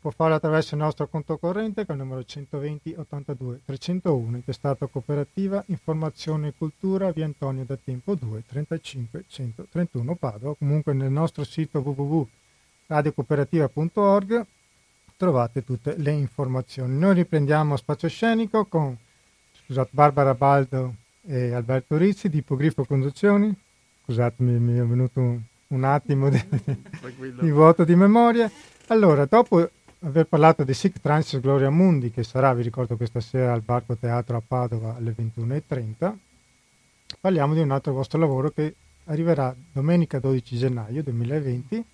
può 0.00 0.10
farlo 0.10 0.34
attraverso 0.34 0.74
il 0.74 0.80
nostro 0.80 1.06
conto 1.06 1.38
corrente 1.38 1.84
che 1.84 1.92
è 1.92 1.94
il 1.94 2.00
numero 2.00 2.24
120 2.24 2.94
82 2.96 3.60
301 3.64 4.36
intestato 4.36 4.88
cooperativa 4.88 5.62
informazione 5.66 6.48
e 6.48 6.54
cultura 6.58 7.12
via 7.12 7.24
Antonio 7.24 7.64
da 7.64 7.76
Tempo 7.76 8.16
2 8.16 8.46
35 8.46 9.26
131 9.28 10.16
Padova. 10.16 10.56
Comunque 10.56 10.92
nel 10.92 11.12
nostro 11.12 11.44
sito 11.44 11.78
www.radiocooperativa.org 11.80 14.44
trovate 15.16 15.64
tutte 15.64 15.96
le 15.98 16.10
informazioni. 16.10 16.98
Noi 16.98 17.14
riprendiamo 17.14 17.76
spazio 17.76 18.08
scenico 18.08 18.64
con 18.66 18.98
scusate, 19.52 19.90
Barbara 19.92 20.34
Baldo 20.34 20.96
e 21.24 21.52
Alberto 21.52 21.96
Rizzi 21.96 22.28
di 22.28 22.38
Ipogrifo 22.38 22.84
Conduzioni 22.84 23.56
scusatemi 24.06 24.58
mi 24.58 24.78
è 24.78 24.84
venuto 24.84 25.20
un, 25.20 25.40
un 25.68 25.84
attimo 25.84 26.30
di, 26.30 26.42
di 27.40 27.50
vuoto 27.50 27.84
di 27.84 27.94
memoria 27.96 28.50
allora 28.86 29.24
dopo 29.24 29.68
aver 30.00 30.26
parlato 30.26 30.62
di 30.62 30.72
Sic 30.72 31.00
Transis 31.00 31.40
Gloria 31.40 31.70
Mundi, 31.70 32.10
che 32.12 32.22
sarà, 32.22 32.54
vi 32.54 32.62
ricordo, 32.62 32.96
questa 32.96 33.20
sera 33.20 33.52
al 33.52 33.62
Barco 33.62 33.96
Teatro 33.96 34.36
a 34.36 34.42
Padova 34.46 34.94
alle 34.94 35.12
21.30, 35.16 36.14
parliamo 37.20 37.54
di 37.54 37.60
un 37.60 37.72
altro 37.72 37.92
vostro 37.92 38.20
lavoro 38.20 38.50
che 38.50 38.74
arriverà 39.06 39.54
domenica 39.72 40.20
12 40.20 40.56
gennaio 40.56 41.02
2020 41.02 41.84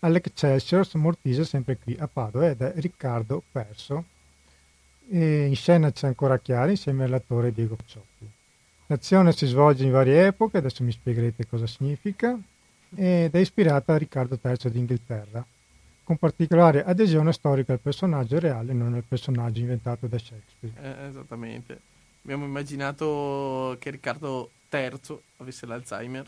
all'Excelsior 0.00 0.88
Mortise, 0.94 1.44
sempre 1.44 1.76
qui 1.78 1.96
a 1.98 2.06
Padova, 2.06 2.50
ed 2.50 2.60
è 2.60 2.72
Riccardo 2.76 3.42
Perso. 3.50 4.04
E 5.08 5.46
in 5.46 5.56
scena 5.56 5.90
c'è 5.90 6.06
ancora 6.06 6.38
Chiari 6.38 6.72
insieme 6.72 7.04
all'attore 7.04 7.52
Diego 7.52 7.76
Cioppi. 7.84 8.30
L'azione 8.92 9.32
si 9.32 9.46
svolge 9.46 9.84
in 9.84 9.90
varie 9.90 10.26
epoche, 10.26 10.58
adesso 10.58 10.84
mi 10.84 10.92
spiegherete 10.92 11.46
cosa 11.46 11.66
significa, 11.66 12.38
ed 12.94 13.34
è 13.34 13.38
ispirata 13.38 13.94
a 13.94 13.96
Riccardo 13.96 14.38
III 14.38 14.70
d'Inghilterra 14.70 15.42
con 16.04 16.18
particolare 16.18 16.84
adesione 16.84 17.32
storica 17.32 17.72
al 17.72 17.80
personaggio 17.80 18.38
reale, 18.38 18.74
non 18.74 18.92
al 18.92 19.04
personaggio 19.08 19.60
inventato 19.60 20.08
da 20.08 20.18
Shakespeare. 20.18 20.74
Eh, 20.78 21.06
esattamente. 21.06 21.80
Abbiamo 22.22 22.44
immaginato 22.44 23.76
che 23.78 23.88
Riccardo 23.88 24.50
III 24.70 25.00
avesse 25.38 25.64
l'Alzheimer. 25.64 26.26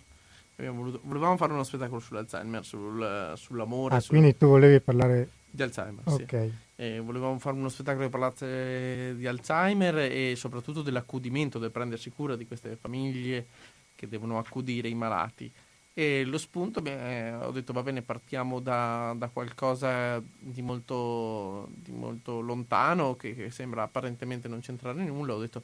Voluto, 0.57 1.01
volevamo 1.03 1.37
fare 1.37 1.53
uno 1.53 1.65
spettacolo 1.65 2.01
sull'Alzheimer, 2.01 2.65
sul, 2.65 3.33
sull'amore. 3.37 3.97
Ah, 3.97 4.01
sul... 4.01 4.09
quindi 4.09 4.39
tu 4.39 4.47
volevi 4.47 4.81
parlare 4.81 5.29
di 5.55 5.63
Alzheimer, 5.63 6.03
Ok. 6.07 6.29
Sì. 6.29 6.53
E 6.77 6.99
volevamo 6.99 7.39
fare 7.39 7.57
uno 7.57 7.69
spettacolo 7.69 8.05
che 8.05 8.11
parlasse 8.11 9.15
di 9.17 9.27
Alzheimer 9.29 9.99
e 9.99 10.35
soprattutto 10.37 10.83
dell'accudimento, 10.83 11.61
del 11.61 11.71
prendersi 11.71 12.11
cura 12.11 12.35
di 12.35 12.47
queste 12.47 12.75
famiglie 12.75 13.47
che 13.95 14.09
devono 14.09 14.39
accudire 14.39 14.89
i 14.89 14.95
malati. 14.95 15.51
E 15.97 16.25
lo 16.25 16.39
spunto, 16.39 16.83
beh, 16.83 17.35
ho 17.35 17.53
detto 17.53 17.73
va 17.73 17.85
bene, 17.85 18.03
partiamo 18.03 18.59
da, 18.59 19.15
da 19.17 19.29
qualcosa 19.29 20.21
di 20.21 20.61
molto, 20.61 21.69
di 21.73 21.93
molto 21.93 22.41
lontano, 22.41 23.15
che, 23.15 23.37
che, 23.37 23.51
sembra 23.51 23.85
apparentemente 23.85 24.49
non 24.49 24.59
c'entrare 24.59 25.05
nulla. 25.05 25.35
Ho 25.35 25.41
detto 25.41 25.63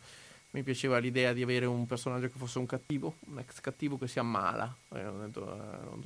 mi 0.52 0.62
piaceva 0.62 0.98
l'idea 0.98 1.32
di 1.32 1.42
avere 1.42 1.66
un 1.66 1.84
personaggio 1.86 2.28
che 2.28 2.38
fosse 2.38 2.58
un 2.60 2.66
cattivo, 2.66 3.16
un 3.26 3.40
ex 3.40 3.60
cattivo 3.60 3.98
che 3.98 4.06
si 4.06 4.20
ammala. 4.20 4.72
Eh, 4.94 5.04
ho 5.04 5.18
detto, 5.18 5.52
eh, 5.52 5.98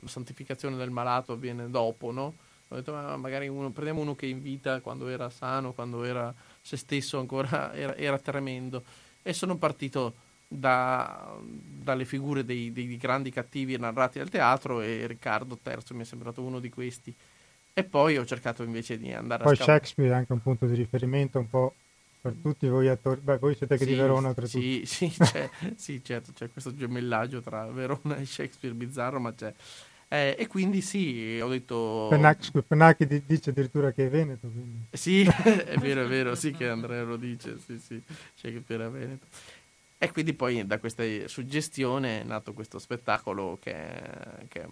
la 0.00 0.08
santificazione 0.08 0.74
del 0.74 0.90
malato 0.90 1.34
avviene 1.34 1.70
dopo, 1.70 2.10
no? 2.10 2.34
Ho 2.74 2.78
detto 2.78 2.92
ma 2.92 3.16
magari 3.16 3.48
uno, 3.48 3.70
prendiamo 3.70 4.00
uno 4.00 4.14
che 4.14 4.26
in 4.26 4.42
vita, 4.42 4.80
quando 4.80 5.08
era 5.08 5.30
sano, 5.30 5.72
quando 5.72 6.02
era 6.04 6.34
se 6.60 6.76
stesso 6.76 7.18
ancora, 7.18 7.72
era, 7.74 7.96
era 7.96 8.18
tremendo. 8.18 8.82
E 9.22 9.32
sono 9.32 9.56
partito 9.56 10.14
da, 10.48 11.36
dalle 11.40 12.04
figure 12.04 12.44
dei, 12.44 12.72
dei, 12.72 12.96
grandi 12.96 13.30
cattivi 13.30 13.76
narrati 13.76 14.18
al 14.18 14.28
teatro 14.28 14.80
e 14.80 15.06
Riccardo 15.06 15.58
III 15.62 15.96
mi 15.96 16.02
è 16.02 16.04
sembrato 16.04 16.42
uno 16.42 16.58
di 16.58 16.68
questi. 16.68 17.14
E 17.72 17.84
poi 17.84 18.18
ho 18.18 18.24
cercato 18.24 18.62
invece 18.62 18.98
di 18.98 19.12
andare 19.12 19.42
poi 19.42 19.54
a 19.54 19.56
Poi 19.56 19.66
Shakespeare 19.66 20.10
è 20.12 20.14
anche 20.14 20.32
un 20.32 20.42
punto 20.42 20.66
di 20.66 20.74
riferimento 20.74 21.38
un 21.38 21.48
po' 21.48 21.74
per 22.20 22.34
tutti 22.40 22.68
voi 22.68 22.88
attori. 22.88 23.20
Beh, 23.20 23.38
voi 23.38 23.54
siete 23.54 23.76
che 23.76 23.84
sì, 23.84 23.90
di 23.90 23.96
Verona. 23.96 24.34
Sì, 24.44 24.82
sì, 24.86 25.08
c'è, 25.10 25.50
sì, 25.76 26.02
certo, 26.02 26.32
c'è 26.32 26.50
questo 26.50 26.74
gemellaggio 26.74 27.40
tra 27.40 27.66
Verona 27.66 28.16
e 28.16 28.24
Shakespeare 28.24 28.74
bizzarro, 28.74 29.20
ma 29.20 29.34
c'è. 29.34 29.52
Eh, 30.08 30.36
e 30.38 30.46
quindi 30.46 30.80
sì, 30.80 31.38
ho 31.42 31.48
detto... 31.48 32.06
Pennacchi, 32.10 32.50
Pennacchi 32.66 33.06
dice 33.26 33.50
addirittura 33.50 33.92
che 33.92 34.06
è 34.06 34.08
Veneto. 34.10 34.48
Quindi. 34.48 34.86
Sì, 34.90 35.22
è 35.26 35.76
vero, 35.78 36.04
è 36.04 36.06
vero, 36.06 36.34
sì 36.34 36.52
che 36.52 36.68
Andrea 36.68 37.02
lo 37.02 37.16
dice, 37.16 37.58
sì, 37.58 37.78
sì, 37.78 38.00
Shakespeare 38.34 38.86
è 38.86 38.88
Veneto. 38.90 39.26
E 40.04 40.12
quindi 40.12 40.34
poi 40.34 40.66
da 40.66 40.78
questa 40.78 41.02
suggestione 41.26 42.20
è 42.20 42.24
nato 42.24 42.52
questo 42.52 42.78
spettacolo 42.78 43.56
che, 43.58 43.74
che, 44.48 44.66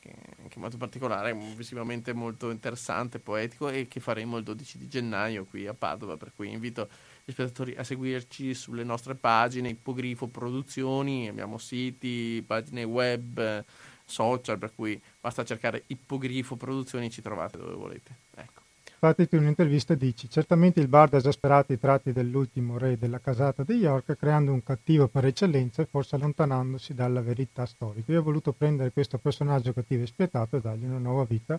che, 0.00 0.14
che 0.48 0.56
è 0.56 0.58
molto 0.58 0.76
particolare, 0.76 1.32
visivamente 1.54 2.12
molto 2.12 2.50
interessante, 2.50 3.20
poetico 3.20 3.68
e 3.68 3.86
che 3.86 4.00
faremo 4.00 4.38
il 4.38 4.42
12 4.42 4.78
di 4.78 4.88
gennaio 4.88 5.44
qui 5.44 5.68
a 5.68 5.74
Padova, 5.74 6.16
per 6.16 6.32
cui 6.34 6.50
invito 6.50 6.88
gli 7.24 7.30
spettatori 7.30 7.76
a 7.76 7.84
seguirci 7.84 8.54
sulle 8.54 8.82
nostre 8.82 9.14
pagine, 9.14 9.68
Ipogrifo 9.68 10.26
Produzioni, 10.26 11.28
abbiamo 11.28 11.58
siti, 11.58 12.42
pagine 12.44 12.82
web, 12.82 13.64
social, 14.12 14.58
per 14.58 14.72
cui 14.74 15.00
basta 15.20 15.44
cercare 15.44 15.84
Ipogrifo 15.86 16.56
Produzioni 16.56 17.06
e 17.06 17.10
ci 17.10 17.22
trovate 17.22 17.56
dove 17.56 17.74
volete. 17.74 18.14
Ecco. 18.34 18.60
Infatti 19.04 19.34
in 19.34 19.40
un'intervista 19.40 19.94
dici, 19.94 20.30
certamente 20.30 20.78
il 20.78 20.86
bardo 20.86 21.16
ha 21.16 21.18
esasperato 21.18 21.72
i 21.72 21.78
tratti 21.78 22.12
dell'ultimo 22.12 22.78
re 22.78 22.96
della 22.96 23.18
casata 23.18 23.64
di 23.64 23.72
York, 23.72 24.16
creando 24.16 24.52
un 24.52 24.62
cattivo 24.62 25.08
per 25.08 25.24
eccellenza 25.24 25.82
e 25.82 25.86
forse 25.86 26.14
allontanandosi 26.14 26.94
dalla 26.94 27.20
verità 27.20 27.66
storica. 27.66 28.12
Io 28.12 28.20
ho 28.20 28.22
voluto 28.22 28.52
prendere 28.52 28.92
questo 28.92 29.18
personaggio 29.18 29.72
cattivo 29.72 30.04
e 30.04 30.06
spietato 30.06 30.56
e 30.56 30.60
dargli 30.60 30.84
una 30.84 30.98
nuova 30.98 31.24
vita, 31.24 31.58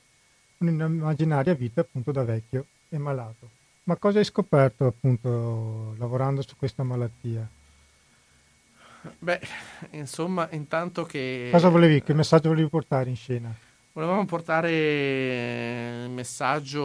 un'immaginaria 0.60 1.54
vita 1.54 1.82
appunto 1.82 2.14
da 2.14 2.24
vecchio 2.24 2.66
e 2.88 2.98
malato. 2.98 3.50
Ma 3.84 3.98
cosa 3.98 4.20
hai 4.20 4.26
scoperto 4.26 4.86
appunto 4.86 5.96
lavorando 5.98 6.42
su 6.44 6.56
questa 6.56 6.84
malattia? 6.84 7.46
Beh, 9.20 9.40
insomma, 9.92 10.48
intanto 10.52 11.04
che... 11.04 11.50
Cosa 11.52 11.70
volevi, 11.70 12.02
che 12.02 12.14
messaggio 12.14 12.50
volevi 12.50 12.70
portare 12.70 13.10
in 13.10 13.16
scena? 13.16 13.54
Volevamo 13.94 14.26
portare 14.26 16.04
il 16.06 16.10
messaggio, 16.10 16.82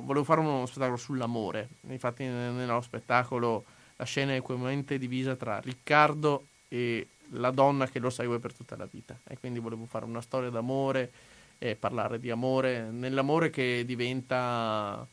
volevo 0.00 0.24
fare 0.24 0.40
uno 0.40 0.66
spettacolo 0.66 0.96
sull'amore. 0.96 1.68
Infatti, 1.88 2.24
nello 2.24 2.80
spettacolo 2.80 3.64
la 3.96 4.04
scena 4.04 4.32
è 4.32 4.36
equamente 4.36 4.98
divisa 4.98 5.36
tra 5.36 5.60
Riccardo 5.60 6.46
e 6.68 7.06
la 7.32 7.50
donna 7.50 7.86
che 7.86 7.98
lo 7.98 8.10
segue 8.10 8.38
per 8.38 8.54
tutta 8.54 8.76
la 8.76 8.88
vita. 8.90 9.16
E 9.28 9.38
quindi 9.38 9.60
volevo 9.60 9.86
fare 9.86 10.04
una 10.04 10.20
storia 10.20 10.50
d'amore 10.50 11.12
e 11.58 11.74
parlare 11.74 12.18
di 12.18 12.30
amore, 12.30 12.88
nell'amore 12.90 13.50
che 13.50 13.82
diventa, 13.84 15.06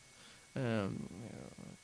eh, 0.52 0.86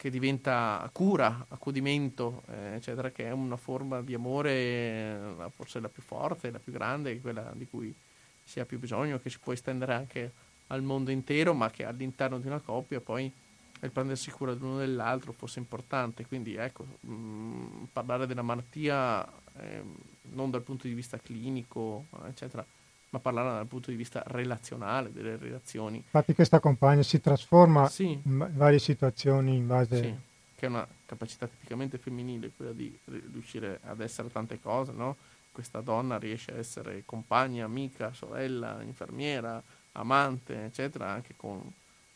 che 0.03 0.11
diventa 0.11 0.91
cura, 0.93 1.47
accudimento, 1.49 2.43
eh, 2.49 2.75
eccetera, 2.75 3.13
che 3.13 3.27
è 3.27 3.31
una 3.31 3.57
forma 3.57 4.03
di 4.03 4.15
amore 4.15 4.51
eh, 4.51 5.51
forse 5.55 5.79
la 5.79 5.89
più 5.89 6.03
forte, 6.03 6.51
la 6.51 6.59
più 6.59 6.73
grande, 6.73 7.21
quella 7.21 7.53
di 7.55 7.69
cui 7.69 7.95
si 8.43 8.59
ha 8.59 8.65
più 8.65 8.81
bisogno, 8.81 9.21
che 9.21 9.31
si 9.31 9.39
può 9.39 9.53
estendere 9.53 9.95
anche 9.95 10.33
al 10.67 10.83
mondo 10.83 11.13
intero, 11.13 11.55
ma 11.55 11.71
che 11.71 11.85
all'interno 11.85 12.41
di 12.41 12.49
una 12.49 12.59
coppia 12.59 12.99
poi 13.01 13.33
il 13.81 13.91
prendersi 13.93 14.33
cura 14.33 14.55
dell'uno 14.55 14.79
dell'altro 14.79 15.31
fosse 15.31 15.61
importante. 15.61 16.27
Quindi 16.27 16.57
ecco, 16.57 16.85
mh, 16.99 17.13
mm, 17.13 17.83
parlare 17.93 18.27
della 18.27 18.43
malattia 18.43 19.25
eh, 19.59 19.85
non 20.33 20.51
dal 20.51 20.63
punto 20.63 20.89
di 20.89 20.95
vista 20.95 21.17
clinico, 21.17 22.07
eccetera, 22.27 22.67
ma 23.13 23.19
parlare 23.19 23.51
dal 23.51 23.67
punto 23.67 23.91
di 23.91 23.97
vista 23.97 24.23
relazionale, 24.27 25.13
delle 25.13 25.37
relazioni. 25.37 25.99
Infatti 25.99 26.35
questa 26.35 26.61
compagna 26.61 27.03
si 27.03 27.21
trasforma 27.21 27.87
sì. 27.89 28.19
in 28.23 28.51
varie 28.55 28.79
situazioni 28.79 29.57
in 29.57 29.67
base... 29.67 30.03
Sì, 30.03 30.15
che 30.57 30.67
è 30.67 30.69
una 30.69 30.87
capacità 31.05 31.47
tipicamente 31.47 31.99
femminile, 31.99 32.53
quella 32.57 32.73
di 32.73 32.99
riuscire 33.05 33.81
ad 33.85 34.01
essere 34.01 34.31
tante 34.31 34.59
cose, 34.61 34.93
no? 34.93 35.17
questa 35.53 35.83
donna 35.83 36.19
riesce 36.19 36.53
a 36.53 36.57
essere 36.57 37.03
compagna, 37.05 37.67
amica, 37.67 38.15
sorella, 38.15 38.81
infermiera, 38.83 39.63
amante, 39.93 40.65
eccetera, 40.65 41.11
anche 41.11 41.35
con 41.37 41.61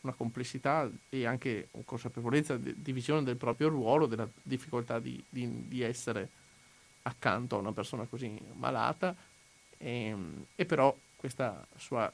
una 0.01 0.13
complessità 0.13 0.89
e 1.09 1.25
anche 1.27 1.67
una 1.71 1.83
consapevolezza 1.85 2.57
di, 2.57 2.73
di 2.75 2.91
visione 2.91 3.23
del 3.23 3.37
proprio 3.37 3.69
ruolo, 3.69 4.07
della 4.07 4.27
difficoltà 4.41 4.99
di, 4.99 5.23
di, 5.29 5.67
di, 5.67 5.81
essere 5.83 6.29
accanto 7.03 7.55
a 7.55 7.59
una 7.59 7.71
persona 7.71 8.05
così 8.05 8.35
malata 8.53 9.15
e, 9.77 10.15
e 10.55 10.65
però 10.65 10.95
questa 11.15 11.65
sua 11.75 12.11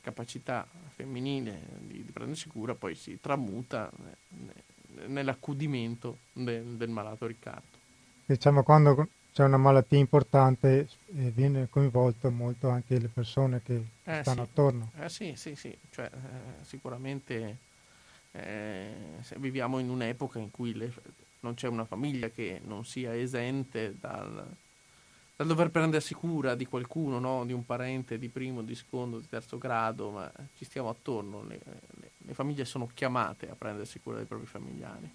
capacità 0.00 0.66
femminile 0.94 1.62
di, 1.78 2.04
prendersi 2.12 2.48
cura 2.48 2.74
poi 2.74 2.94
si 2.94 3.18
tramuta 3.20 3.90
nell'accudimento 5.06 6.18
del, 6.32 6.76
del 6.76 6.90
malato 6.90 7.26
Riccardo. 7.26 7.80
Diciamo 8.26 8.62
quando 8.62 9.08
c'è 9.32 9.44
una 9.44 9.56
malattia 9.56 9.98
importante 9.98 10.88
e 11.16 11.30
viene 11.30 11.68
coinvolto 11.70 12.30
molto 12.30 12.68
anche 12.68 12.98
le 12.98 13.08
persone 13.08 13.62
che 13.62 13.74
eh, 14.04 14.20
stanno 14.22 14.44
sì. 14.44 14.48
attorno. 14.50 14.90
Eh 14.98 15.08
sì, 15.08 15.34
sì, 15.36 15.54
sì, 15.54 15.76
cioè, 15.90 16.10
eh, 16.12 16.64
sicuramente 16.64 17.58
eh, 18.32 18.94
viviamo 19.38 19.78
in 19.78 19.88
un'epoca 19.88 20.38
in 20.38 20.50
cui 20.50 20.74
le, 20.74 20.92
non 21.40 21.54
c'è 21.54 21.68
una 21.68 21.84
famiglia 21.84 22.28
che 22.28 22.60
non 22.64 22.84
sia 22.84 23.16
esente 23.16 23.96
dal, 23.98 24.54
dal 25.42 25.46
dover 25.46 25.70
prendersi 25.70 26.14
cura 26.14 26.54
di 26.54 26.66
qualcuno, 26.66 27.18
no? 27.18 27.44
di 27.44 27.52
un 27.52 27.66
parente 27.66 28.16
di 28.16 28.28
primo, 28.28 28.62
di 28.62 28.74
secondo, 28.74 29.18
di 29.18 29.28
terzo 29.28 29.58
grado, 29.58 30.10
ma 30.10 30.30
ci 30.56 30.64
stiamo 30.64 30.88
attorno, 30.88 31.42
le, 31.42 31.60
le, 32.00 32.10
le 32.16 32.34
famiglie 32.34 32.64
sono 32.64 32.88
chiamate 32.94 33.50
a 33.50 33.54
prendersi 33.56 34.00
cura 34.00 34.18
dei 34.18 34.26
propri 34.26 34.46
familiari. 34.46 35.10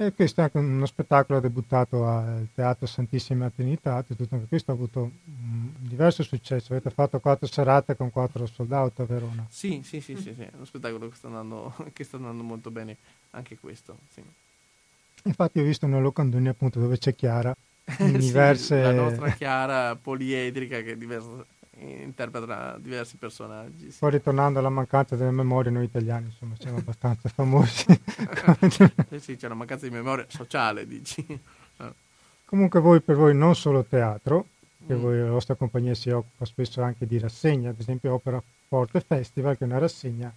E 0.00 0.12
questo 0.12 0.40
è 0.40 0.44
anche 0.44 0.58
uno 0.58 0.86
spettacolo 0.86 1.40
debuttato 1.40 2.06
al 2.06 2.48
Teatro 2.54 2.86
Santissima 2.86 3.50
Trinità, 3.50 4.02
tutto 4.02 4.26
anche 4.30 4.46
questo 4.46 4.70
ha 4.70 4.74
avuto 4.74 5.00
un 5.00 5.70
diverso 5.78 6.22
successo, 6.22 6.72
avete 6.72 6.90
fatto 6.90 7.18
quattro 7.18 7.46
serate 7.48 7.96
con 7.96 8.10
quattro 8.10 8.46
sold 8.46 8.72
out 8.72 9.00
a 9.00 9.04
Verona. 9.04 9.46
Sì, 9.48 9.82
sì, 9.84 10.00
sì, 10.00 10.16
sì, 10.16 10.34
sì. 10.34 10.42
è 10.42 10.50
uno 10.54 10.64
spettacolo 10.64 11.08
che 11.08 11.16
sta, 11.16 11.26
andando, 11.26 11.74
che 11.92 12.04
sta 12.04 12.16
andando 12.16 12.42
molto 12.42 12.70
bene 12.70 12.96
anche 13.30 13.58
questo. 13.58 13.98
Sì. 14.08 14.22
Infatti 15.24 15.58
ho 15.58 15.64
visto 15.64 15.86
una 15.86 15.98
locandoni 15.98 16.46
appunto 16.46 16.78
dove 16.78 16.96
c'è 16.96 17.14
Chiara, 17.16 17.52
in 17.98 18.20
sì. 18.56 18.74
La 18.74 18.92
nostra 18.92 19.30
Chiara 19.30 19.96
poliedrica 19.96 20.80
che 20.82 20.96
diversa 20.96 21.44
interpreta 21.80 22.76
diversi 22.78 23.16
personaggi. 23.16 23.90
Sì. 23.90 23.98
Poi 23.98 24.10
ritornando 24.10 24.58
alla 24.58 24.68
mancanza 24.68 25.16
delle 25.16 25.30
memorie, 25.30 25.70
noi 25.70 25.84
italiani 25.84 26.26
insomma 26.26 26.54
siamo 26.58 26.78
abbastanza 26.78 27.28
famosi. 27.28 27.86
sì, 29.10 29.20
sì, 29.20 29.36
c'è 29.36 29.46
una 29.46 29.54
mancanza 29.54 29.86
di 29.86 29.92
memoria 29.92 30.26
sociale, 30.28 30.86
dici. 30.86 31.24
Comunque 32.44 32.80
voi 32.80 33.00
per 33.00 33.16
voi 33.16 33.34
non 33.34 33.54
solo 33.54 33.84
teatro, 33.84 34.46
che 34.86 34.94
mm. 34.94 35.00
voi, 35.00 35.20
la 35.20 35.30
vostra 35.30 35.54
compagnia 35.54 35.94
si 35.94 36.10
occupa 36.10 36.44
spesso 36.46 36.82
anche 36.82 37.06
di 37.06 37.18
rassegna, 37.18 37.70
ad 37.70 37.78
esempio 37.78 38.14
Opera 38.14 38.42
Forte 38.68 39.00
Festival, 39.00 39.56
che 39.56 39.64
è 39.64 39.66
una 39.66 39.78
rassegna 39.78 40.32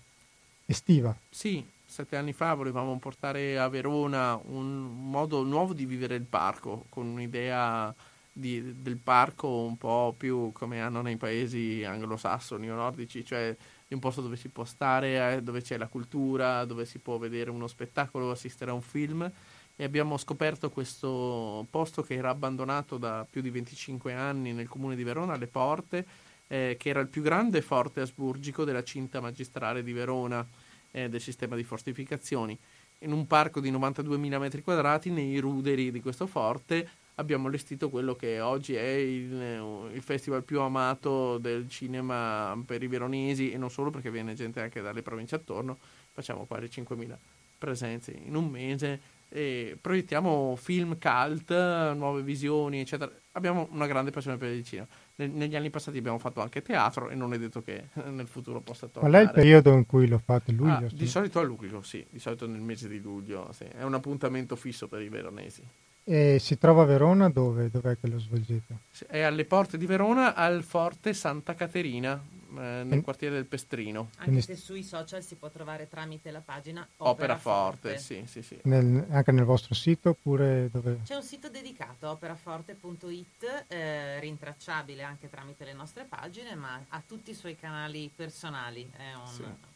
estiva. 0.65 1.15
Sì, 1.29 1.65
sette 1.91 2.15
anni 2.15 2.31
fa 2.31 2.53
volevamo 2.53 2.97
portare 2.99 3.59
a 3.59 3.67
Verona 3.67 4.39
un 4.45 5.09
modo 5.09 5.43
nuovo 5.43 5.73
di 5.73 5.85
vivere 5.85 6.15
il 6.15 6.23
parco, 6.23 6.85
con 6.87 7.05
un'idea 7.05 7.93
di, 8.31 8.81
del 8.81 8.95
parco 8.95 9.49
un 9.63 9.77
po' 9.77 10.15
più 10.17 10.53
come 10.53 10.81
hanno 10.81 11.01
nei 11.01 11.17
paesi 11.17 11.83
anglosassoni 11.83 12.71
o 12.71 12.75
nordici, 12.75 13.25
cioè 13.25 13.53
di 13.85 13.93
un 13.93 13.99
posto 13.99 14.21
dove 14.21 14.37
si 14.37 14.47
può 14.47 14.63
stare, 14.63 15.35
eh, 15.35 15.41
dove 15.41 15.61
c'è 15.61 15.77
la 15.77 15.87
cultura, 15.87 16.63
dove 16.63 16.85
si 16.85 16.99
può 16.99 17.17
vedere 17.17 17.49
uno 17.49 17.67
spettacolo, 17.67 18.31
assistere 18.31 18.71
a 18.71 18.73
un 18.73 18.81
film. 18.81 19.29
E 19.75 19.83
abbiamo 19.83 20.15
scoperto 20.15 20.69
questo 20.69 21.67
posto 21.69 22.03
che 22.03 22.13
era 22.13 22.29
abbandonato 22.29 22.97
da 22.97 23.27
più 23.29 23.41
di 23.41 23.49
25 23.49 24.13
anni 24.13 24.53
nel 24.53 24.69
comune 24.69 24.95
di 24.95 25.03
Verona, 25.03 25.33
alle 25.33 25.47
porte, 25.47 26.05
eh, 26.47 26.77
che 26.79 26.89
era 26.89 27.01
il 27.01 27.07
più 27.07 27.21
grande 27.21 27.61
forte 27.61 27.99
asburgico 27.99 28.63
della 28.63 28.83
cinta 28.83 29.19
magistrale 29.19 29.83
di 29.83 29.91
Verona, 29.91 30.47
eh, 30.91 31.09
del 31.09 31.21
sistema 31.21 31.55
di 31.55 31.63
fortificazioni. 31.63 32.57
In 32.99 33.11
un 33.11 33.25
parco 33.25 33.59
di 33.59 33.71
92.000 33.71 34.39
metri 34.39 34.61
quadrati, 34.61 35.09
nei 35.09 35.39
ruderi 35.39 35.91
di 35.91 36.01
questo 36.01 36.27
forte, 36.27 36.87
abbiamo 37.15 37.47
allestito 37.47 37.89
quello 37.89 38.15
che 38.15 38.39
oggi 38.39 38.75
è 38.75 38.91
il, 38.91 39.89
il, 39.93 40.01
festival 40.01 40.43
più 40.43 40.61
amato 40.61 41.37
del 41.37 41.67
cinema 41.69 42.59
per 42.65 42.83
i 42.83 42.87
veronesi 42.87 43.51
e 43.51 43.57
non 43.57 43.69
solo 43.69 43.89
perché 43.89 44.11
viene 44.11 44.33
gente 44.33 44.61
anche 44.61 44.81
dalle 44.81 45.01
province 45.01 45.35
attorno, 45.35 45.77
facciamo 46.11 46.45
quasi 46.45 46.81
5.000 46.81 47.15
presenze 47.57 48.11
in 48.11 48.35
un 48.35 48.47
mese 48.47 48.99
e 49.33 49.77
proiettiamo 49.79 50.57
film 50.57 50.97
cult, 50.99 51.51
nuove 51.95 52.21
visioni 52.21 52.81
eccetera. 52.81 53.09
Abbiamo 53.33 53.69
una 53.71 53.87
grande 53.87 54.11
passione 54.11 54.37
per 54.37 54.51
il 54.51 54.63
cinema. 54.63 54.87
Negli 55.15 55.55
anni 55.55 55.69
passati 55.69 55.97
abbiamo 55.97 56.19
fatto 56.19 56.41
anche 56.41 56.61
teatro 56.61 57.09
e 57.09 57.15
non 57.15 57.33
è 57.33 57.39
detto 57.39 57.61
che 57.61 57.85
nel 58.11 58.27
futuro 58.27 58.59
possa 58.59 58.87
tornare. 58.87 59.09
Qual 59.09 59.21
è 59.21 59.25
il 59.25 59.31
periodo 59.31 59.71
in 59.71 59.85
cui 59.85 60.07
lo 60.07 60.17
fate? 60.17 60.51
Luglio? 60.51 60.87
Ah, 60.87 60.89
di 60.91 61.07
solito 61.07 61.39
a 61.39 61.43
luglio, 61.43 61.81
sì, 61.81 62.05
di 62.09 62.19
solito 62.19 62.45
nel 62.45 62.61
mese 62.61 62.89
di 62.89 62.99
luglio. 62.99 63.49
Sì. 63.53 63.63
È 63.63 63.83
un 63.83 63.93
appuntamento 63.93 64.57
fisso 64.57 64.87
per 64.87 65.01
i 65.01 65.09
veronesi. 65.09 65.63
E 66.03 66.39
si 66.39 66.57
trova 66.57 66.81
a 66.81 66.85
Verona 66.85 67.29
dove? 67.29 67.69
Dov'è 67.69 67.97
che 67.97 68.07
lo 68.07 68.19
svolgete? 68.19 68.75
È 69.07 69.21
alle 69.21 69.45
porte 69.45 69.77
di 69.77 69.85
Verona 69.85 70.33
al 70.35 70.63
Forte 70.63 71.13
Santa 71.13 71.53
Caterina, 71.53 72.21
eh, 72.57 72.83
nel 72.83 72.97
mm. 72.97 73.01
quartiere 73.01 73.35
del 73.35 73.45
Pestrino. 73.45 74.09
Anche 74.17 74.23
Quindi... 74.23 74.41
se 74.41 74.55
sui 74.55 74.83
social 74.83 75.23
si 75.23 75.35
può 75.35 75.49
trovare 75.49 75.87
tramite 75.87 76.31
la 76.31 76.41
pagina 76.41 76.87
Opera, 76.97 77.09
Opera 77.09 77.37
Forte. 77.37 77.89
Forte. 77.89 77.97
Sì, 77.99 78.23
sì, 78.25 78.41
sì. 78.41 78.59
Nel, 78.63 79.05
anche 79.09 79.31
nel 79.31 79.45
vostro 79.45 79.73
sito 79.73 80.09
oppure 80.09 80.69
dove? 80.71 80.99
C'è 81.03 81.15
un 81.15 81.23
sito 81.23 81.49
dedicato, 81.49 82.09
operaforte.it, 82.09 83.65
eh, 83.67 84.19
rintracciabile 84.19 85.03
anche 85.03 85.29
tramite 85.29 85.65
le 85.65 85.73
nostre 85.73 86.05
pagine, 86.05 86.55
ma 86.55 86.83
ha 86.89 87.01
tutti 87.05 87.31
i 87.31 87.35
suoi 87.35 87.55
canali 87.55 88.11
personali. 88.13 88.89
È 88.95 89.13
un... 89.13 89.27
Sì 89.27 89.69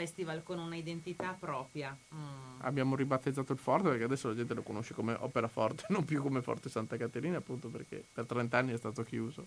festival 0.00 0.42
con 0.42 0.58
un'identità 0.58 1.36
propria. 1.38 1.94
Mm. 2.14 2.60
Abbiamo 2.60 2.96
ribattezzato 2.96 3.52
il 3.52 3.58
forte 3.58 3.90
perché 3.90 4.04
adesso 4.04 4.28
la 4.28 4.34
gente 4.34 4.54
lo 4.54 4.62
conosce 4.62 4.94
come 4.94 5.14
Opera 5.18 5.48
Forte, 5.48 5.84
non 5.92 6.04
più 6.06 6.22
come 6.22 6.40
Forte 6.40 6.70
Santa 6.70 6.96
Caterina, 6.96 7.36
appunto 7.36 7.68
perché 7.68 8.02
per 8.10 8.24
30 8.24 8.56
anni 8.56 8.72
è 8.72 8.78
stato 8.78 9.02
chiuso. 9.02 9.46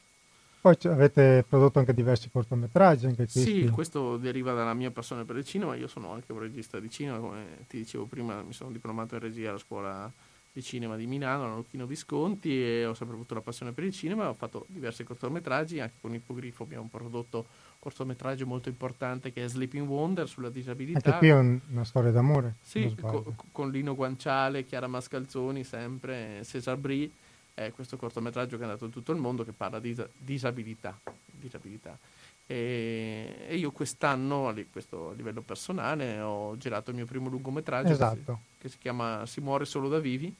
Poi 0.63 0.77
avete 0.83 1.43
prodotto 1.45 1.79
anche 1.79 1.93
diversi 1.93 2.29
cortometraggi. 2.29 3.05
Anche 3.05 3.27
sì, 3.27 3.67
questo 3.67 4.15
deriva 4.15 4.53
dalla 4.53 4.73
mia 4.73 4.91
passione 4.91 5.25
per 5.25 5.35
il 5.35 5.43
cinema. 5.43 5.75
Io 5.75 5.89
sono 5.89 6.13
anche 6.13 6.31
un 6.31 6.39
regista 6.39 6.79
di 6.79 6.89
cinema, 6.89 7.17
come 7.17 7.65
ti 7.67 7.75
dicevo 7.75 8.05
prima, 8.05 8.41
mi 8.43 8.53
sono 8.53 8.71
diplomato 8.71 9.15
in 9.15 9.19
regia 9.19 9.49
alla 9.49 9.57
scuola 9.57 10.09
di 10.53 10.63
cinema 10.63 10.95
di 10.95 11.05
Milano, 11.05 11.43
alla 11.43 11.55
Lucchino 11.55 11.85
Visconti 11.85 12.63
e 12.63 12.85
ho 12.85 12.93
sempre 12.93 13.15
avuto 13.15 13.33
la 13.33 13.41
passione 13.41 13.73
per 13.73 13.83
il 13.83 13.91
cinema. 13.91 14.29
Ho 14.29 14.33
fatto 14.33 14.65
diversi 14.69 15.03
cortometraggi, 15.03 15.81
anche 15.81 15.95
con 15.99 16.13
Ipogrifo 16.13 16.63
abbiamo 16.63 16.87
prodotto 16.89 17.39
un 17.39 17.45
cortometraggio 17.79 18.45
molto 18.45 18.69
importante 18.69 19.33
che 19.33 19.43
è 19.43 19.49
Sleeping 19.49 19.85
Wonder 19.85 20.29
sulla 20.29 20.49
disabilità. 20.49 20.99
Anche 21.03 21.17
qui 21.17 21.27
è 21.27 21.35
un, 21.37 21.59
una 21.71 21.83
storia 21.83 22.11
d'amore. 22.11 22.55
Sì, 22.61 22.95
co- 23.01 23.35
con 23.51 23.69
Lino 23.69 23.95
Guanciale, 23.95 24.63
Chiara 24.63 24.87
Mascalzoni, 24.87 25.65
sempre 25.65 26.39
Cesar 26.45 26.77
Brie 26.77 27.11
è 27.53 27.71
questo 27.71 27.97
cortometraggio 27.97 28.57
che 28.57 28.63
è 28.63 28.65
andato 28.65 28.85
in 28.85 28.91
tutto 28.91 29.11
il 29.11 29.19
mondo 29.19 29.43
che 29.43 29.51
parla 29.51 29.79
di 29.79 29.95
disabilità. 30.17 30.99
disabilità. 31.31 31.97
E, 32.45 33.45
e, 33.47 33.55
io 33.55 33.71
quest'anno, 33.71 34.53
questo 34.71 35.09
a 35.09 35.13
livello 35.13 35.41
personale, 35.41 36.19
ho 36.19 36.57
girato 36.57 36.89
il 36.89 36.97
mio 36.97 37.05
primo 37.05 37.29
lungometraggio 37.29 37.91
esatto. 37.91 38.15
che, 38.15 38.23
si, 38.23 38.61
che 38.61 38.69
si 38.69 38.77
chiama 38.79 39.25
Si 39.25 39.39
muore 39.39 39.65
solo 39.65 39.87
da 39.87 39.99
vivi 39.99 40.33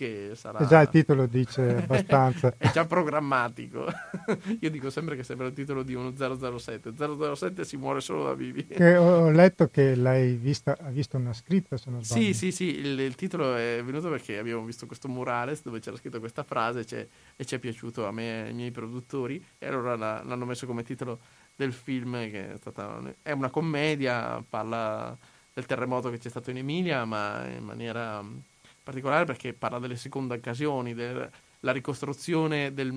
che 0.00 0.30
sarà... 0.34 0.64
Già 0.64 0.80
il 0.80 0.88
titolo 0.88 1.26
dice 1.26 1.76
abbastanza. 1.76 2.54
è 2.56 2.70
già 2.70 2.86
programmatico. 2.86 3.84
Io 4.60 4.70
dico 4.70 4.88
sempre 4.88 5.14
che 5.14 5.22
sembra 5.22 5.46
il 5.46 5.52
titolo 5.52 5.82
di 5.82 5.92
uno 5.92 6.14
007. 6.16 6.92
007 6.96 7.64
si 7.66 7.76
muore 7.76 8.00
solo 8.00 8.24
da 8.24 8.32
vivi. 8.32 8.66
Che 8.66 8.96
ho 8.96 9.28
letto 9.30 9.68
che 9.68 9.94
l'hai 9.94 10.36
vista, 10.36 10.74
ha 10.80 10.88
visto 10.88 11.18
una 11.18 11.34
scritta, 11.34 11.76
se 11.76 11.90
non 11.90 12.02
sbaglio. 12.02 12.22
Sì, 12.22 12.32
sì, 12.32 12.50
sì, 12.50 12.78
il, 12.78 12.98
il, 12.98 13.14
titolo 13.14 13.54
è 13.54 13.82
venuto 13.84 14.08
perché 14.08 14.38
abbiamo 14.38 14.64
visto 14.64 14.86
questo 14.86 15.06
murales 15.08 15.62
dove 15.62 15.80
c'era 15.80 15.98
scritto 15.98 16.18
questa 16.18 16.44
frase 16.44 16.84
c'è, 16.84 17.06
e 17.36 17.44
ci 17.44 17.54
è 17.54 17.58
piaciuto 17.58 18.06
a 18.06 18.10
me 18.10 18.44
e 18.44 18.46
ai 18.48 18.54
miei 18.54 18.70
produttori 18.70 19.44
e 19.58 19.66
allora 19.66 19.96
la, 19.96 20.22
l'hanno 20.24 20.46
messo 20.46 20.64
come 20.64 20.82
titolo 20.82 21.18
del 21.54 21.74
film 21.74 22.12
che 22.30 22.54
è, 22.54 22.56
stata, 22.56 23.02
è 23.20 23.32
una 23.32 23.50
commedia, 23.50 24.42
parla 24.48 25.14
del 25.52 25.66
terremoto 25.66 26.08
che 26.08 26.16
c'è 26.16 26.30
stato 26.30 26.50
in 26.50 26.56
Emilia 26.56 27.04
ma 27.04 27.46
in 27.46 27.64
maniera 27.64 28.24
particolare 28.90 29.24
perché 29.24 29.52
parla 29.52 29.78
delle 29.78 29.96
seconde 29.96 30.34
occasioni, 30.34 30.94
della 30.94 31.30
ricostruzione 31.60 32.74
del, 32.74 32.92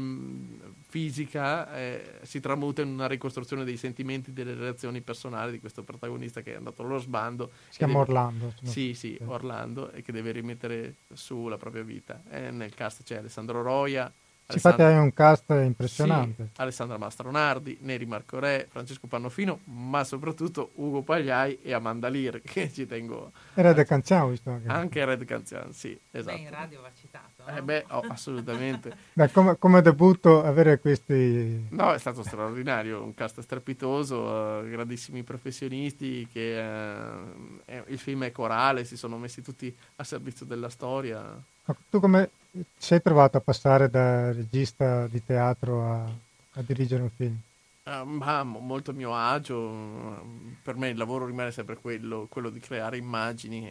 fisica 0.87 1.71
eh, 1.75 2.19
si 2.23 2.39
tramuta 2.39 2.81
in 2.81 2.87
una 2.87 3.07
ricostruzione 3.07 3.63
dei 3.63 3.77
sentimenti, 3.77 4.33
delle 4.33 4.55
relazioni 4.55 5.01
personali 5.01 5.51
di 5.51 5.59
questo 5.59 5.83
protagonista 5.83 6.41
che 6.41 6.53
è 6.53 6.55
andato 6.55 6.81
allo 6.81 6.97
sbando. 6.97 7.51
Si 7.69 7.77
chiama 7.77 7.93
deve, 7.93 8.05
Orlando. 8.05 8.53
Sì, 8.63 8.95
sì, 8.95 9.17
Orlando, 9.25 9.91
e 9.91 10.01
che 10.01 10.11
deve 10.11 10.31
rimettere 10.31 10.95
su 11.13 11.47
la 11.47 11.57
propria 11.57 11.83
vita. 11.83 12.23
E 12.27 12.49
nel 12.49 12.73
cast 12.73 13.03
c'è 13.03 13.17
Alessandro 13.17 13.61
Roia, 13.61 14.11
Infatti 14.55 14.81
hai 14.81 14.97
un 14.97 15.13
cast 15.13 15.49
impressionante. 15.49 16.49
Sì, 16.53 16.61
Alessandra 16.61 16.97
Mastronardi, 16.97 17.77
Neri 17.81 18.05
Marco 18.05 18.39
Re, 18.39 18.67
Francesco 18.69 19.07
Pannofino, 19.07 19.59
ma 19.65 20.03
soprattutto 20.03 20.71
Ugo 20.75 21.01
Pagliai 21.01 21.59
e 21.61 21.73
Amanda 21.73 22.09
Lear, 22.09 22.41
che 22.45 22.71
ci 22.71 22.85
tengo... 22.85 23.31
E 23.53 23.61
Red 23.61 23.83
Canziano, 23.85 24.29
visto 24.29 24.49
anche. 24.49 24.67
Anche 24.67 25.05
Red 25.05 25.25
Canziano, 25.25 25.71
sì, 25.71 25.97
esatto. 26.11 26.35
Beh, 26.35 26.41
in 26.41 26.49
radio 26.49 26.81
va 26.81 26.91
citato. 26.93 27.32
Eh 27.45 27.61
beh, 27.61 27.85
oh, 27.89 28.03
assolutamente. 28.07 28.95
Beh, 29.13 29.31
come, 29.31 29.57
come, 29.57 29.81
debutto 29.81 30.43
avere 30.43 30.79
questi... 30.79 31.67
No, 31.69 31.91
è 31.93 31.99
stato 31.99 32.23
straordinario, 32.23 33.03
un 33.03 33.13
cast 33.13 33.41
strepitoso, 33.41 34.21
uh, 34.21 34.69
grandissimi 34.69 35.23
professionisti, 35.23 36.27
che 36.31 36.57
uh, 36.57 37.59
è, 37.65 37.83
il 37.87 37.99
film 37.99 38.23
è 38.23 38.31
corale, 38.31 38.85
si 38.85 38.95
sono 38.95 39.17
messi 39.17 39.41
tutti 39.41 39.75
a 39.97 40.03
servizio 40.03 40.45
della 40.45 40.69
storia. 40.69 41.41
Tu 41.89 41.99
come 41.99 42.29
sei 42.77 43.01
trovato 43.01 43.37
a 43.37 43.41
passare 43.41 43.89
da 43.89 44.31
regista 44.31 45.07
di 45.07 45.23
teatro 45.23 45.83
a, 45.83 46.03
a 46.03 46.61
dirigere 46.61 47.01
un 47.01 47.09
film? 47.09 47.37
Uh, 47.83 48.05
ma 48.05 48.43
molto 48.43 48.91
a 48.91 48.93
mio 48.93 49.13
agio, 49.13 50.25
per 50.61 50.75
me 50.75 50.89
il 50.89 50.97
lavoro 50.97 51.25
rimane 51.25 51.51
sempre 51.51 51.75
quello, 51.75 52.27
quello 52.29 52.49
di 52.49 52.59
creare 52.59 52.95
immagini. 52.95 53.69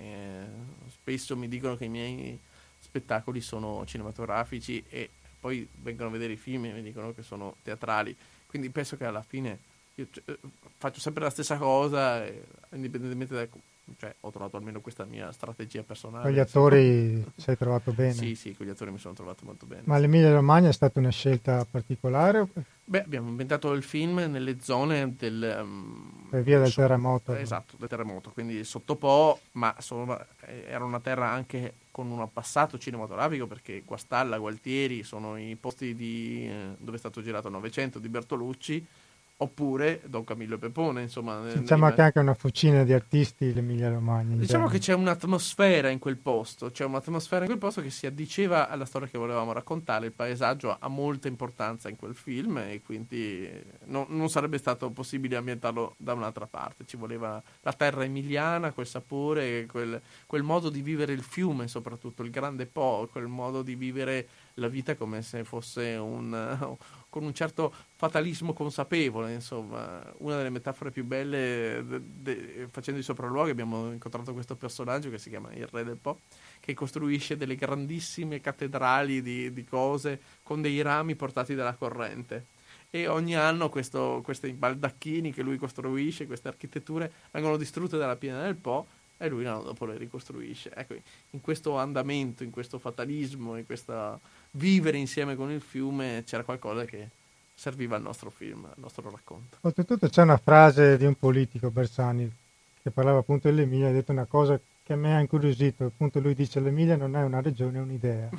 spesso 0.90 1.34
mi 1.36 1.48
dicono 1.48 1.76
che 1.76 1.86
i 1.86 1.88
miei 1.88 2.38
spettacoli 2.92 3.40
sono 3.40 3.86
cinematografici 3.86 4.84
e 4.90 5.08
poi 5.40 5.66
vengono 5.80 6.10
a 6.10 6.12
vedere 6.12 6.34
i 6.34 6.36
film 6.36 6.66
e 6.66 6.72
mi 6.72 6.82
dicono 6.82 7.14
che 7.14 7.22
sono 7.22 7.56
teatrali. 7.62 8.14
Quindi 8.46 8.68
penso 8.68 8.98
che 8.98 9.06
alla 9.06 9.22
fine 9.22 9.58
io 9.94 10.06
eh, 10.26 10.38
faccio 10.76 11.00
sempre 11.00 11.22
la 11.24 11.30
stessa 11.30 11.56
cosa, 11.56 12.22
indipendentemente 12.70 13.34
da 13.34 13.48
cioè, 13.98 14.14
ho 14.20 14.30
trovato 14.30 14.56
almeno 14.56 14.80
questa 14.80 15.04
mia 15.04 15.32
strategia 15.32 15.82
personale. 15.82 16.24
Con 16.24 16.32
gli 16.32 16.38
attori 16.38 17.24
ci 17.36 17.50
hai 17.50 17.56
trovato 17.56 17.92
bene? 17.92 18.12
Sì, 18.12 18.34
sì, 18.34 18.54
con 18.54 18.66
gli 18.66 18.70
attori 18.70 18.90
mi 18.90 18.98
sono 18.98 19.14
trovato 19.14 19.44
molto 19.44 19.66
bene. 19.66 19.82
Ma 19.84 19.98
l'Emilia 19.98 20.32
Romagna 20.32 20.68
è 20.68 20.72
stata 20.72 20.98
una 20.98 21.10
scelta 21.10 21.66
particolare? 21.68 22.46
Beh, 22.84 23.02
abbiamo 23.02 23.28
inventato 23.28 23.72
il 23.72 23.82
film 23.82 24.18
nelle 24.18 24.60
zone 24.60 25.14
del... 25.16 25.58
Um, 25.60 26.26
per 26.30 26.42
via 26.42 26.58
del 26.58 26.70
so, 26.70 26.80
terremoto. 26.80 27.34
Esatto, 27.34 27.76
del 27.78 27.88
terremoto, 27.88 28.30
quindi 28.30 28.62
sotto 28.64 28.96
Po, 28.96 29.40
ma 29.52 29.74
sono, 29.78 30.24
era 30.46 30.84
una 30.84 31.00
terra 31.00 31.28
anche 31.30 31.74
con 31.92 32.10
un 32.10 32.26
passato 32.32 32.78
cinematografico 32.78 33.46
perché 33.46 33.82
Guastalla, 33.84 34.38
Gualtieri 34.38 35.04
sono 35.04 35.36
i 35.36 35.54
posti 35.56 35.94
di, 35.94 36.48
eh, 36.48 36.74
dove 36.78 36.96
è 36.96 36.98
stato 36.98 37.22
girato 37.22 37.48
Novecento 37.50 38.00
di 38.00 38.08
Bertolucci 38.08 38.84
oppure 39.36 40.02
Don 40.06 40.24
Camillo 40.24 40.56
Pepone. 40.58 41.02
Insomma, 41.02 41.40
diciamo 41.52 41.86
nei... 41.86 41.94
che 41.94 42.02
anche 42.02 42.18
una 42.20 42.34
fucina 42.34 42.84
di 42.84 42.92
artisti 42.92 43.52
l'Emilia 43.52 43.88
Romagna. 43.90 44.36
Diciamo 44.36 44.68
che 44.68 44.78
c'è 44.78 44.94
un'atmosfera 44.94 45.88
in 45.88 45.98
quel 45.98 46.16
posto, 46.16 46.70
c'è 46.70 46.84
un'atmosfera 46.84 47.40
in 47.40 47.46
quel 47.46 47.58
posto 47.58 47.82
che 47.82 47.90
si 47.90 48.06
addiceva 48.06 48.68
alla 48.68 48.84
storia 48.84 49.08
che 49.08 49.18
volevamo 49.18 49.52
raccontare. 49.52 50.06
Il 50.06 50.12
paesaggio 50.12 50.76
ha 50.78 50.88
molta 50.88 51.28
importanza 51.28 51.88
in 51.88 51.96
quel 51.96 52.14
film 52.14 52.58
e 52.58 52.80
quindi 52.84 53.48
no, 53.86 54.06
non 54.08 54.28
sarebbe 54.28 54.58
stato 54.58 54.90
possibile 54.90 55.36
ambientarlo 55.36 55.94
da 55.98 56.12
un'altra 56.12 56.46
parte. 56.46 56.84
Ci 56.84 56.96
voleva 56.96 57.42
la 57.60 57.72
terra 57.72 58.04
emiliana, 58.04 58.72
quel 58.72 58.86
sapore, 58.86 59.66
quel, 59.66 60.00
quel 60.26 60.42
modo 60.42 60.70
di 60.70 60.82
vivere 60.82 61.12
il 61.12 61.22
fiume, 61.22 61.66
soprattutto 61.66 62.22
il 62.22 62.30
grande 62.30 62.66
Po, 62.66 63.08
quel 63.10 63.26
modo 63.26 63.62
di 63.62 63.74
vivere 63.74 64.28
la 64.54 64.68
vita 64.68 64.94
come 64.94 65.22
se 65.22 65.44
fosse 65.44 65.94
un 65.96 66.76
con 67.12 67.24
un 67.24 67.34
certo 67.34 67.74
fatalismo 67.96 68.54
consapevole, 68.54 69.34
insomma, 69.34 70.02
una 70.20 70.38
delle 70.38 70.48
metafore 70.48 70.90
più 70.90 71.04
belle, 71.04 71.84
de, 71.86 72.00
de, 72.02 72.68
facendo 72.70 72.98
i 72.98 73.02
sopralluoghi 73.02 73.50
abbiamo 73.50 73.92
incontrato 73.92 74.32
questo 74.32 74.56
personaggio 74.56 75.10
che 75.10 75.18
si 75.18 75.28
chiama 75.28 75.52
il 75.52 75.66
Re 75.66 75.84
del 75.84 75.98
Po, 75.98 76.20
che 76.58 76.72
costruisce 76.72 77.36
delle 77.36 77.54
grandissime 77.54 78.40
cattedrali 78.40 79.20
di, 79.20 79.52
di 79.52 79.62
cose 79.62 80.20
con 80.42 80.62
dei 80.62 80.80
rami 80.80 81.14
portati 81.14 81.54
dalla 81.54 81.74
corrente 81.74 82.46
e 82.88 83.06
ogni 83.08 83.36
anno 83.36 83.68
questo, 83.68 84.22
questi 84.24 84.50
baldacchini 84.52 85.34
che 85.34 85.42
lui 85.42 85.58
costruisce, 85.58 86.26
queste 86.26 86.48
architetture, 86.48 87.12
vengono 87.30 87.58
distrutte 87.58 87.98
dalla 87.98 88.16
piena 88.16 88.42
del 88.42 88.56
Po 88.56 88.86
e 89.18 89.28
lui 89.28 89.44
l'anno 89.44 89.62
dopo 89.62 89.84
le 89.84 89.96
ricostruisce. 89.96 90.72
Ecco, 90.74 90.94
in 91.30 91.40
questo 91.40 91.76
andamento, 91.76 92.42
in 92.42 92.50
questo 92.50 92.78
fatalismo, 92.78 93.56
in 93.56 93.66
questa 93.66 94.18
vivere 94.52 94.98
insieme 94.98 95.36
con 95.36 95.50
il 95.50 95.60
fiume 95.60 96.22
c'era 96.26 96.42
qualcosa 96.42 96.84
che 96.84 97.08
serviva 97.54 97.96
al 97.96 98.02
nostro 98.02 98.30
film, 98.30 98.64
al 98.64 98.74
nostro 98.76 99.08
racconto. 99.08 99.58
Oltretutto 99.60 100.08
c'è 100.08 100.22
una 100.22 100.36
frase 100.36 100.96
di 100.96 101.04
un 101.04 101.14
politico, 101.16 101.70
Bersani, 101.70 102.30
che 102.82 102.90
parlava 102.90 103.18
appunto 103.18 103.48
dell'Emilia, 103.48 103.88
ha 103.88 103.92
detto 103.92 104.12
una 104.12 104.24
cosa 104.24 104.58
che 104.84 104.96
mi 104.96 105.12
ha 105.12 105.20
incuriosito, 105.20 105.84
appunto 105.84 106.18
lui 106.18 106.34
dice 106.34 106.58
l'Emilia 106.58 106.96
non 106.96 107.14
è 107.14 107.22
una 107.22 107.40
regione, 107.40 107.78
è 107.78 107.80
un'idea. 107.80 108.30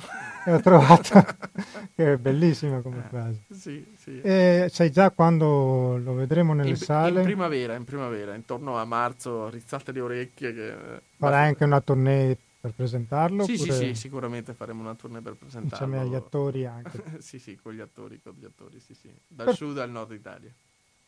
e 0.44 0.52
ho 0.52 0.60
trovato 0.60 1.24
che 1.96 2.12
è 2.12 2.16
bellissima 2.18 2.80
come 2.80 2.98
eh, 2.98 3.08
frase. 3.08 3.40
Sì, 3.50 3.94
sì. 3.96 4.20
E 4.20 4.68
sai 4.70 4.90
già 4.90 5.10
quando 5.10 5.96
lo 5.96 6.12
vedremo 6.12 6.52
nelle 6.52 6.70
in, 6.70 6.76
sale? 6.76 7.20
In 7.20 7.24
primavera, 7.24 7.74
in 7.74 7.84
primavera, 7.84 8.34
intorno 8.34 8.76
a 8.76 8.84
marzo, 8.84 9.48
rizzate 9.48 9.90
le 9.92 10.00
orecchie. 10.00 10.52
Che... 10.52 10.74
Farai 11.16 11.48
anche 11.48 11.64
una 11.64 11.80
tournée 11.80 12.36
per 12.64 12.72
presentarlo? 12.72 13.44
Sì, 13.44 13.56
oppure... 13.56 13.72
sì, 13.72 13.86
sì, 13.88 13.94
sicuramente 13.94 14.54
faremo 14.54 14.80
una 14.80 14.94
tournée 14.94 15.20
per 15.20 15.34
presentarlo. 15.34 15.84
Insieme 15.84 16.08
agli 16.08 16.14
attori 16.14 16.64
anche. 16.64 17.02
sì, 17.20 17.38
sì, 17.38 17.56
con 17.56 17.74
gli 17.74 17.80
attori, 17.80 18.22
con 18.22 18.34
gli 18.38 18.46
attori, 18.46 18.80
sì, 18.80 18.94
sì. 18.94 19.12
Dal 19.28 19.44
per... 19.44 19.54
sud 19.54 19.76
al 19.76 19.90
nord 19.90 20.12
Italia. 20.12 20.50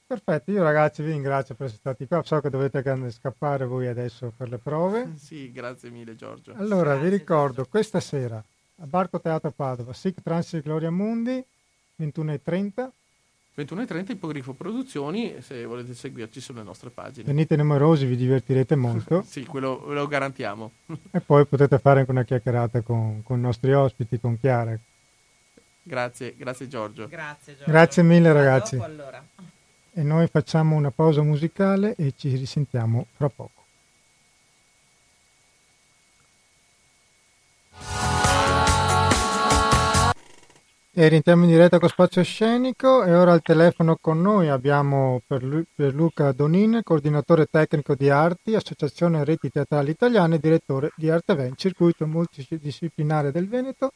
Perfetto, 0.07 0.51
io 0.51 0.63
ragazzi 0.63 1.03
vi 1.03 1.13
ringrazio 1.13 1.55
per 1.55 1.67
essere 1.67 1.81
stati 1.81 2.07
qua, 2.07 2.23
so 2.23 2.41
che 2.41 2.51
dovete 2.51 2.83
scappare 3.11 3.65
voi 3.65 3.87
adesso 3.87 4.35
per 4.37 4.51
le 4.51 4.59
prove. 4.59 5.15
sì, 5.17 5.51
grazie 5.51 5.89
mille 5.89 6.15
Giorgio. 6.15 6.53
Allora, 6.53 6.91
grazie, 6.91 7.09
vi 7.09 7.17
ricordo, 7.17 7.55
Giorgio. 7.55 7.71
questa 7.71 8.01
sera 8.01 8.37
a 8.37 8.87
Barco 8.87 9.19
Teatro 9.19 9.51
Padova, 9.51 9.95
Sic 9.95 10.21
Transit 10.23 10.63
Gloria 10.63 10.91
Mundi, 10.91 11.43
21.30 11.99 12.91
21.30 13.57 14.11
Ipogrifo 14.13 14.53
Produzioni, 14.53 15.37
se 15.41 15.65
volete 15.65 15.95
seguirci 15.95 16.41
sulle 16.41 16.63
nostre 16.63 16.91
pagine. 16.91 17.25
Venite 17.25 17.57
numerosi, 17.57 18.05
vi 18.05 18.17
divertirete 18.17 18.77
molto. 18.77 19.23
sì, 19.27 19.45
quello 19.47 19.83
lo 19.93 20.07
garantiamo. 20.07 20.73
e 21.11 21.21
poi 21.21 21.47
potete 21.47 21.79
fare 21.79 22.01
anche 22.01 22.11
una 22.11 22.25
chiacchierata 22.25 22.83
con, 22.83 23.23
con 23.23 23.39
i 23.39 23.41
nostri 23.43 23.73
ospiti, 23.73 24.21
con 24.21 24.39
Chiara. 24.39 24.79
Grazie, 25.83 26.35
grazie 26.37 26.69
Giorgio. 26.69 27.07
Grazie, 27.09 27.55
Giorgio. 27.55 27.71
grazie 27.71 28.03
mille 28.03 28.33
ragazzi. 28.33 28.77
Dopo, 28.77 28.87
allora. 28.89 29.25
E 29.93 30.03
noi 30.03 30.27
facciamo 30.27 30.77
una 30.77 30.91
pausa 30.91 31.23
musicale 31.23 31.95
e 31.95 32.13
ci 32.15 32.37
risentiamo 32.37 33.07
fra 33.17 33.31
poco. 33.31 33.66
E 40.99 41.09
rientriamo 41.09 41.45
in 41.45 41.51
diretta 41.51 41.79
con 41.79 41.91
Spazio 41.91 42.23
Scenico 42.23 43.05
e 43.05 43.15
ora 43.15 43.33
al 43.33 43.43
telefono 43.43 43.99
con 44.01 44.23
noi 44.23 44.49
abbiamo 44.49 45.21
Pierluca 45.27 46.33
Donin, 46.33 46.81
coordinatore 46.83 47.45
tecnico 47.51 47.95
di 47.95 48.09
Arti, 48.09 48.55
Associazione 48.55 49.23
Reti 49.23 49.51
Teatrali 49.51 49.91
Italiane 49.91 50.37
e 50.37 50.39
direttore 50.39 50.93
di 50.97 51.11
Arte 51.11 51.33
Event, 51.33 51.57
circuito 51.57 52.07
multidisciplinare 52.07 53.31
del 53.31 53.47
Veneto, 53.47 53.93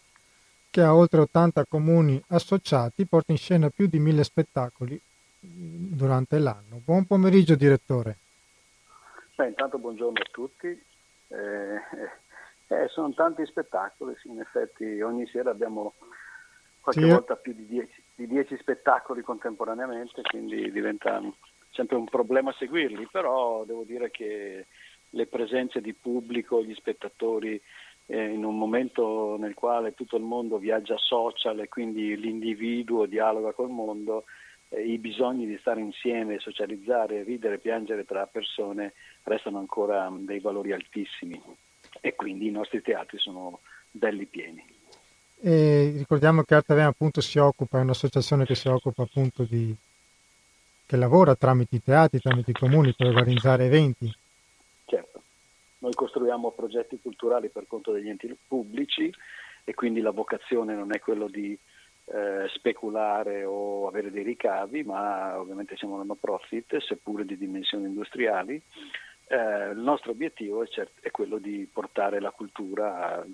che 0.68 0.82
ha 0.82 0.94
oltre 0.94 1.20
80 1.20 1.64
comuni 1.64 2.22
associati, 2.28 3.06
porta 3.06 3.32
in 3.32 3.38
scena 3.38 3.70
più 3.70 3.86
di 3.86 3.98
mille 3.98 4.22
spettacoli 4.22 5.00
durante 5.40 6.38
l'anno. 6.38 6.82
Buon 6.84 7.06
pomeriggio 7.06 7.54
direttore. 7.54 8.18
Beh, 9.36 9.48
intanto 9.48 9.78
buongiorno 9.78 10.20
a 10.20 10.28
tutti. 10.30 10.66
Eh, 10.66 11.80
eh, 12.66 12.88
sono 12.88 13.10
tanti 13.14 13.46
spettacoli, 13.46 14.14
in 14.24 14.40
effetti 14.40 15.00
ogni 15.00 15.26
sera 15.28 15.48
abbiamo 15.48 15.94
qualche 16.80 17.02
sì. 17.02 17.08
volta 17.08 17.36
più 17.36 17.52
di 17.54 17.66
10, 17.66 18.02
di 18.14 18.26
10 18.26 18.56
spettacoli 18.58 19.22
contemporaneamente, 19.22 20.22
quindi 20.22 20.70
diventa 20.72 21.20
sempre 21.70 21.96
un 21.96 22.06
problema 22.06 22.52
seguirli, 22.52 23.08
però 23.10 23.64
devo 23.64 23.84
dire 23.84 24.10
che 24.10 24.66
le 25.10 25.26
presenze 25.26 25.80
di 25.80 25.92
pubblico, 25.92 26.62
gli 26.62 26.74
spettatori, 26.74 27.60
eh, 28.06 28.24
in 28.24 28.44
un 28.44 28.58
momento 28.58 29.36
nel 29.38 29.54
quale 29.54 29.94
tutto 29.94 30.16
il 30.16 30.22
mondo 30.22 30.58
viaggia 30.58 30.96
social 30.96 31.60
e 31.60 31.68
quindi 31.68 32.16
l'individuo 32.16 33.06
dialoga 33.06 33.52
col 33.52 33.70
mondo, 33.70 34.24
eh, 34.68 34.82
i 34.82 34.98
bisogni 34.98 35.46
di 35.46 35.56
stare 35.58 35.80
insieme, 35.80 36.38
socializzare, 36.38 37.22
ridere, 37.22 37.58
piangere 37.58 38.04
tra 38.04 38.26
persone 38.26 38.94
restano 39.24 39.58
ancora 39.58 40.10
dei 40.12 40.40
valori 40.40 40.72
altissimi 40.72 41.40
e 42.00 42.14
quindi 42.14 42.48
i 42.48 42.52
nostri 42.52 42.82
teatri 42.82 43.18
sono 43.18 43.60
belli 43.90 44.26
pieni. 44.26 44.69
E 45.42 45.94
ricordiamo 45.96 46.42
che 46.42 46.54
Arte 46.54 46.80
appunto 46.82 47.20
si 47.20 47.38
occupa, 47.38 47.78
è 47.78 47.82
un'associazione 47.82 48.44
che 48.44 48.54
si 48.54 48.68
occupa 48.68 49.02
appunto 49.02 49.44
di 49.44 49.74
che 50.86 50.96
lavora 50.96 51.36
tramite 51.36 51.76
i 51.76 51.82
teatri, 51.82 52.18
tramite 52.18 52.50
i 52.50 52.54
comuni 52.54 52.92
per 52.92 53.06
organizzare 53.06 53.66
eventi. 53.66 54.12
Certo, 54.84 55.22
noi 55.78 55.94
costruiamo 55.94 56.50
progetti 56.50 56.98
culturali 57.00 57.48
per 57.48 57.66
conto 57.68 57.92
degli 57.92 58.08
enti 58.08 58.36
pubblici 58.46 59.08
e 59.62 59.74
quindi 59.74 60.00
la 60.00 60.10
vocazione 60.10 60.74
non 60.74 60.92
è 60.92 60.98
quello 60.98 61.28
di 61.28 61.56
eh, 62.06 62.48
speculare 62.48 63.44
o 63.44 63.86
avere 63.86 64.10
dei 64.10 64.24
ricavi, 64.24 64.82
ma 64.82 65.38
ovviamente 65.38 65.76
siamo 65.76 65.94
una 65.94 66.02
no 66.02 66.16
profit, 66.16 66.78
seppure 66.78 67.24
di 67.24 67.38
dimensioni 67.38 67.84
industriali. 67.84 68.60
Eh, 69.28 69.70
il 69.70 69.78
nostro 69.78 70.10
obiettivo 70.10 70.64
è, 70.64 70.66
cert- 70.66 71.00
è, 71.02 71.12
quello 71.12 71.38
di 71.38 71.68
portare 71.72 72.18
la 72.18 72.32
cultura 72.32 73.24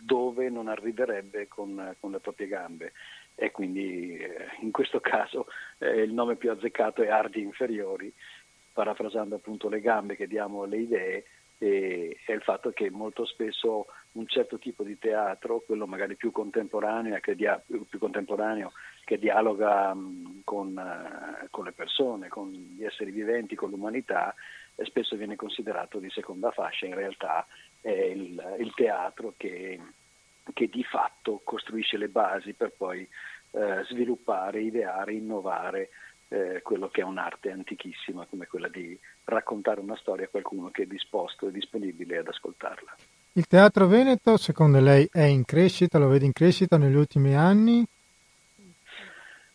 dove 0.00 0.48
non 0.48 0.68
arriverebbe 0.68 1.48
con, 1.48 1.94
con 2.00 2.10
le 2.12 2.20
proprie 2.20 2.46
gambe. 2.46 2.92
E 3.34 3.50
quindi 3.50 4.16
eh, 4.16 4.48
in 4.60 4.70
questo 4.70 5.00
caso 5.00 5.46
eh, 5.78 6.02
il 6.02 6.12
nome 6.12 6.36
più 6.36 6.50
azzeccato 6.50 7.02
è 7.02 7.08
Ardi 7.08 7.42
Inferiori, 7.42 8.12
parafrasando 8.72 9.36
appunto 9.36 9.68
le 9.68 9.80
gambe 9.80 10.16
che 10.16 10.26
diamo 10.26 10.62
alle 10.62 10.78
idee 10.78 11.24
e, 11.58 12.18
e, 12.26 12.32
il 12.32 12.42
fatto 12.42 12.70
che 12.70 12.90
molto 12.90 13.24
spesso 13.24 13.86
un 14.12 14.26
certo 14.26 14.58
tipo 14.58 14.82
di 14.82 14.98
teatro, 14.98 15.62
quello 15.64 15.86
magari 15.86 16.16
più 16.16 16.30
contemporaneo 16.30 17.18
che, 17.20 17.34
dia, 17.34 17.62
più, 17.64 17.98
contemporaneo, 17.98 18.72
che 19.04 19.18
dialoga 19.18 19.94
mh, 19.94 20.42
con, 20.44 20.68
uh, 20.76 21.46
con, 21.50 21.64
le 21.64 21.72
persone, 21.72 22.28
con 22.28 22.50
gli 22.50 22.84
esseri 22.84 23.10
viventi, 23.10 23.54
con 23.54 23.70
l'umanità, 23.70 24.34
spesso 24.84 25.16
viene 25.16 25.36
considerato 25.36 25.98
di 25.98 26.10
seconda 26.10 26.50
fascia, 26.50 26.86
in 26.86 26.94
realtà 26.94 27.46
è 27.86 28.04
il, 28.04 28.56
il 28.58 28.72
teatro 28.74 29.34
che, 29.36 29.80
che, 30.52 30.68
di 30.68 30.82
fatto 30.82 31.40
costruisce 31.44 31.96
le 31.96 32.08
basi 32.08 32.52
per 32.52 32.72
poi 32.76 33.08
eh, 33.52 33.84
sviluppare, 33.88 34.60
ideare, 34.60 35.12
innovare 35.12 35.90
eh, 36.28 36.62
quello 36.62 36.88
che 36.88 37.02
è 37.02 37.04
un'arte 37.04 37.52
antichissima 37.52 38.26
come 38.28 38.48
quella 38.48 38.66
di 38.66 38.98
raccontare 39.24 39.78
una 39.78 39.96
storia 39.96 40.24
a 40.24 40.28
qualcuno 40.28 40.70
che 40.70 40.82
è 40.82 40.86
disposto 40.86 41.46
e 41.46 41.52
disponibile 41.52 42.18
ad 42.18 42.26
ascoltarla. 42.26 42.96
Il 43.34 43.46
teatro 43.46 43.86
veneto 43.86 44.36
secondo 44.36 44.80
lei 44.80 45.08
è 45.12 45.22
in 45.22 45.44
crescita, 45.44 45.98
lo 45.98 46.08
vede 46.08 46.24
in 46.24 46.32
crescita 46.32 46.78
negli 46.78 46.96
ultimi 46.96 47.36
anni? 47.36 47.86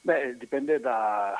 Beh, 0.03 0.37
dipende 0.37 0.79
da, 0.79 1.35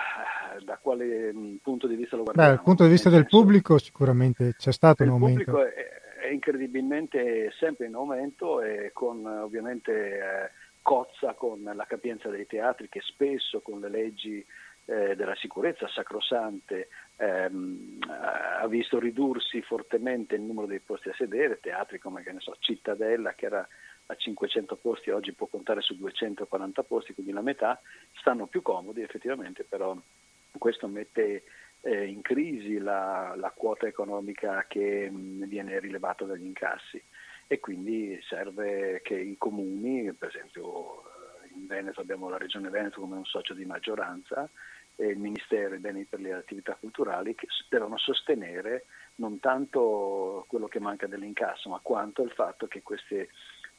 da 0.64 0.78
quale 0.78 1.32
mm, 1.34 1.56
punto 1.64 1.88
di 1.88 1.96
vista 1.96 2.18
lo 2.18 2.24
guardiamo. 2.24 2.50
Beh, 2.50 2.56
dal 2.56 2.66
punto 2.66 2.84
di 2.84 2.90
vista 2.90 3.10
del 3.10 3.22
senso, 3.22 3.38
pubblico 3.38 3.78
sicuramente 3.78 4.56
c'è 4.58 4.72
stato 4.74 5.04
un 5.04 5.10
aumento. 5.10 5.40
Il 5.40 5.46
pubblico 5.46 5.66
è, 5.66 6.01
incredibilmente 6.32 7.52
sempre 7.58 7.88
in 7.88 7.96
aumento 7.96 8.62
e 8.62 8.92
con 8.94 9.26
ovviamente 9.26 9.92
eh, 9.92 10.52
cozza 10.82 11.34
con 11.34 11.62
la 11.64 11.86
capienza 11.86 12.30
dei 12.30 12.46
teatri 12.48 12.90
che 12.90 13.02
spesso 13.02 13.62
con 13.62 13.80
le 13.80 13.90
leggi 13.90 14.46
eh, 14.86 15.16
della 15.16 15.36
sicurezza 15.36 15.88
sacrosante 15.88 16.90
ehm, 17.18 18.00
ha 18.10 18.68
visto 18.68 19.00
ridursi 19.00 19.62
fortemente 19.62 20.36
il 20.36 20.42
numero 20.42 20.68
dei 20.68 20.80
posti 20.80 21.10
a 21.10 21.14
sedere, 21.16 21.60
teatri 21.60 22.00
come 22.00 22.24
so, 22.40 22.56
Cittadella 22.60 23.34
che 23.34 23.46
era 23.46 23.68
a 24.08 24.16
500 24.16 24.76
posti 24.76 25.10
oggi 25.10 25.34
può 25.34 25.48
contare 25.48 25.82
su 25.82 25.96
240 25.96 26.84
posti, 26.84 27.14
quindi 27.14 27.32
la 27.32 27.42
metà, 27.42 27.80
stanno 28.20 28.48
più 28.48 28.62
comodi 28.62 29.02
effettivamente, 29.02 29.64
però 29.64 29.96
questo 30.58 30.88
mette 30.88 31.44
eh, 31.82 32.06
in 32.06 32.22
crisi 32.22 32.78
la, 32.78 33.34
la, 33.36 33.52
quota 33.52 33.88
economica 33.88 34.66
che 34.68 35.10
mh, 35.10 35.46
viene 35.48 35.80
rilevata 35.80 36.26
dagli 36.26 36.46
incassi. 36.46 37.02
E 37.48 37.60
quindi 37.60 38.18
serve 38.24 39.02
che 39.04 39.16
i 39.16 39.36
comuni, 39.38 40.14
per 40.14 40.30
esempio 40.30 41.04
eh, 41.04 41.50
in 41.56 41.68
Veneto 41.68 42.00
abbiamo 42.00 42.30
la 42.30 42.38
Regione 42.38 42.70
Veneto 42.70 43.02
come 43.02 43.18
un 43.18 43.26
socio 43.26 43.54
di 43.54 43.66
maggioranza 43.66 44.50
e 44.96 45.08
il 45.08 45.18
Ministero 45.18 45.74
e 45.74 45.78
i 45.78 45.82
beni 45.82 46.06
per 46.06 46.20
le 46.20 46.34
attività 46.34 46.76
culturali 46.80 47.36
che 47.36 47.48
devono 47.70 47.98
sostenere 47.98 48.86
non 49.16 49.40
tanto 49.40 50.46
quello 50.48 50.68
che 50.68 50.80
manca 50.80 51.08
dell'incasso, 51.08 51.70
ma 51.70 51.80
quanto 51.82 52.24
il 52.24 52.32
fatto 52.32 52.68
che 52.68 52.82
queste 52.82 53.30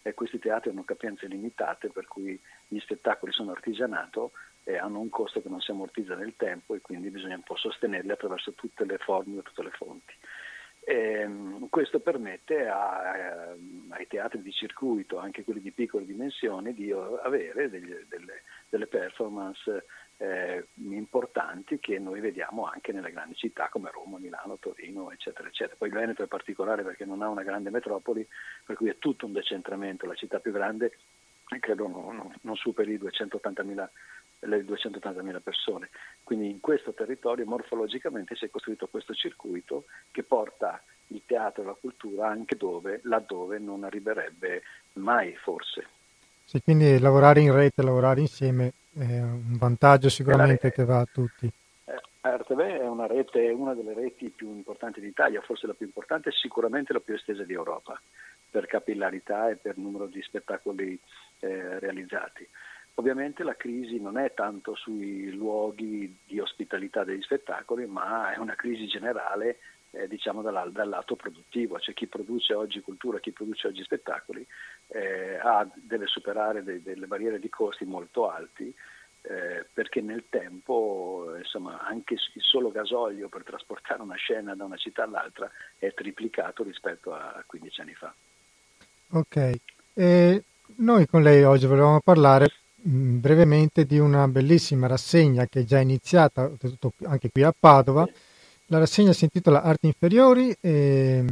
e 0.02 0.14
questi 0.14 0.38
teatri 0.38 0.70
hanno 0.70 0.82
capienze 0.84 1.28
limitate 1.28 1.88
per 1.88 2.06
cui 2.06 2.38
gli 2.66 2.78
spettacoli 2.80 3.32
sono 3.32 3.52
artigianato 3.52 4.32
e 4.64 4.76
hanno 4.76 5.00
un 5.00 5.08
costo 5.08 5.42
che 5.42 5.48
non 5.48 5.60
si 5.60 5.70
ammortizza 5.70 6.14
nel 6.14 6.34
tempo 6.36 6.74
e 6.74 6.80
quindi 6.80 7.10
bisogna 7.10 7.36
un 7.36 7.42
po' 7.42 7.56
sostenerli 7.56 8.10
attraverso 8.10 8.52
tutte 8.52 8.84
le 8.84 8.98
formule, 8.98 9.42
tutte 9.42 9.62
le 9.62 9.70
fonti. 9.70 10.14
E, 10.84 10.94
ehm, 10.94 11.68
questo 11.68 12.00
permette 12.00 12.66
a, 12.68 13.16
eh, 13.16 13.56
ai 13.90 14.06
teatri 14.08 14.42
di 14.42 14.52
circuito, 14.52 15.18
anche 15.18 15.44
quelli 15.44 15.60
di 15.60 15.70
piccole 15.70 16.04
dimensioni, 16.04 16.74
di 16.74 16.90
avere 16.90 17.70
degli, 17.70 17.94
delle, 18.08 18.42
delle 18.68 18.86
performance 18.86 19.84
eh, 20.16 20.66
importanti 20.74 21.78
che 21.78 21.98
noi 21.98 22.20
vediamo 22.20 22.66
anche 22.66 22.92
nelle 22.92 23.10
grandi 23.10 23.34
città 23.34 23.68
come 23.68 23.90
Roma, 23.90 24.18
Milano, 24.18 24.58
Torino, 24.58 25.10
eccetera, 25.10 25.48
eccetera. 25.48 25.76
Poi 25.76 25.88
il 25.88 25.94
Veneto 25.94 26.22
è 26.22 26.26
particolare 26.26 26.82
perché 26.82 27.04
non 27.04 27.22
ha 27.22 27.28
una 27.28 27.42
grande 27.42 27.70
metropoli, 27.70 28.26
per 28.64 28.76
cui 28.76 28.88
è 28.88 28.98
tutto 28.98 29.26
un 29.26 29.32
decentramento. 29.32 30.06
La 30.06 30.14
città 30.14 30.38
più 30.40 30.52
grande 30.52 30.92
credo 31.60 31.88
non, 31.88 32.16
non, 32.16 32.34
non 32.42 32.56
superi 32.56 32.98
280.000, 32.98 33.88
le 34.46 34.64
280.000 34.64 35.40
persone. 35.40 35.90
Quindi 36.22 36.50
in 36.50 36.60
questo 36.60 36.92
territorio 36.92 37.44
morfologicamente 37.46 38.34
si 38.36 38.44
è 38.44 38.50
costruito 38.50 38.86
questo 38.88 39.14
circuito 39.14 39.84
che 40.10 40.22
porta 40.22 40.82
il 41.08 41.22
teatro 41.26 41.62
e 41.62 41.66
la 41.66 41.76
cultura 41.78 42.28
anche 42.28 42.56
dove, 42.56 43.00
laddove 43.04 43.58
non 43.58 43.84
arriverebbe 43.84 44.62
mai 44.94 45.34
forse. 45.36 45.86
Sì, 46.44 46.60
quindi 46.62 46.98
lavorare 46.98 47.40
in 47.40 47.52
rete, 47.54 47.82
lavorare 47.82 48.20
insieme 48.20 48.72
è 48.94 49.20
un 49.20 49.56
vantaggio 49.56 50.08
sicuramente 50.08 50.70
che 50.70 50.84
va 50.84 51.00
a 51.00 51.08
tutti. 51.10 51.50
Eh, 51.84 52.36
RTV 52.36 52.60
è 52.60 52.86
una 52.86 53.06
rete, 53.06 53.48
una 53.50 53.74
delle 53.74 53.94
reti 53.94 54.28
più 54.30 54.48
importanti 54.48 55.00
d'Italia, 55.00 55.40
forse 55.40 55.66
la 55.66 55.74
più 55.74 55.86
importante 55.86 56.28
e 56.28 56.32
sicuramente 56.32 56.92
la 56.92 57.00
più 57.00 57.14
estesa 57.14 57.44
di 57.44 57.52
Europa, 57.52 58.00
per 58.50 58.66
capillarità 58.66 59.48
e 59.48 59.56
per 59.56 59.78
numero 59.78 60.06
di 60.06 60.20
spettacoli 60.22 60.98
eh, 61.40 61.78
realizzati. 61.78 62.46
Ovviamente 62.96 63.42
la 63.42 63.56
crisi 63.56 63.98
non 63.98 64.18
è 64.18 64.34
tanto 64.34 64.74
sui 64.74 65.30
luoghi 65.32 66.18
di 66.26 66.38
ospitalità 66.38 67.04
degli 67.04 67.22
spettacoli, 67.22 67.86
ma 67.86 68.32
è 68.32 68.38
una 68.38 68.54
crisi 68.54 68.86
generale 68.86 69.58
eh, 69.92 70.08
diciamo 70.08 70.42
dal, 70.42 70.72
dal, 70.72 70.88
lato 70.88 71.16
produttivo, 71.16 71.78
cioè 71.78 71.94
chi 71.94 72.06
produce 72.06 72.54
oggi 72.54 72.80
cultura, 72.80 73.18
chi 73.18 73.32
produce 73.32 73.68
oggi 73.68 73.82
spettacoli 73.82 74.46
eh, 74.88 75.38
ha, 75.42 75.66
deve 75.74 76.06
superare 76.06 76.62
de, 76.62 76.82
delle 76.82 77.06
barriere 77.06 77.38
di 77.38 77.48
costi 77.48 77.84
molto 77.84 78.30
alti 78.30 78.74
eh, 79.22 79.66
perché 79.72 80.00
nel 80.00 80.24
tempo 80.28 81.32
insomma, 81.38 81.80
anche 81.86 82.14
il 82.14 82.42
solo 82.42 82.70
gasolio 82.70 83.28
per 83.28 83.44
trasportare 83.44 84.02
una 84.02 84.16
scena 84.16 84.54
da 84.54 84.64
una 84.64 84.76
città 84.76 85.04
all'altra 85.04 85.50
è 85.78 85.94
triplicato 85.94 86.62
rispetto 86.62 87.14
a 87.14 87.42
15 87.46 87.80
anni 87.80 87.94
fa. 87.94 88.12
Ok, 89.10 89.52
e 89.94 90.44
noi 90.76 91.06
con 91.06 91.22
lei 91.22 91.44
oggi 91.44 91.66
volevamo 91.66 92.00
parlare 92.00 92.50
brevemente 92.84 93.84
di 93.84 93.98
una 93.98 94.26
bellissima 94.26 94.88
rassegna 94.88 95.46
che 95.46 95.60
è 95.60 95.64
già 95.64 95.78
iniziata 95.78 96.50
anche 97.04 97.30
qui 97.30 97.42
a 97.42 97.54
Padova. 97.58 98.08
La 98.66 98.78
rassegna 98.78 99.12
si 99.12 99.24
intitola 99.24 99.62
Arti 99.62 99.86
Inferiori 99.86 100.56
e, 100.60 101.24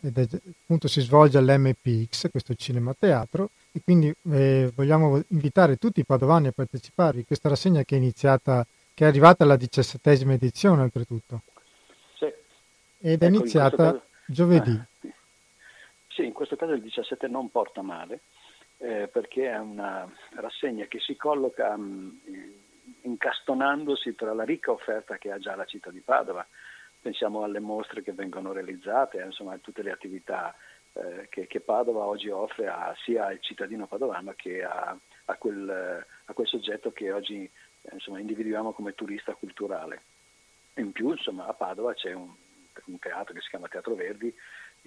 ed 0.00 0.18
è, 0.18 0.26
appunto 0.62 0.88
si 0.88 1.00
svolge 1.00 1.38
all'MPX, 1.38 2.30
questo 2.30 2.54
cinema 2.54 2.94
teatro, 2.98 3.50
e 3.70 3.80
quindi 3.82 4.12
eh, 4.30 4.72
vogliamo 4.74 5.22
invitare 5.28 5.76
tutti 5.76 6.00
i 6.00 6.04
padovani 6.04 6.48
a 6.48 6.52
partecipare 6.52 7.20
a 7.20 7.24
questa 7.24 7.48
rassegna 7.48 7.84
che 7.84 7.94
è 7.94 7.98
iniziata, 7.98 8.66
che 8.92 9.04
è 9.04 9.08
arrivata 9.08 9.44
alla 9.44 9.56
diciassettesima 9.56 10.32
edizione 10.32 10.82
oltretutto. 10.82 11.42
Sì. 12.16 12.26
Ed 12.98 13.22
è 13.22 13.24
ecco, 13.24 13.36
iniziata 13.36 13.76
caso, 13.76 14.02
giovedì. 14.26 14.82
Eh, 15.02 15.12
sì, 16.08 16.24
in 16.24 16.32
questo 16.32 16.56
caso 16.56 16.72
il 16.72 16.82
17 16.82 17.28
non 17.28 17.50
porta 17.50 17.82
male, 17.82 18.20
eh, 18.84 19.08
perché 19.08 19.50
è 19.50 19.58
una 19.58 20.06
rassegna 20.34 20.84
che 20.84 21.00
si 21.00 21.16
colloca 21.16 21.74
mh, 21.74 22.20
incastonandosi 23.02 24.14
tra 24.14 24.34
la 24.34 24.44
ricca 24.44 24.72
offerta 24.72 25.16
che 25.16 25.32
ha 25.32 25.38
già 25.38 25.56
la 25.56 25.64
città 25.64 25.90
di 25.90 26.00
Padova, 26.00 26.46
pensiamo 27.00 27.44
alle 27.44 27.60
mostre 27.60 28.02
che 28.02 28.12
vengono 28.12 28.52
realizzate, 28.52 29.22
insomma 29.22 29.54
a 29.54 29.58
tutte 29.58 29.82
le 29.82 29.90
attività 29.90 30.54
eh, 30.92 31.28
che, 31.30 31.46
che, 31.46 31.60
Padova 31.60 32.04
oggi 32.04 32.28
offre 32.28 32.66
a, 32.66 32.94
sia 33.04 33.26
al 33.26 33.40
cittadino 33.40 33.86
padovano 33.86 34.34
che 34.36 34.62
a, 34.62 34.94
a, 35.24 35.34
quel, 35.36 36.04
a 36.26 36.32
quel, 36.34 36.46
soggetto 36.46 36.92
che 36.92 37.10
oggi 37.10 37.42
eh, 37.44 37.94
insomma, 37.94 38.20
individuiamo 38.20 38.72
come 38.72 38.94
turista 38.94 39.32
culturale. 39.34 40.02
In 40.74 40.92
più 40.92 41.10
insomma, 41.10 41.46
a 41.46 41.54
Padova 41.54 41.94
c'è 41.94 42.12
un, 42.12 42.30
un, 42.84 42.98
teatro 42.98 43.32
che 43.32 43.40
si 43.40 43.48
chiama 43.48 43.68
Teatro 43.68 43.94
Verdi, 43.94 44.34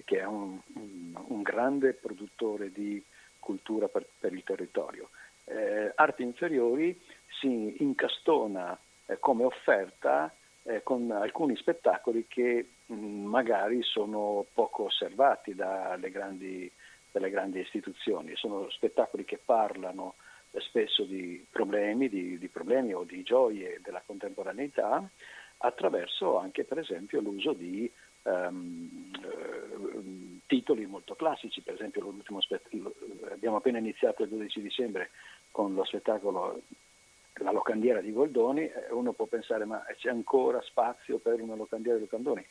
che 0.04 0.20
è 0.20 0.24
un, 0.24 0.60
un 0.74 1.42
grande 1.42 1.94
produttore 1.94 2.70
di 2.70 3.02
cultura 3.48 3.88
per, 3.88 4.06
per 4.20 4.34
il 4.34 4.44
territorio. 4.44 5.08
Eh, 5.46 5.90
Arti 5.94 6.22
Inferiori 6.22 7.00
si 7.40 7.76
incastona 7.82 8.78
eh, 9.06 9.18
come 9.18 9.44
offerta 9.44 10.30
eh, 10.64 10.82
con 10.82 11.10
alcuni 11.10 11.56
spettacoli 11.56 12.26
che 12.28 12.68
mh, 12.84 12.94
magari 12.94 13.82
sono 13.82 14.44
poco 14.52 14.84
osservati 14.84 15.54
dalle 15.54 16.10
grandi, 16.10 16.70
dalle 17.10 17.30
grandi, 17.30 17.60
istituzioni. 17.60 18.36
Sono 18.36 18.68
spettacoli 18.68 19.24
che 19.24 19.40
parlano 19.42 20.16
eh, 20.50 20.60
spesso 20.60 21.04
di 21.04 21.42
problemi, 21.50 22.10
di, 22.10 22.36
di 22.36 22.48
problemi 22.48 22.92
o 22.92 23.04
di 23.04 23.22
gioie 23.22 23.80
della 23.82 24.02
contemporaneità 24.04 25.08
attraverso 25.60 26.36
anche 26.36 26.64
per 26.64 26.78
esempio 26.78 27.20
l'uso 27.20 27.52
di 27.52 27.90
um, 28.24 29.10
titoli 30.48 30.86
molto 30.86 31.14
classici, 31.14 31.60
per 31.60 31.74
esempio 31.74 32.12
spett- 32.40 32.68
abbiamo 33.30 33.56
appena 33.58 33.78
iniziato 33.78 34.22
il 34.24 34.30
12 34.30 34.60
dicembre 34.62 35.10
con 35.52 35.74
lo 35.74 35.84
spettacolo 35.84 36.62
la 37.40 37.52
locandiera 37.52 38.00
di 38.00 38.12
Goldoni, 38.12 38.62
eh, 38.62 38.90
uno 38.90 39.12
può 39.12 39.26
pensare 39.26 39.64
ma 39.64 39.84
c'è 39.96 40.08
ancora 40.08 40.60
spazio 40.62 41.18
per 41.18 41.40
una 41.40 41.54
locandiera 41.54 41.98
di 41.98 42.08
Goldoni? 42.08 42.44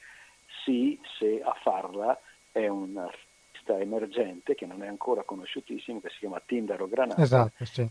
Sì, 0.63 0.97
se 1.17 1.41
a 1.41 1.53
farla 1.61 2.17
è 2.51 2.67
un 2.67 2.95
artista 2.95 3.79
emergente 3.79 4.55
che 4.55 4.65
non 4.65 4.83
è 4.83 4.87
ancora 4.87 5.23
conosciutissimo, 5.23 5.99
che 5.99 6.09
si 6.09 6.19
chiama 6.19 6.41
Tindaro 6.45 6.87
Granata 6.87 7.21
esatto, 7.21 7.65
sì. 7.65 7.87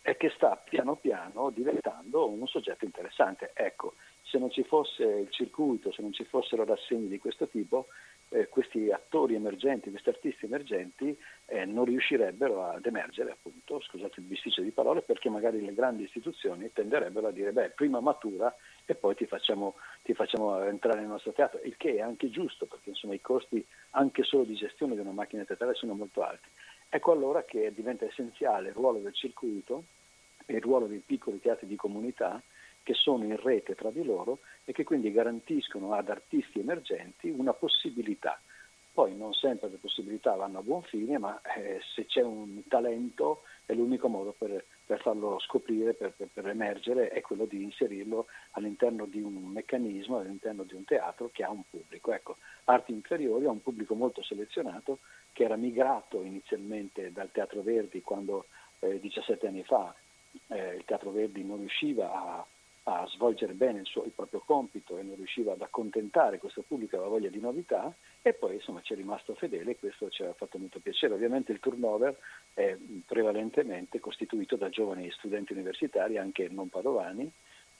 e 0.00 0.16
che 0.16 0.30
sta 0.30 0.56
piano 0.56 0.94
piano 0.94 1.50
diventando 1.50 2.30
un 2.30 2.46
soggetto 2.46 2.84
interessante. 2.84 3.50
Ecco, 3.54 3.94
se 4.22 4.38
non 4.38 4.50
ci 4.50 4.62
fosse 4.62 5.04
il 5.04 5.30
circuito, 5.30 5.92
se 5.92 6.00
non 6.00 6.12
ci 6.12 6.24
fossero 6.24 6.64
rassegne 6.64 7.08
di 7.08 7.18
questo 7.18 7.46
tipo, 7.48 7.88
eh, 8.32 8.48
questi 8.48 8.90
attori 8.90 9.34
emergenti, 9.34 9.90
questi 9.90 10.08
artisti 10.08 10.46
emergenti 10.46 11.16
eh, 11.46 11.64
non 11.64 11.84
riuscirebbero 11.84 12.64
ad 12.64 12.84
emergere, 12.86 13.32
appunto, 13.32 13.80
scusate 13.80 14.20
il 14.20 14.26
bisticcio 14.26 14.62
di 14.62 14.70
parole, 14.70 15.02
perché 15.02 15.28
magari 15.28 15.64
le 15.64 15.74
grandi 15.74 16.04
istituzioni 16.04 16.72
tenderebbero 16.72 17.28
a 17.28 17.30
dire, 17.30 17.52
beh, 17.52 17.70
prima 17.70 18.00
matura 18.00 18.54
e 18.84 18.94
poi 18.94 19.14
ti 19.14 19.26
facciamo, 19.26 19.74
ti 20.02 20.14
facciamo 20.14 20.62
entrare 20.62 21.00
nel 21.00 21.08
nostro 21.08 21.32
teatro, 21.32 21.60
il 21.62 21.76
che 21.76 21.96
è 21.96 22.00
anche 22.00 22.30
giusto, 22.30 22.66
perché 22.66 22.90
insomma 22.90 23.14
i 23.14 23.20
costi 23.20 23.64
anche 23.90 24.22
solo 24.22 24.44
di 24.44 24.54
gestione 24.54 24.94
di 24.94 25.00
una 25.00 25.12
macchina 25.12 25.44
teatrale 25.44 25.74
sono 25.74 25.94
molto 25.94 26.22
alti. 26.22 26.48
Ecco 26.88 27.12
allora 27.12 27.44
che 27.44 27.72
diventa 27.74 28.04
essenziale 28.04 28.68
il 28.68 28.74
ruolo 28.74 28.98
del 28.98 29.14
circuito 29.14 29.84
e 30.44 30.56
il 30.56 30.62
ruolo 30.62 30.86
dei 30.86 31.02
piccoli 31.04 31.40
teatri 31.40 31.66
di 31.66 31.76
comunità 31.76 32.42
che 32.82 32.94
sono 32.94 33.24
in 33.24 33.36
rete 33.36 33.74
tra 33.74 33.90
di 33.90 34.04
loro 34.04 34.40
e 34.64 34.72
che 34.72 34.84
quindi 34.84 35.12
garantiscono 35.12 35.92
ad 35.92 36.08
artisti 36.08 36.60
emergenti 36.60 37.28
una 37.30 37.52
possibilità. 37.52 38.40
Poi 38.94 39.16
non 39.16 39.32
sempre 39.32 39.70
le 39.70 39.78
possibilità 39.78 40.34
vanno 40.34 40.58
a 40.58 40.62
buon 40.62 40.82
fine, 40.82 41.16
ma 41.16 41.40
eh, 41.56 41.80
se 41.94 42.04
c'è 42.04 42.20
un 42.20 42.62
talento 42.68 43.42
è 43.64 43.72
l'unico 43.72 44.08
modo 44.08 44.34
per, 44.36 44.62
per 44.84 45.00
farlo 45.00 45.38
scoprire, 45.38 45.94
per, 45.94 46.12
per, 46.14 46.28
per, 46.30 46.46
emergere, 46.46 47.08
è 47.08 47.22
quello 47.22 47.46
di 47.46 47.62
inserirlo 47.62 48.26
all'interno 48.50 49.06
di 49.06 49.22
un 49.22 49.44
meccanismo, 49.44 50.18
all'interno 50.18 50.64
di 50.64 50.74
un 50.74 50.84
teatro 50.84 51.30
che 51.32 51.42
ha 51.42 51.50
un 51.50 51.62
pubblico. 51.70 52.12
Ecco, 52.12 52.36
Arti 52.64 52.92
Inferiori 52.92 53.46
ha 53.46 53.50
un 53.50 53.62
pubblico 53.62 53.94
molto 53.94 54.22
selezionato 54.22 54.98
che 55.32 55.44
era 55.44 55.56
migrato 55.56 56.20
inizialmente 56.22 57.12
dal 57.12 57.30
Teatro 57.32 57.62
Verdi 57.62 58.02
quando 58.02 58.44
eh, 58.80 59.00
17 59.00 59.46
anni 59.46 59.64
fa 59.64 59.94
eh, 60.48 60.74
il 60.74 60.84
Teatro 60.84 61.10
Verdi 61.10 61.42
non 61.42 61.58
riusciva 61.58 62.12
a 62.12 62.46
a 62.84 63.06
svolgere 63.06 63.52
bene 63.52 63.80
il, 63.80 63.86
suo, 63.86 64.02
il, 64.04 64.10
proprio 64.10 64.42
compito 64.44 64.98
e 64.98 65.02
non 65.02 65.14
riusciva 65.14 65.52
ad 65.52 65.62
accontentare 65.62 66.38
questo 66.38 66.62
pubblico 66.66 66.96
aveva 66.96 67.10
voglia 67.10 67.28
di 67.28 67.38
novità 67.38 67.94
e 68.20 68.32
poi 68.32 68.54
insomma 68.54 68.80
ci 68.82 68.92
è 68.92 68.96
rimasto 68.96 69.34
fedele 69.34 69.72
e 69.72 69.78
questo 69.78 70.10
ci 70.10 70.24
ha 70.24 70.32
fatto 70.32 70.58
molto 70.58 70.80
piacere. 70.80 71.14
Ovviamente 71.14 71.52
il 71.52 71.60
turnover 71.60 72.16
è 72.54 72.76
prevalentemente 73.06 74.00
costituito 74.00 74.56
da 74.56 74.68
giovani 74.68 75.10
studenti 75.12 75.52
universitari, 75.52 76.18
anche 76.18 76.48
non 76.48 76.68
padovani, 76.68 77.30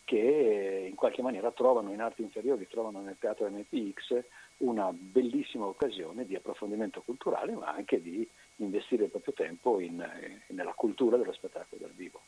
che 0.05 0.87
in 0.89 0.95
qualche 0.95 1.23
maniera 1.23 1.51
trovano 1.51 1.93
in 1.93 2.01
arti 2.01 2.23
inferiori, 2.23 2.69
trovano 2.69 3.01
nel 3.01 3.17
teatro 3.19 3.49
MPX 3.49 4.23
una 4.59 4.93
bellissima 4.93 5.67
occasione 5.67 6.25
di 6.27 6.37
approfondimento 6.37 7.03
culturale 7.03 7.53
ma 7.55 7.73
anche 7.73 8.01
di 8.01 8.29
investire 8.57 9.05
il 9.05 9.11
proprio 9.11 9.35
tempo 9.35 9.81
in, 9.81 9.95
in, 10.49 10.57
nella 10.57 10.75
cultura 10.75 11.17
dello 11.17 11.33
spettacolo 11.33 11.81
dal 11.81 11.93
vivo. 11.93 12.21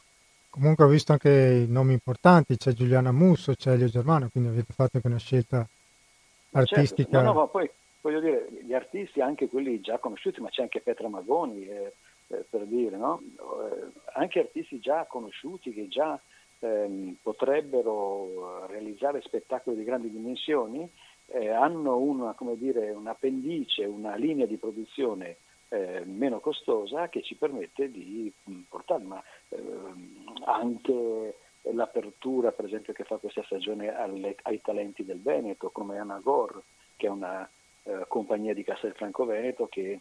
Comunque 0.54 0.84
ho 0.84 0.88
visto 0.88 1.10
anche 1.10 1.66
nomi 1.68 1.94
importanti, 1.94 2.56
c'è 2.56 2.70
Giuliana 2.74 3.10
Musso, 3.10 3.56
c'è 3.56 3.72
Elio 3.72 3.88
Germano, 3.88 4.28
quindi 4.30 4.50
avete 4.50 4.72
fatto 4.72 4.90
anche 4.94 5.08
una 5.08 5.18
scelta 5.18 5.66
artistica. 6.52 7.10
Certo. 7.10 7.26
No, 7.26 7.32
no, 7.32 7.40
ma 7.40 7.46
poi 7.48 7.68
voglio 8.00 8.20
dire, 8.20 8.46
gli 8.62 8.72
artisti, 8.72 9.20
anche 9.20 9.48
quelli 9.48 9.80
già 9.80 9.98
conosciuti, 9.98 10.40
ma 10.40 10.50
c'è 10.50 10.62
anche 10.62 10.80
Petra 10.80 11.08
Magoni, 11.08 11.66
eh, 11.66 11.94
eh, 12.28 12.44
per 12.48 12.66
dire, 12.66 12.96
no? 12.96 13.20
eh, 13.36 13.90
anche 14.14 14.38
artisti 14.38 14.78
già 14.78 15.04
conosciuti 15.06 15.72
che 15.72 15.88
già 15.88 16.20
ehm, 16.60 17.16
potrebbero 17.20 18.66
realizzare 18.68 19.22
spettacoli 19.22 19.74
di 19.74 19.82
grandi 19.82 20.08
dimensioni, 20.08 20.88
eh, 21.32 21.48
hanno 21.48 21.96
una, 21.96 22.34
come 22.34 22.56
dire, 22.56 22.92
un 22.92 23.08
appendice, 23.08 23.86
una 23.86 24.14
linea 24.14 24.46
di 24.46 24.56
produzione 24.56 25.38
eh, 25.74 26.04
meno 26.04 26.38
costosa 26.38 27.08
che 27.08 27.22
ci 27.22 27.34
permette 27.34 27.90
di 27.90 28.32
mm, 28.48 28.62
portare, 28.68 29.02
ma 29.02 29.22
ehm, 29.48 30.42
anche 30.44 31.34
l'apertura 31.72 32.52
per 32.52 32.66
esempio 32.66 32.92
che 32.92 33.04
fa 33.04 33.16
questa 33.16 33.42
stagione 33.42 33.94
alle, 33.94 34.36
ai 34.42 34.60
talenti 34.60 35.04
del 35.04 35.20
Veneto 35.20 35.70
come 35.70 35.98
Anagor 35.98 36.62
che 36.94 37.06
è 37.06 37.10
una 37.10 37.48
eh, 37.84 38.04
compagnia 38.06 38.54
di 38.54 38.62
Castelfranco 38.62 39.24
Veneto 39.24 39.66
che 39.66 39.98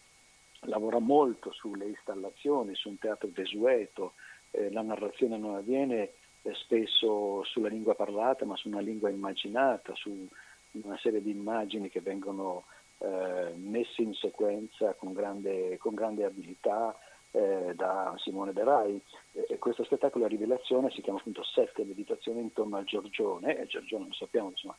lavora 0.66 1.00
molto 1.00 1.52
sulle 1.52 1.86
installazioni, 1.86 2.76
su 2.76 2.90
un 2.90 3.00
teatro 3.00 3.30
desueto, 3.34 4.14
eh, 4.52 4.72
la 4.72 4.82
narrazione 4.82 5.38
non 5.38 5.56
avviene 5.56 6.12
eh, 6.42 6.54
spesso 6.54 7.44
sulla 7.46 7.70
lingua 7.70 7.96
parlata 7.96 8.46
ma 8.46 8.56
su 8.56 8.68
una 8.68 8.80
lingua 8.80 9.10
immaginata, 9.10 9.96
su 9.96 10.28
una 10.72 10.98
serie 10.98 11.22
di 11.22 11.32
immagini 11.32 11.90
che 11.90 12.02
vengono 12.02 12.66
eh, 13.00 13.54
messi 13.56 14.02
in 14.04 14.14
sequenza 14.14 14.94
con 14.94 15.14
grande, 15.14 15.78
con 15.78 15.94
grande 15.94 16.26
abilità 16.26 16.98
eh, 17.32 17.74
da 17.76 18.14
Simone 18.18 18.54
De 18.54 18.64
Rai. 18.64 19.02
E 19.32 19.58
questo 19.60 19.84
spettacolo 19.84 20.26
a 20.26 20.30
rivelazione 20.30 20.92
si 20.92 21.02
chiama 21.02 21.20
appunto 21.20 21.44
Sette 21.44 21.84
meditazioni 21.84 22.42
intorno 22.42 22.78
al 22.78 22.86
Giorgione, 22.86 23.58
e 23.58 23.66
Giorgione 23.66 24.08
lo 24.08 24.14
sappiamo 24.14 24.50
insomma 24.50 24.78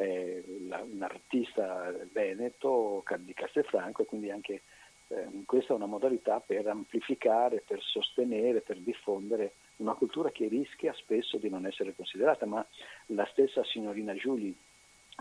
è 0.00 0.42
un 0.46 1.02
artista 1.02 1.92
veneto 2.12 3.04
di 3.18 3.34
Castelfranco 3.34 4.02
e 4.02 4.06
quindi 4.06 4.30
anche 4.30 4.62
eh, 5.08 5.28
questa 5.44 5.74
è 5.74 5.76
una 5.76 5.86
modalità 5.86 6.40
per 6.40 6.66
amplificare, 6.66 7.62
per 7.66 7.82
sostenere, 7.82 8.62
per 8.62 8.78
diffondere 8.78 9.54
una 9.76 9.94
cultura 9.94 10.30
che 10.30 10.48
rischia 10.48 10.94
spesso 10.94 11.36
di 11.36 11.50
non 11.50 11.66
essere 11.66 11.94
considerata, 11.94 12.46
ma 12.46 12.64
la 13.06 13.26
stessa 13.30 13.62
signorina 13.64 14.14
Giulia 14.14 14.52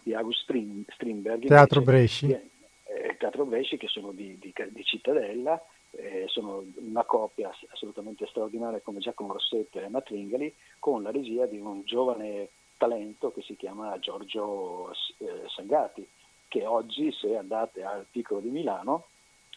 di 0.04 0.14
August 0.14 0.42
Strindberg. 0.42 1.46
Teatro 1.46 1.82
Bresci. 1.82 2.30
Eh, 2.30 3.16
Teatro 3.18 3.46
Bresci 3.46 3.78
che 3.78 3.88
sono 3.88 4.12
di, 4.12 4.38
di, 4.40 4.54
di 4.70 4.84
Cittadella, 4.84 5.62
eh, 5.92 6.26
sono 6.28 6.64
una 6.76 7.04
coppia 7.04 7.52
assolutamente 7.72 8.26
straordinaria 8.28 8.80
come 8.82 9.00
Giacomo 9.00 9.34
Rossetto 9.34 9.80
e 9.80 9.84
Emma 9.84 10.02
Tringali, 10.02 10.54
con 10.80 11.04
la 11.04 11.12
regia 11.12 11.46
di 11.46 11.60
un 11.60 11.84
giovane 11.84 12.50
talento 12.78 13.32
che 13.32 13.42
si 13.42 13.56
chiama 13.56 14.00
Giorgio 14.00 14.92
eh, 14.92 15.44
Sangati, 15.48 16.08
che 16.48 16.66
oggi 16.66 17.12
se 17.12 17.36
andate 17.38 17.84
al 17.84 18.06
Piccolo 18.10 18.40
di 18.40 18.50
Milano, 18.50 19.08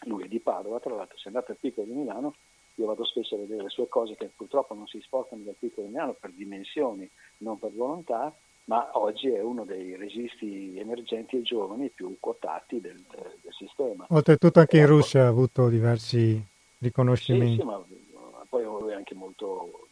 lui 0.05 0.25
è 0.25 0.29
di 0.29 0.41
Padova, 0.41 0.81
tra 0.81 0.95
l'altro 0.95 1.17
se 1.17 1.29
andate 1.29 1.53
al 1.53 1.59
Piccolo 1.59 1.87
di 1.87 1.93
Milano, 1.93 2.35
io 2.77 2.87
vado 2.87 3.05
spesso 3.05 3.35
a 3.35 3.39
vedere 3.39 3.65
le 3.65 3.69
sue 3.69 3.89
cose 3.89 4.17
che 4.17 4.31
purtroppo 4.35 4.75
non 4.75 4.87
si 4.87 5.01
spostano 5.01 5.43
dal 5.43 5.55
Piccolo 5.59 5.87
di 5.87 5.93
Milano 5.93 6.17
per 6.19 6.33
dimensioni, 6.33 7.09
non 7.39 7.59
per 7.59 7.73
volontà, 7.73 8.35
ma 8.65 8.91
oggi 8.93 9.29
è 9.29 9.41
uno 9.41 9.65
dei 9.65 9.97
registi 9.97 10.79
emergenti 10.79 11.37
e 11.37 11.43
giovani 11.43 11.89
più 11.91 12.17
quotati 12.21 12.81
del, 12.81 13.01
del 13.11 13.53
sistema. 13.53 14.07
Oltretutto 14.09 14.61
anche 14.61 14.79
in 14.79 14.87
Russia 14.87 15.25
ha 15.25 15.29
avuto 15.29 15.69
diversi 15.69 16.41
riconoscimenti. 16.79 17.55
Sì, 17.55 17.61
sì, 17.61 17.67
ma 17.67 17.85
poi 18.49 18.65
lui 18.65 18.93
è 18.93 18.95
anche 18.95 19.15
molto 19.15 19.89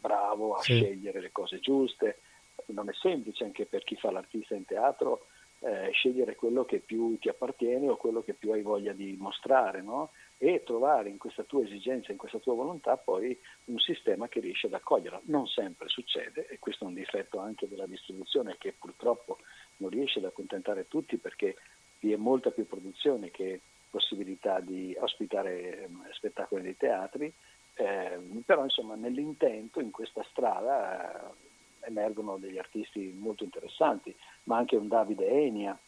bravo 0.00 0.54
a 0.54 0.62
sì. 0.62 0.76
scegliere 0.76 1.20
le 1.20 1.32
cose 1.32 1.58
giuste, 1.58 2.20
non 2.66 2.88
è 2.88 2.92
semplice 2.94 3.44
anche 3.44 3.66
per 3.66 3.84
chi 3.84 3.96
fa 3.96 4.10
l'artista 4.10 4.54
in 4.54 4.64
teatro 4.64 5.26
eh, 5.60 5.90
scegliere 5.92 6.36
quello 6.36 6.64
che 6.64 6.78
più 6.78 7.18
ti 7.18 7.28
appartiene 7.28 7.88
o 7.88 7.96
quello 7.96 8.22
che 8.22 8.34
più 8.34 8.52
hai 8.52 8.62
voglia 8.62 8.92
di 8.92 9.16
mostrare, 9.18 9.82
no? 9.82 10.10
E 10.38 10.62
trovare 10.64 11.08
in 11.08 11.18
questa 11.18 11.44
tua 11.44 11.64
esigenza, 11.64 12.12
in 12.12 12.18
questa 12.18 12.38
tua 12.38 12.54
volontà 12.54 12.96
poi 12.96 13.38
un 13.66 13.78
sistema 13.78 14.28
che 14.28 14.40
riesce 14.40 14.66
ad 14.66 14.74
accoglierla. 14.74 15.22
Non 15.24 15.46
sempre 15.46 15.88
succede 15.88 16.46
e 16.48 16.58
questo 16.58 16.84
è 16.84 16.88
un 16.88 16.94
difetto 16.94 17.38
anche 17.38 17.68
della 17.68 17.86
distribuzione 17.86 18.56
che 18.58 18.74
purtroppo 18.78 19.38
non 19.78 19.90
riesce 19.90 20.18
ad 20.18 20.26
accontentare 20.26 20.88
tutti 20.88 21.16
perché 21.16 21.56
vi 22.00 22.12
è 22.12 22.16
molta 22.16 22.50
più 22.50 22.66
produzione 22.66 23.30
che 23.30 23.60
possibilità 23.90 24.60
di 24.60 24.94
ospitare 24.98 25.84
eh, 25.84 25.88
spettacoli 26.12 26.62
dei 26.62 26.76
teatri, 26.76 27.32
eh, 27.74 28.18
però 28.44 28.62
insomma 28.64 28.94
nell'intento, 28.94 29.80
in 29.80 29.90
questa 29.90 30.22
strada 30.30 31.32
eh, 31.32 31.88
emergono 31.88 32.36
degli 32.36 32.58
artisti 32.58 33.14
molto 33.16 33.44
interessanti, 33.44 34.14
ma 34.44 34.58
anche 34.58 34.76
un 34.76 34.88
Davide 34.88 35.26
Enia, 35.28 35.78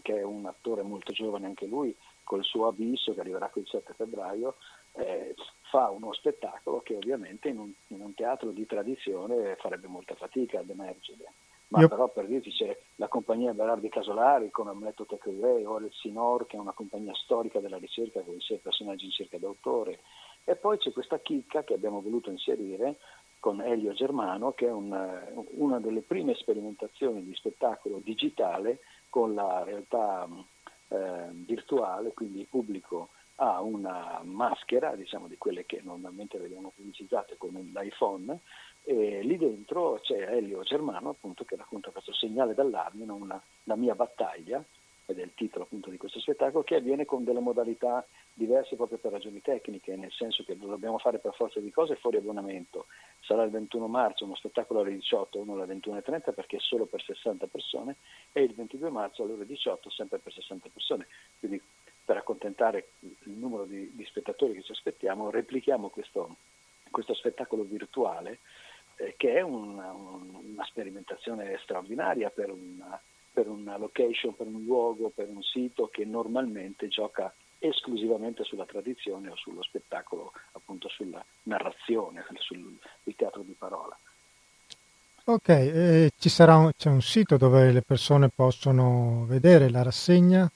che 0.00 0.18
è 0.18 0.22
un 0.22 0.46
attore 0.46 0.80
molto 0.82 1.12
giovane 1.12 1.46
anche 1.46 1.66
lui, 1.66 1.94
col 2.24 2.44
suo 2.44 2.68
abisso 2.68 3.14
che 3.14 3.20
arriverà 3.20 3.50
il 3.54 3.66
7 3.66 3.94
febbraio, 3.94 4.56
eh, 4.94 5.34
fa 5.70 5.90
uno 5.90 6.12
spettacolo 6.12 6.80
che 6.80 6.96
ovviamente 6.96 7.48
in 7.48 7.58
un, 7.58 7.72
in 7.88 8.00
un, 8.00 8.14
teatro 8.14 8.50
di 8.50 8.66
tradizione 8.66 9.56
farebbe 9.56 9.86
molta 9.86 10.14
fatica 10.14 10.60
ad 10.60 10.68
emergere. 10.68 11.32
Ma 11.68 11.80
Io... 11.80 11.88
però 11.88 12.08
per 12.08 12.26
dirci 12.26 12.50
c'è 12.50 12.78
la 12.96 13.08
compagnia 13.08 13.54
Berardi 13.54 13.88
Casolari 13.88 14.50
con 14.50 14.68
Amleto 14.68 15.06
Tecrevè 15.06 15.66
o 15.66 15.78
il 15.78 15.90
Sinor 15.90 16.46
che 16.46 16.56
è 16.56 16.60
una 16.60 16.72
compagnia 16.72 17.14
storica 17.14 17.60
della 17.60 17.78
ricerca 17.78 18.20
con 18.20 18.34
i 18.34 18.40
sei 18.42 18.58
personaggi 18.58 19.06
in 19.06 19.10
cerca 19.12 19.38
d'autore. 19.38 20.00
E 20.44 20.56
poi 20.56 20.76
c'è 20.76 20.92
questa 20.92 21.20
chicca 21.20 21.64
che 21.64 21.72
abbiamo 21.72 22.02
voluto 22.02 22.30
inserire 22.30 22.96
con 23.40 23.60
Elio 23.62 23.92
Germano 23.92 24.52
che 24.52 24.66
è 24.66 24.72
una, 24.72 25.26
una 25.56 25.80
delle 25.80 26.02
prime 26.02 26.34
sperimentazioni 26.34 27.24
di 27.24 27.34
spettacolo 27.34 28.00
digitale 28.04 28.80
con 29.08 29.34
la 29.34 29.64
realtà 29.64 30.28
eh, 30.92 31.30
virtuale, 31.32 32.12
quindi 32.12 32.40
il 32.40 32.46
pubblico 32.48 33.10
ha 33.36 33.60
una 33.60 34.20
maschera, 34.24 34.94
diciamo 34.94 35.26
di 35.26 35.38
quelle 35.38 35.64
che 35.64 35.80
normalmente 35.82 36.38
vediamo 36.38 36.72
pubblicizzate 36.74 37.36
con 37.38 37.50
l'iPhone, 37.50 38.38
e 38.84 39.22
lì 39.22 39.36
dentro 39.36 40.00
c'è 40.02 40.34
Elio 40.34 40.62
Germano 40.62 41.10
appunto 41.10 41.44
che 41.44 41.56
racconta 41.56 41.90
questo 41.90 42.12
segnale 42.12 42.54
d'allarme, 42.54 43.04
una, 43.10 43.40
la 43.64 43.76
mia 43.76 43.94
battaglia, 43.94 44.62
ed 45.06 45.18
è 45.18 45.22
il 45.22 45.34
titolo 45.34 45.64
appunto 45.64 45.90
di 45.90 45.96
questo 45.96 46.20
spettacolo, 46.20 46.62
che 46.64 46.76
avviene 46.76 47.04
con 47.04 47.24
delle 47.24 47.40
modalità 47.40 48.06
diverse 48.32 48.76
proprio 48.76 48.98
per 48.98 49.12
ragioni 49.12 49.42
tecniche, 49.42 49.96
nel 49.96 50.12
senso 50.12 50.44
che 50.44 50.54
lo 50.54 50.66
dobbiamo 50.66 50.98
fare 50.98 51.18
per 51.18 51.34
forza 51.34 51.60
di 51.60 51.70
cose 51.70 51.96
fuori 51.96 52.16
abbonamento. 52.16 52.86
Sarà 53.20 53.42
il 53.42 53.50
21 53.50 53.86
marzo 53.86 54.24
uno 54.24 54.34
spettacolo 54.34 54.80
alle 54.80 54.92
18, 54.92 55.38
uno 55.38 55.54
alle 55.54 55.74
21.30 55.74 56.32
perché 56.34 56.56
è 56.56 56.60
solo 56.60 56.86
per 56.86 57.02
60 57.02 57.46
persone 57.46 57.96
e 58.32 58.42
il 58.42 58.54
22 58.54 58.90
marzo 58.90 59.22
alle 59.22 59.32
ore 59.32 59.46
18 59.46 59.90
sempre 59.90 60.18
per 60.18 60.32
60 60.32 60.68
persone. 60.72 61.06
Quindi 61.38 61.60
per 62.04 62.16
accontentare 62.16 62.88
il 63.00 63.32
numero 63.32 63.64
di, 63.64 63.90
di 63.94 64.04
spettatori 64.04 64.54
che 64.54 64.62
ci 64.62 64.72
aspettiamo 64.72 65.30
replichiamo 65.30 65.88
questo, 65.88 66.36
questo 66.90 67.14
spettacolo 67.14 67.62
virtuale 67.62 68.38
eh, 68.96 69.14
che 69.16 69.34
è 69.34 69.40
una, 69.40 69.92
una, 69.92 70.64
sperimentazione 70.64 71.58
straordinaria 71.62 72.30
per 72.30 72.50
una, 72.50 73.00
per 73.32 73.48
una 73.48 73.78
location, 73.78 74.36
per 74.36 74.46
un 74.46 74.62
luogo, 74.64 75.08
per 75.08 75.28
un 75.28 75.42
sito 75.42 75.88
che 75.88 76.04
normalmente 76.04 76.86
gioca 76.88 77.34
esclusivamente 77.58 78.44
sulla 78.44 78.66
tradizione 78.66 79.30
o 79.30 79.36
sullo 79.36 79.62
spettacolo, 79.62 80.32
appunto 80.52 80.88
sulla 80.88 81.24
narrazione, 81.44 82.22
sul 82.38 82.78
teatro 83.16 83.40
di 83.42 83.54
parola. 83.56 83.96
Ok, 85.24 85.48
eh, 85.48 86.10
ci 86.18 86.28
sarà 86.28 86.56
un, 86.56 86.72
c'è 86.76 86.88
un 86.88 87.00
sito 87.00 87.36
dove 87.36 87.70
le 87.70 87.82
persone 87.82 88.28
possono 88.28 89.24
vedere 89.26 89.70
la 89.70 89.84
rassegna? 89.84 90.50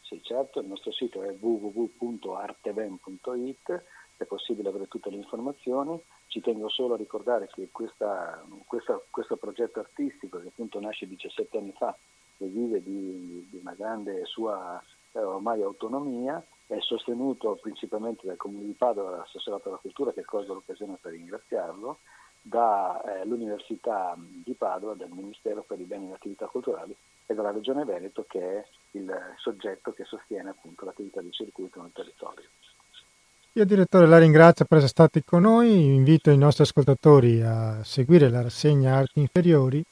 Sì, 0.00 0.18
certo, 0.22 0.60
il 0.60 0.68
nostro 0.68 0.90
sito 0.92 1.22
è 1.22 1.36
www.arteven.it, 1.38 3.82
è 4.16 4.24
possibile 4.24 4.70
avere 4.70 4.88
tutte 4.88 5.10
le 5.10 5.16
informazioni. 5.16 6.00
Ci 6.28 6.40
tengo 6.40 6.70
solo 6.70 6.94
a 6.94 6.96
ricordare 6.96 7.50
che 7.52 7.68
questa, 7.70 8.42
questa, 8.64 8.98
questo 9.10 9.36
progetto 9.36 9.80
artistico, 9.80 10.40
che 10.40 10.48
appunto 10.48 10.80
nasce 10.80 11.06
17 11.06 11.58
anni 11.58 11.74
fa 11.76 11.94
e 12.38 12.46
vive 12.46 12.82
di, 12.82 13.46
di 13.50 13.58
una 13.60 13.74
grande 13.74 14.24
sua 14.24 14.82
eh, 15.12 15.18
ormai 15.20 15.62
autonomia, 15.62 16.44
è 16.66 16.78
sostenuto 16.80 17.58
principalmente 17.60 18.26
dal 18.26 18.36
Comune 18.36 18.64
di 18.64 18.72
Padova, 18.72 19.10
dall'assessorato 19.10 19.68
alla 19.68 19.78
cultura, 19.78 20.12
che 20.12 20.24
colgo 20.24 20.54
l'occasione 20.54 20.98
per 21.00 21.12
ringraziarlo, 21.12 21.98
dall'Università 22.42 24.14
eh, 24.14 24.40
di 24.44 24.52
Padova, 24.54 24.94
dal 24.94 25.10
Ministero 25.10 25.62
per 25.62 25.80
i 25.80 25.84
beni 25.84 26.06
e 26.06 26.08
le 26.08 26.14
attività 26.14 26.46
culturali 26.46 26.94
e 27.26 27.34
dalla 27.34 27.50
Regione 27.50 27.84
Veneto 27.84 28.24
che 28.28 28.40
è 28.40 28.66
il 28.92 29.12
soggetto 29.36 29.92
che 29.92 30.04
sostiene 30.04 30.50
appunto 30.50 30.84
l'attività 30.84 31.20
di 31.20 31.32
circuito 31.32 31.80
nel 31.82 31.90
territorio. 31.92 32.44
Io 33.52 33.64
direttore 33.64 34.06
la 34.06 34.18
ringrazio 34.18 34.64
per 34.66 34.78
essere 34.78 34.92
stati 34.92 35.24
con 35.24 35.42
noi, 35.42 35.94
invito 35.94 36.30
i 36.30 36.36
nostri 36.36 36.64
ascoltatori 36.64 37.40
a 37.42 37.82
seguire 37.82 38.28
la 38.28 38.42
rassegna 38.42 38.94
Arti 38.94 39.20
Inferiori. 39.20 39.82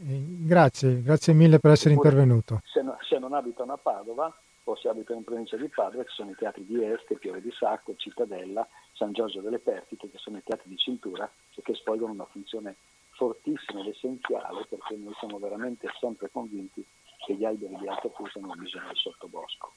Grazie, 0.00 1.02
grazie 1.02 1.32
mille 1.32 1.58
per 1.58 1.72
essere 1.72 1.94
Oppure, 1.94 2.08
intervenuto. 2.08 2.60
Se, 2.64 2.82
no, 2.82 2.96
se 3.00 3.18
non 3.18 3.32
abitano 3.34 3.72
a 3.72 3.76
Padova, 3.76 4.34
o 4.64 4.76
si 4.76 4.86
abita 4.88 5.14
in 5.14 5.24
provincia 5.24 5.56
di 5.56 5.68
Padova, 5.68 6.02
che 6.02 6.10
sono 6.10 6.30
i 6.30 6.34
teatri 6.34 6.64
di 6.64 6.84
Este, 6.84 7.16
Piove 7.16 7.40
di 7.40 7.50
Sacco, 7.52 7.94
Cittadella, 7.96 8.66
San 8.92 9.12
Giorgio 9.12 9.40
delle 9.40 9.58
Pertite, 9.58 10.10
che 10.10 10.18
sono 10.18 10.36
i 10.36 10.42
teatri 10.44 10.68
di 10.68 10.76
cintura 10.76 11.30
e 11.54 11.62
che 11.62 11.74
svolgono 11.74 12.12
una 12.12 12.26
funzione 12.30 12.76
fortissima 13.18 13.80
ed 13.80 13.88
essenziale 13.88 14.64
perché 14.68 14.94
noi 14.96 15.12
siamo 15.18 15.38
veramente 15.38 15.88
sempre 15.98 16.30
convinti 16.30 16.86
che 17.26 17.34
gli 17.34 17.44
alberi 17.44 17.76
di 17.80 17.88
alta 17.88 18.08
fusa 18.10 18.38
hanno 18.38 18.54
bisogno 18.54 18.86
del 18.86 18.96
sottobosco. 18.96 19.72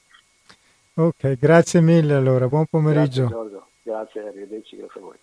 Ok, 0.94 1.38
grazie 1.38 1.80
mille 1.80 2.14
allora, 2.14 2.46
buon 2.46 2.66
pomeriggio. 2.66 3.26
Grazie 3.26 3.36
Giorgio, 3.36 3.66
grazie, 3.82 4.28
arrivederci, 4.28 4.76
grazie 4.76 5.00
a 5.00 5.02
voi. 5.02 5.18